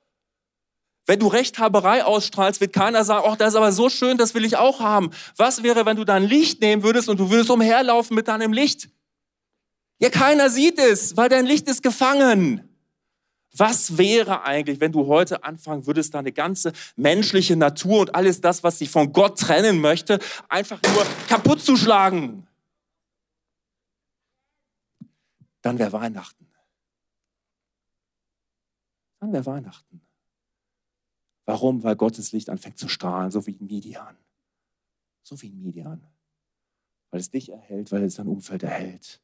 Wenn 1.06 1.20
du 1.20 1.28
Rechthaberei 1.28 2.06
ausstrahlst, 2.06 2.62
wird 2.62 2.72
keiner 2.72 3.04
sagen, 3.04 3.26
oh, 3.28 3.36
das 3.38 3.50
ist 3.50 3.56
aber 3.56 3.74
so 3.74 3.90
schön, 3.90 4.18
das 4.18 4.34
will 4.34 4.46
ich 4.46 4.56
auch 4.56 4.80
haben. 4.80 5.12
Was 5.36 5.62
wäre, 5.62 5.86
wenn 5.86 5.98
du 5.98 6.06
dein 6.06 6.24
Licht 6.24 6.62
nehmen 6.62 6.84
würdest 6.84 7.10
und 7.10 7.20
du 7.20 7.30
würdest 7.30 7.50
umherlaufen 7.50 8.16
mit 8.16 8.30
deinem 8.30 8.54
Licht? 8.54 8.90
Ja, 10.00 10.10
keiner 10.10 10.50
sieht 10.50 10.80
es, 10.80 11.18
weil 11.18 11.30
dein 11.30 11.46
Licht 11.46 11.68
ist 11.68 11.84
gefangen. 11.84 12.70
Was 13.56 13.98
wäre 13.98 14.44
eigentlich, 14.44 14.80
wenn 14.80 14.92
du 14.92 15.08
heute 15.08 15.44
anfangen 15.44 15.86
würdest, 15.86 16.14
deine 16.16 16.32
ganze 16.32 16.74
menschliche 16.96 17.56
Natur 17.56 18.00
und 18.02 18.16
alles 18.16 18.42
das, 18.42 18.64
was 18.64 18.80
dich 18.80 18.90
von 18.90 19.14
Gott 19.14 19.40
trennen 19.40 19.80
möchte, 19.80 20.20
einfach 20.50 20.82
nur 20.94 21.06
kaputt 21.28 21.62
zu 21.62 21.78
schlagen? 21.78 22.48
Dann 25.62 25.78
wäre 25.78 25.94
Weihnachten. 25.94 26.50
Dann 29.20 29.32
wäre 29.32 29.46
Weihnachten. 29.46 30.03
Warum? 31.46 31.84
Weil 31.84 31.96
Gottes 31.96 32.32
Licht 32.32 32.50
anfängt 32.50 32.78
zu 32.78 32.88
strahlen, 32.88 33.32
so 33.32 33.46
wie 33.48 33.52
in 33.52 33.68
Midian. 33.68 34.16
So 35.22 35.42
wie 35.42 35.48
in 35.48 35.62
Midian. 35.62 36.06
Weil 37.12 37.20
es 37.20 37.30
dich 37.30 37.50
erhält, 37.50 37.92
weil 37.92 38.04
es 38.04 38.16
dein 38.16 38.28
Umfeld 38.28 38.64
erhält. 38.64 39.22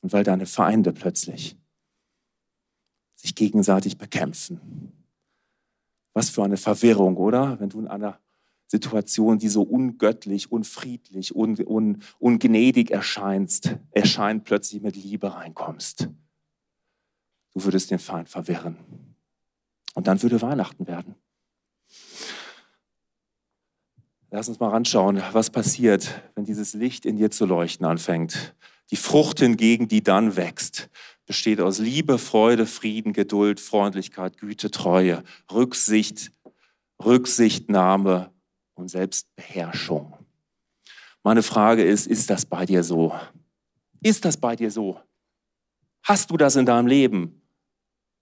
Und 0.00 0.12
weil 0.12 0.24
deine 0.24 0.46
Feinde 0.46 0.92
plötzlich 0.92 1.56
sich 3.14 3.34
gegenseitig 3.34 3.98
bekämpfen. 3.98 4.92
Was 6.12 6.28
für 6.28 6.42
eine 6.42 6.56
Verwirrung, 6.56 7.16
oder? 7.16 7.58
Wenn 7.60 7.70
du 7.70 7.80
in 7.80 7.88
einer 7.88 8.18
Situation, 8.66 9.38
die 9.38 9.48
so 9.48 9.62
ungöttlich, 9.62 10.50
unfriedlich, 10.50 11.34
un, 11.34 11.56
un, 11.64 12.02
ungnädig 12.18 12.90
erscheinst, 12.90 13.76
erscheint, 13.90 14.44
plötzlich 14.44 14.82
mit 14.82 14.96
Liebe 14.96 15.34
reinkommst. 15.34 16.08
Du 17.52 17.64
würdest 17.64 17.90
den 17.90 17.98
Feind 17.98 18.28
verwirren. 18.28 19.11
Und 19.94 20.06
dann 20.06 20.22
würde 20.22 20.40
Weihnachten 20.42 20.86
werden. 20.86 21.14
Lass 24.30 24.48
uns 24.48 24.60
mal 24.60 24.70
ranschauen, 24.70 25.22
was 25.32 25.50
passiert, 25.50 26.22
wenn 26.34 26.46
dieses 26.46 26.72
Licht 26.72 27.04
in 27.04 27.16
dir 27.16 27.30
zu 27.30 27.44
leuchten 27.44 27.84
anfängt. 27.84 28.54
Die 28.90 28.96
Frucht 28.96 29.40
hingegen, 29.40 29.88
die 29.88 30.02
dann 30.02 30.36
wächst, 30.36 30.88
besteht 31.26 31.60
aus 31.60 31.78
Liebe, 31.78 32.18
Freude, 32.18 32.64
Frieden, 32.64 33.12
Geduld, 33.12 33.60
Freundlichkeit, 33.60 34.38
Güte, 34.38 34.70
Treue, 34.70 35.22
Rücksicht, 35.50 36.32
Rücksichtnahme 37.04 38.32
und 38.74 38.88
Selbstbeherrschung. 38.88 40.14
Meine 41.22 41.42
Frage 41.42 41.84
ist, 41.84 42.06
ist 42.06 42.30
das 42.30 42.46
bei 42.46 42.64
dir 42.64 42.82
so? 42.82 43.14
Ist 44.02 44.24
das 44.24 44.36
bei 44.36 44.56
dir 44.56 44.70
so? 44.70 44.98
Hast 46.02 46.30
du 46.30 46.36
das 46.36 46.56
in 46.56 46.66
deinem 46.66 46.86
Leben? 46.86 47.41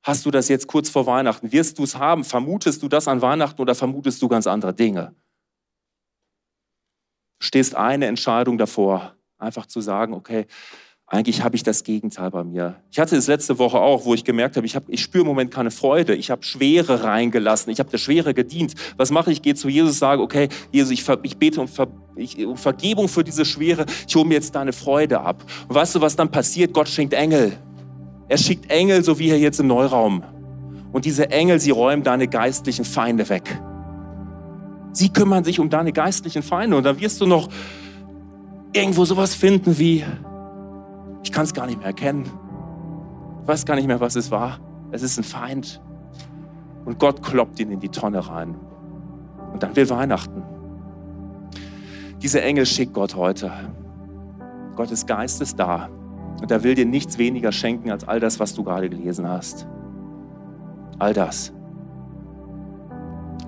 Hast 0.02 0.24
du 0.24 0.30
das 0.30 0.48
jetzt 0.48 0.66
kurz 0.66 0.88
vor 0.88 1.06
Weihnachten? 1.06 1.52
Wirst 1.52 1.78
du 1.78 1.84
es 1.84 1.96
haben? 1.96 2.24
Vermutest 2.24 2.82
du 2.82 2.88
das 2.88 3.06
an 3.06 3.20
Weihnachten 3.20 3.60
oder 3.60 3.74
vermutest 3.74 4.22
du 4.22 4.28
ganz 4.28 4.46
andere 4.46 4.72
Dinge? 4.72 5.14
Stehst 7.42 7.74
eine 7.74 8.06
Entscheidung 8.06 8.58
davor, 8.58 9.14
einfach 9.38 9.66
zu 9.66 9.80
sagen, 9.80 10.14
okay, 10.14 10.46
eigentlich 11.12 11.42
habe 11.42 11.56
ich 11.56 11.64
das 11.64 11.82
Gegenteil 11.82 12.30
bei 12.30 12.44
mir. 12.44 12.76
Ich 12.92 13.00
hatte 13.00 13.16
es 13.16 13.26
letzte 13.26 13.58
Woche 13.58 13.80
auch, 13.80 14.04
wo 14.04 14.14
ich 14.14 14.22
gemerkt 14.22 14.56
habe, 14.56 14.64
ich, 14.64 14.76
habe, 14.76 14.92
ich 14.92 15.02
spüre 15.02 15.22
im 15.22 15.26
Moment 15.26 15.50
keine 15.50 15.72
Freude. 15.72 16.14
Ich 16.14 16.30
habe 16.30 16.44
Schwere 16.44 17.02
reingelassen. 17.02 17.72
Ich 17.72 17.80
habe 17.80 17.90
der 17.90 17.98
Schwere 17.98 18.32
gedient. 18.32 18.74
Was 18.96 19.10
mache 19.10 19.32
ich? 19.32 19.38
Ich 19.38 19.42
gehe 19.42 19.56
zu 19.56 19.68
Jesus 19.68 19.94
und 19.94 19.98
sage, 19.98 20.22
okay, 20.22 20.48
Jesus, 20.70 20.92
ich, 20.92 21.04
ich 21.24 21.36
bete 21.36 21.60
um, 21.60 21.66
Ver, 21.66 21.88
ich, 22.14 22.46
um 22.46 22.56
Vergebung 22.56 23.08
für 23.08 23.24
diese 23.24 23.44
Schwere. 23.44 23.86
Ich 24.06 24.14
hole 24.14 24.24
mir 24.24 24.34
jetzt 24.34 24.54
deine 24.54 24.72
Freude 24.72 25.20
ab. 25.20 25.44
Und 25.66 25.74
weißt 25.74 25.96
du, 25.96 26.00
was 26.00 26.14
dann 26.14 26.30
passiert? 26.30 26.72
Gott 26.72 26.88
schenkt 26.88 27.12
Engel. 27.12 27.58
Er 28.30 28.38
schickt 28.38 28.70
Engel, 28.70 29.02
so 29.02 29.18
wie 29.18 29.28
er 29.28 29.38
jetzt 29.40 29.58
im 29.58 29.66
Neuraum. 29.66 30.22
Und 30.92 31.04
diese 31.04 31.30
Engel, 31.32 31.58
sie 31.58 31.72
räumen 31.72 32.04
deine 32.04 32.28
geistlichen 32.28 32.84
Feinde 32.84 33.28
weg. 33.28 33.60
Sie 34.92 35.08
kümmern 35.12 35.42
sich 35.42 35.58
um 35.58 35.68
deine 35.68 35.92
geistlichen 35.92 36.44
Feinde. 36.44 36.76
Und 36.76 36.84
dann 36.84 37.00
wirst 37.00 37.20
du 37.20 37.26
noch 37.26 37.48
irgendwo 38.72 39.04
sowas 39.04 39.34
finden 39.34 39.76
wie, 39.80 40.04
ich 41.24 41.32
kann 41.32 41.42
es 41.42 41.52
gar 41.52 41.66
nicht 41.66 41.78
mehr 41.78 41.88
erkennen. 41.88 42.30
Ich 43.42 43.48
weiß 43.48 43.66
gar 43.66 43.74
nicht 43.74 43.88
mehr, 43.88 43.98
was 43.98 44.14
es 44.14 44.30
war. 44.30 44.60
Es 44.92 45.02
ist 45.02 45.18
ein 45.18 45.24
Feind. 45.24 45.82
Und 46.84 47.00
Gott 47.00 47.24
kloppt 47.24 47.58
ihn 47.58 47.72
in 47.72 47.80
die 47.80 47.88
Tonne 47.88 48.28
rein. 48.28 48.54
Und 49.52 49.64
dann 49.64 49.74
will 49.74 49.90
Weihnachten. 49.90 50.44
Diese 52.22 52.40
Engel 52.42 52.64
schickt 52.64 52.94
Gott 52.94 53.16
heute. 53.16 53.50
Gottes 54.76 55.04
Geist 55.04 55.42
ist 55.42 55.58
da. 55.58 55.88
Und 56.40 56.50
er 56.50 56.62
will 56.62 56.74
dir 56.74 56.86
nichts 56.86 57.18
weniger 57.18 57.52
schenken 57.52 57.90
als 57.90 58.06
all 58.08 58.20
das, 58.20 58.40
was 58.40 58.54
du 58.54 58.64
gerade 58.64 58.88
gelesen 58.88 59.28
hast. 59.28 59.66
All 60.98 61.12
das. 61.12 61.52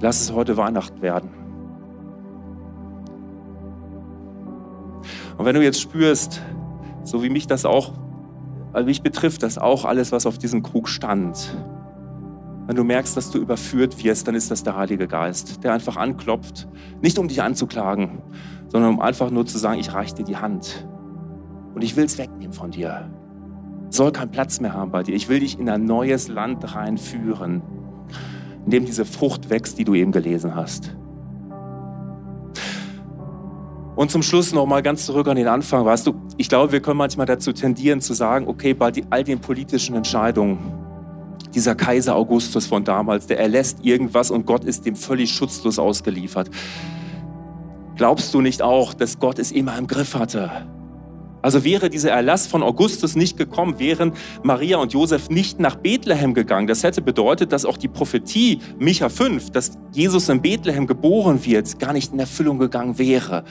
Lass 0.01 0.21
es 0.21 0.33
heute 0.33 0.57
Weihnachten 0.57 1.01
werden. 1.01 1.31
Und 5.39 5.45
wenn 5.45 5.55
du 5.55 5.63
jetzt 5.63 5.81
spürst, 5.81 6.43
so 7.05 7.23
wie 7.23 7.31
mich 7.31 7.47
das 7.47 7.65
auch, 7.65 7.93
also 8.73 8.87
mich 8.87 9.03
betrifft 9.03 9.43
das 9.43 9.59
auch 9.59 9.85
alles, 9.85 10.13
was 10.13 10.27
auf 10.27 10.39
diesem 10.39 10.63
Krug 10.63 10.89
stand. 10.89 11.57
Wenn 12.67 12.77
du 12.77 12.85
merkst, 12.85 13.17
dass 13.17 13.31
du 13.31 13.39
überführt 13.39 14.03
wirst, 14.03 14.29
dann 14.29 14.35
ist 14.35 14.51
das 14.51 14.63
der 14.63 14.77
Heilige 14.77 15.09
Geist, 15.09 15.65
der 15.65 15.73
einfach 15.73 15.97
anklopft, 15.97 16.69
nicht 17.01 17.19
um 17.19 17.29
dich 17.29 17.43
anzuklagen, 17.43 18.23
sondern 18.69 18.95
um 18.95 19.01
einfach 19.01 19.31
nur 19.31 19.47
zu 19.47 19.59
sagen, 19.59 19.81
ich 19.81 19.93
reiche 19.93 20.17
dir 20.17 20.25
die 20.25 20.37
Hand. 20.37 20.87
Und 21.75 21.83
ich 21.83 21.97
will 21.97 22.05
es 22.05 22.19
wegnehmen 22.19 22.53
von 22.53 22.71
dir. 22.71 23.11
Soll 23.91 24.13
keinen 24.13 24.31
Platz 24.31 24.61
mehr 24.61 24.73
haben 24.73 24.91
bei 24.91 25.03
dir. 25.03 25.15
Ich 25.15 25.29
will 25.29 25.41
dich 25.41 25.59
in 25.59 25.69
ein 25.69 25.85
neues 25.85 26.29
Land 26.29 26.75
reinführen, 26.75 27.63
in 28.65 28.71
dem 28.71 28.85
diese 28.85 29.05
Frucht 29.05 29.51
wächst, 29.51 29.79
die 29.79 29.85
du 29.85 29.95
eben 29.95 30.13
gelesen 30.13 30.55
hast. 30.55 30.97
Und 33.95 34.11
zum 34.11 34.23
Schluss 34.23 34.53
noch 34.53 34.67
mal 34.67 34.83
ganz 34.83 35.05
zurück 35.05 35.29
an 35.29 35.37
den 35.37 35.49
Anfang. 35.49 35.85
Weißt 35.85 36.07
du, 36.07 36.15
ich 36.39 36.49
glaube, 36.49 36.73
wir 36.73 36.81
können 36.81 36.97
manchmal 36.97 37.27
dazu 37.27 37.53
tendieren 37.53 38.01
zu 38.01 38.15
sagen, 38.15 38.49
okay, 38.49 38.73
bei 38.73 38.91
all 39.11 39.25
den 39.25 39.41
politischen 39.41 39.95
Entscheidungen, 39.95 40.59
dieser 41.55 41.75
Kaiser 41.75 42.17
Augustus 42.17 42.67
von 42.67 42.85
damals, 42.85 43.27
der 43.27 43.39
erlässt 43.39 43.85
irgendwas 43.85 44.31
und 44.31 44.47
Gott 44.47 44.65
ist 44.65 44.87
dem 44.87 44.97
völlig 44.97 45.31
schutzlos 45.31 45.79
ausgeliefert. 45.79 46.49
Glaubst 47.97 48.33
du 48.33 48.41
nicht 48.41 48.63
auch, 48.63 48.95
dass 48.95 49.19
Gott 49.19 49.39
es 49.39 49.53
immer 49.53 49.77
im 49.77 49.87
Griff 49.87 50.15
hatte? 50.15 50.51
Also 51.43 51.65
wäre 51.65 51.91
dieser 51.91 52.11
Erlass 52.11 52.47
von 52.47 52.63
Augustus 52.63 53.17
nicht 53.17 53.37
gekommen, 53.37 53.79
wären 53.79 54.13
Maria 54.43 54.79
und 54.79 54.93
Josef 54.93 55.29
nicht 55.29 55.61
nach 55.61 55.77
Bethlehem 55.77 56.35
gegangen. 56.35 56.67
Das 56.69 56.83
hätte 56.85 57.03
bedeutet, 57.03 57.53
dass 57.53 57.65
auch 57.65 57.77
die 57.77 57.89
Prophetie 57.89 58.61
Micha 58.79 59.09
5, 59.09 59.51
dass 59.51 59.73
Jesus 59.93 60.29
in 60.29 60.41
Bethlehem 60.41 60.87
geboren 60.87 61.45
wird, 61.45 61.79
gar 61.79 61.93
nicht 61.93 62.13
in 62.13 62.19
Erfüllung 62.19 62.59
gegangen 62.59 62.99
wäre. 62.99 63.45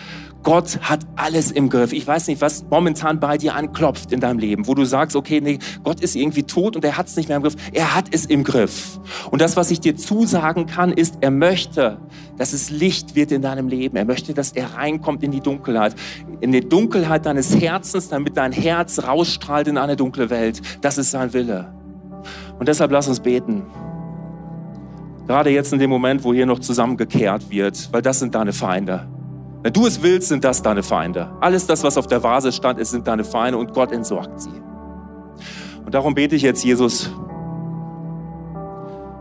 Gott 0.43 0.79
hat 0.81 1.05
alles 1.15 1.51
im 1.51 1.69
Griff. 1.69 1.93
Ich 1.93 2.07
weiß 2.07 2.27
nicht, 2.27 2.41
was 2.41 2.65
momentan 2.69 3.19
bei 3.19 3.37
dir 3.37 3.53
anklopft 3.53 4.11
in 4.11 4.19
deinem 4.19 4.39
Leben, 4.39 4.65
wo 4.67 4.73
du 4.73 4.85
sagst, 4.85 5.15
okay, 5.15 5.39
nee, 5.39 5.59
Gott 5.83 5.99
ist 5.99 6.15
irgendwie 6.15 6.43
tot 6.43 6.75
und 6.75 6.83
er 6.83 6.97
hat 6.97 7.07
es 7.07 7.15
nicht 7.15 7.29
mehr 7.29 7.37
im 7.37 7.43
Griff. 7.43 7.55
Er 7.73 7.93
hat 7.93 8.05
es 8.11 8.25
im 8.25 8.43
Griff. 8.43 8.99
Und 9.29 9.41
das, 9.41 9.55
was 9.55 9.69
ich 9.69 9.81
dir 9.81 9.95
zusagen 9.95 10.65
kann, 10.65 10.91
ist, 10.91 11.17
er 11.21 11.29
möchte, 11.29 11.99
dass 12.37 12.53
es 12.53 12.71
Licht 12.71 13.15
wird 13.15 13.31
in 13.31 13.43
deinem 13.43 13.67
Leben. 13.67 13.95
Er 13.97 14.05
möchte, 14.05 14.33
dass 14.33 14.51
er 14.53 14.73
reinkommt 14.73 15.21
in 15.21 15.29
die 15.29 15.41
Dunkelheit, 15.41 15.93
in 16.39 16.51
die 16.51 16.67
Dunkelheit 16.67 17.27
deines 17.27 17.55
Herzens, 17.55 17.80
damit 18.09 18.37
dein 18.37 18.51
Herz 18.51 19.03
rausstrahlt 19.03 19.67
in 19.67 19.77
eine 19.77 19.95
dunkle 19.95 20.29
Welt. 20.29 20.61
Das 20.81 20.97
ist 20.97 21.11
sein 21.11 21.33
Wille. 21.33 21.73
Und 22.59 22.67
deshalb 22.67 22.91
lass 22.91 23.07
uns 23.07 23.19
beten. 23.19 23.63
Gerade 25.27 25.49
jetzt 25.49 25.71
in 25.73 25.79
dem 25.79 25.89
Moment, 25.89 26.23
wo 26.23 26.33
hier 26.33 26.45
noch 26.45 26.59
zusammengekehrt 26.59 27.49
wird, 27.49 27.89
weil 27.91 28.01
das 28.01 28.19
sind 28.19 28.35
deine 28.35 28.53
Feinde. 28.53 29.07
Wenn 29.63 29.73
du 29.73 29.85
es 29.85 30.01
willst, 30.01 30.27
sind 30.27 30.43
das 30.43 30.61
deine 30.61 30.83
Feinde. 30.83 31.31
Alles 31.39 31.67
das, 31.67 31.83
was 31.83 31.97
auf 31.97 32.07
der 32.07 32.23
Vase 32.23 32.51
stand, 32.51 32.79
ist, 32.79 32.91
sind 32.91 33.07
deine 33.07 33.23
Feinde 33.23 33.57
und 33.57 33.73
Gott 33.73 33.91
entsorgt 33.91 34.41
sie. 34.41 34.61
Und 35.85 35.93
darum 35.93 36.15
bete 36.15 36.35
ich 36.35 36.41
jetzt, 36.41 36.63
Jesus. 36.63 37.11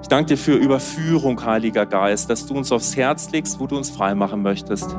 Ich 0.03 0.09
danke 0.09 0.29
dir 0.29 0.39
für 0.39 0.55
Überführung, 0.55 1.45
Heiliger 1.45 1.87
Geist, 1.87 2.31
dass 2.31 2.47
du 2.47 2.55
uns 2.55 2.73
aufs 2.73 2.97
Herz 2.97 3.31
legst, 3.31 3.61
wo 3.61 3.67
du 3.67 3.77
uns 3.77 3.91
frei 3.91 4.15
machen 4.15 4.43
möchtest. 4.43 4.97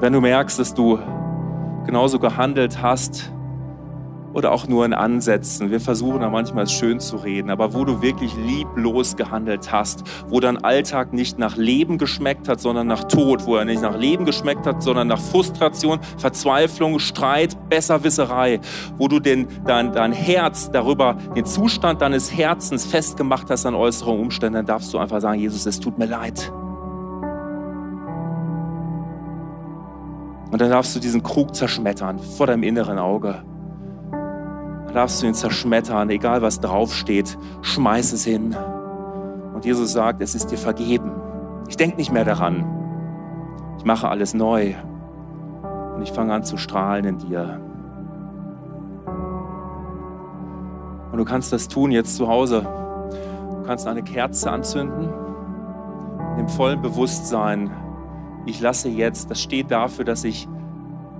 Wenn 0.00 0.12
du 0.12 0.20
merkst, 0.20 0.58
dass 0.58 0.74
du 0.74 0.98
genauso 1.86 2.18
gehandelt 2.18 2.82
hast, 2.82 3.32
oder 4.34 4.52
auch 4.52 4.66
nur 4.66 4.84
in 4.84 4.92
Ansätzen. 4.92 5.70
Wir 5.70 5.80
versuchen 5.80 6.20
da 6.20 6.28
manchmal 6.28 6.66
schön 6.66 7.00
zu 7.00 7.16
reden, 7.16 7.50
aber 7.50 7.72
wo 7.72 7.84
du 7.84 8.02
wirklich 8.02 8.34
lieblos 8.36 9.16
gehandelt 9.16 9.72
hast, 9.72 10.02
wo 10.28 10.40
dein 10.40 10.62
Alltag 10.62 11.12
nicht 11.12 11.38
nach 11.38 11.56
Leben 11.56 11.98
geschmeckt 11.98 12.48
hat, 12.48 12.60
sondern 12.60 12.88
nach 12.88 13.04
Tod, 13.04 13.46
wo 13.46 13.56
er 13.56 13.64
nicht 13.64 13.80
nach 13.80 13.96
Leben 13.96 14.24
geschmeckt 14.24 14.66
hat, 14.66 14.82
sondern 14.82 15.08
nach 15.08 15.20
Frustration, 15.20 16.00
Verzweiflung, 16.18 16.98
Streit, 16.98 17.56
Besserwisserei, 17.70 18.60
wo 18.98 19.08
du 19.08 19.20
den, 19.20 19.46
dein, 19.64 19.92
dein 19.92 20.12
Herz 20.12 20.70
darüber, 20.70 21.16
den 21.36 21.46
Zustand 21.46 22.02
deines 22.02 22.32
Herzens 22.32 22.84
festgemacht 22.84 23.48
hast 23.50 23.64
an 23.66 23.74
äußeren 23.74 24.18
Umständen, 24.18 24.54
dann 24.54 24.66
darfst 24.66 24.92
du 24.92 24.98
einfach 24.98 25.20
sagen, 25.20 25.38
Jesus, 25.38 25.64
es 25.64 25.78
tut 25.78 25.96
mir 25.98 26.06
leid. 26.06 26.52
Und 30.54 30.60
dann 30.60 30.70
darfst 30.70 30.94
du 30.94 31.00
diesen 31.00 31.24
Krug 31.24 31.52
zerschmettern 31.56 32.20
vor 32.20 32.46
deinem 32.46 32.62
inneren 32.62 33.00
Auge 33.00 33.42
darfst 34.94 35.20
du 35.20 35.26
ihn 35.26 35.34
zerschmettern, 35.34 36.08
egal 36.08 36.40
was 36.40 36.60
draufsteht, 36.60 37.36
schmeiß 37.62 38.12
es 38.12 38.24
hin. 38.24 38.56
Und 39.52 39.64
Jesus 39.64 39.92
sagt, 39.92 40.22
es 40.22 40.34
ist 40.34 40.50
dir 40.50 40.58
vergeben. 40.58 41.10
Ich 41.68 41.76
denke 41.76 41.96
nicht 41.96 42.12
mehr 42.12 42.24
daran. 42.24 42.64
Ich 43.78 43.84
mache 43.84 44.08
alles 44.08 44.34
neu. 44.34 44.74
Und 45.96 46.02
ich 46.02 46.12
fange 46.12 46.32
an 46.32 46.44
zu 46.44 46.56
strahlen 46.56 47.04
in 47.04 47.18
dir. 47.18 47.60
Und 51.10 51.18
du 51.18 51.24
kannst 51.24 51.52
das 51.52 51.68
tun 51.68 51.90
jetzt 51.90 52.16
zu 52.16 52.28
Hause. 52.28 52.62
Du 52.62 53.62
kannst 53.66 53.86
eine 53.86 54.02
Kerze 54.02 54.50
anzünden, 54.50 55.08
im 56.38 56.48
vollen 56.48 56.82
Bewusstsein, 56.82 57.70
ich 58.46 58.60
lasse 58.60 58.88
jetzt, 58.88 59.30
das 59.30 59.40
steht 59.42 59.70
dafür, 59.70 60.04
dass 60.04 60.24
ich 60.24 60.48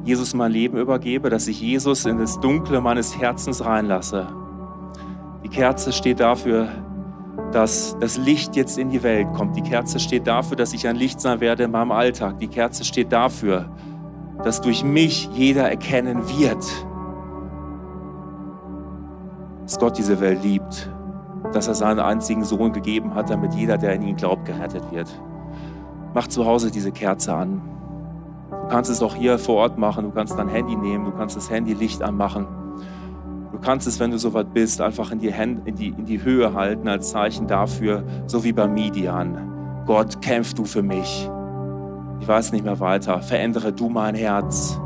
Jesus 0.04 0.34
mein 0.34 0.52
Leben 0.52 0.76
übergebe, 0.76 1.30
dass 1.30 1.48
ich 1.48 1.60
Jesus 1.60 2.04
in 2.04 2.18
das 2.18 2.38
Dunkle 2.40 2.80
meines 2.80 3.18
Herzens 3.18 3.64
reinlasse. 3.64 4.26
Die 5.42 5.48
Kerze 5.48 5.92
steht 5.92 6.20
dafür, 6.20 6.68
dass 7.52 7.96
das 8.00 8.18
Licht 8.18 8.56
jetzt 8.56 8.78
in 8.78 8.90
die 8.90 9.02
Welt 9.02 9.32
kommt. 9.32 9.56
Die 9.56 9.62
Kerze 9.62 9.98
steht 9.98 10.26
dafür, 10.26 10.56
dass 10.56 10.72
ich 10.72 10.86
ein 10.86 10.96
Licht 10.96 11.20
sein 11.20 11.40
werde 11.40 11.64
in 11.64 11.70
meinem 11.70 11.92
Alltag. 11.92 12.38
Die 12.38 12.48
Kerze 12.48 12.84
steht 12.84 13.12
dafür, 13.12 13.70
dass 14.42 14.60
durch 14.60 14.84
mich 14.84 15.28
jeder 15.32 15.70
erkennen 15.70 16.28
wird, 16.28 16.64
dass 19.62 19.78
Gott 19.78 19.96
diese 19.96 20.20
Welt 20.20 20.42
liebt, 20.42 20.90
dass 21.52 21.68
er 21.68 21.74
seinen 21.74 22.00
einzigen 22.00 22.44
Sohn 22.44 22.72
gegeben 22.72 23.14
hat, 23.14 23.30
damit 23.30 23.54
jeder, 23.54 23.78
der 23.78 23.94
in 23.94 24.02
ihn 24.02 24.16
glaubt, 24.16 24.44
gerettet 24.44 24.82
wird. 24.90 25.08
Mach 26.14 26.28
zu 26.28 26.46
Hause 26.46 26.70
diese 26.70 26.92
Kerze 26.92 27.34
an. 27.34 27.60
Du 28.48 28.68
kannst 28.68 28.88
es 28.88 29.02
auch 29.02 29.16
hier 29.16 29.36
vor 29.36 29.56
Ort 29.56 29.78
machen. 29.78 30.04
Du 30.04 30.10
kannst 30.12 30.38
dein 30.38 30.48
Handy 30.48 30.76
nehmen. 30.76 31.04
Du 31.04 31.10
kannst 31.10 31.36
das 31.36 31.50
Handy 31.50 31.74
Licht 31.74 32.02
anmachen. 32.02 32.46
Du 33.50 33.58
kannst 33.58 33.88
es, 33.88 33.98
wenn 33.98 34.12
du 34.12 34.18
soweit 34.18 34.54
bist, 34.54 34.80
einfach 34.80 35.10
in 35.10 35.18
die, 35.18 35.32
Hände, 35.32 35.62
in, 35.64 35.74
die, 35.74 35.88
in 35.88 36.06
die 36.06 36.22
Höhe 36.22 36.54
halten 36.54 36.86
als 36.86 37.10
Zeichen 37.10 37.46
dafür, 37.46 38.04
so 38.26 38.44
wie 38.44 38.52
bei 38.52 38.68
Midian. 38.68 39.82
Gott, 39.86 40.22
kämpf 40.22 40.54
du 40.54 40.64
für 40.64 40.82
mich. 40.82 41.28
Ich 42.20 42.28
weiß 42.28 42.52
nicht 42.52 42.64
mehr 42.64 42.78
weiter. 42.78 43.20
Verändere 43.20 43.72
du 43.72 43.88
mein 43.88 44.14
Herz. 44.14 44.78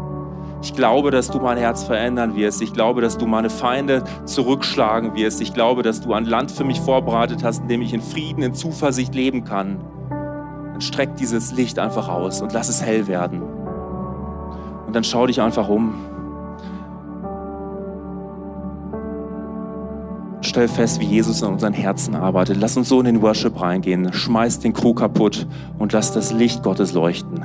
Ich 0.62 0.74
glaube, 0.74 1.10
dass 1.10 1.30
du 1.30 1.38
mein 1.38 1.58
Herz 1.58 1.84
verändern 1.84 2.36
wirst. 2.36 2.62
Ich 2.62 2.72
glaube, 2.72 3.00
dass 3.00 3.18
du 3.18 3.26
meine 3.26 3.50
Feinde 3.50 4.02
zurückschlagen 4.24 5.14
wirst. 5.14 5.40
Ich 5.40 5.52
glaube, 5.52 5.82
dass 5.82 6.00
du 6.00 6.14
ein 6.14 6.24
Land 6.24 6.50
für 6.50 6.64
mich 6.64 6.80
vorbereitet 6.80 7.44
hast, 7.44 7.62
in 7.62 7.68
dem 7.68 7.82
ich 7.82 7.92
in 7.92 8.02
Frieden, 8.02 8.42
in 8.42 8.54
Zuversicht 8.54 9.14
leben 9.14 9.44
kann. 9.44 9.78
Streck 10.78 11.16
dieses 11.16 11.52
Licht 11.52 11.78
einfach 11.78 12.08
aus 12.08 12.40
und 12.40 12.52
lass 12.52 12.68
es 12.68 12.82
hell 12.82 13.06
werden. 13.06 13.42
Und 14.86 14.94
dann 14.94 15.04
schau 15.04 15.26
dich 15.26 15.40
einfach 15.40 15.68
um. 15.68 15.94
Stell 20.40 20.68
fest, 20.68 21.00
wie 21.00 21.04
Jesus 21.04 21.42
in 21.42 21.48
unseren 21.48 21.74
Herzen 21.74 22.14
arbeitet. 22.14 22.56
Lass 22.58 22.76
uns 22.76 22.88
so 22.88 23.00
in 23.00 23.06
den 23.06 23.22
Worship 23.22 23.60
reingehen. 23.60 24.12
Schmeiß 24.12 24.60
den 24.60 24.72
Krug 24.72 24.98
kaputt 24.98 25.46
und 25.78 25.92
lass 25.92 26.12
das 26.12 26.32
Licht 26.32 26.62
Gottes 26.62 26.94
leuchten. 26.94 27.44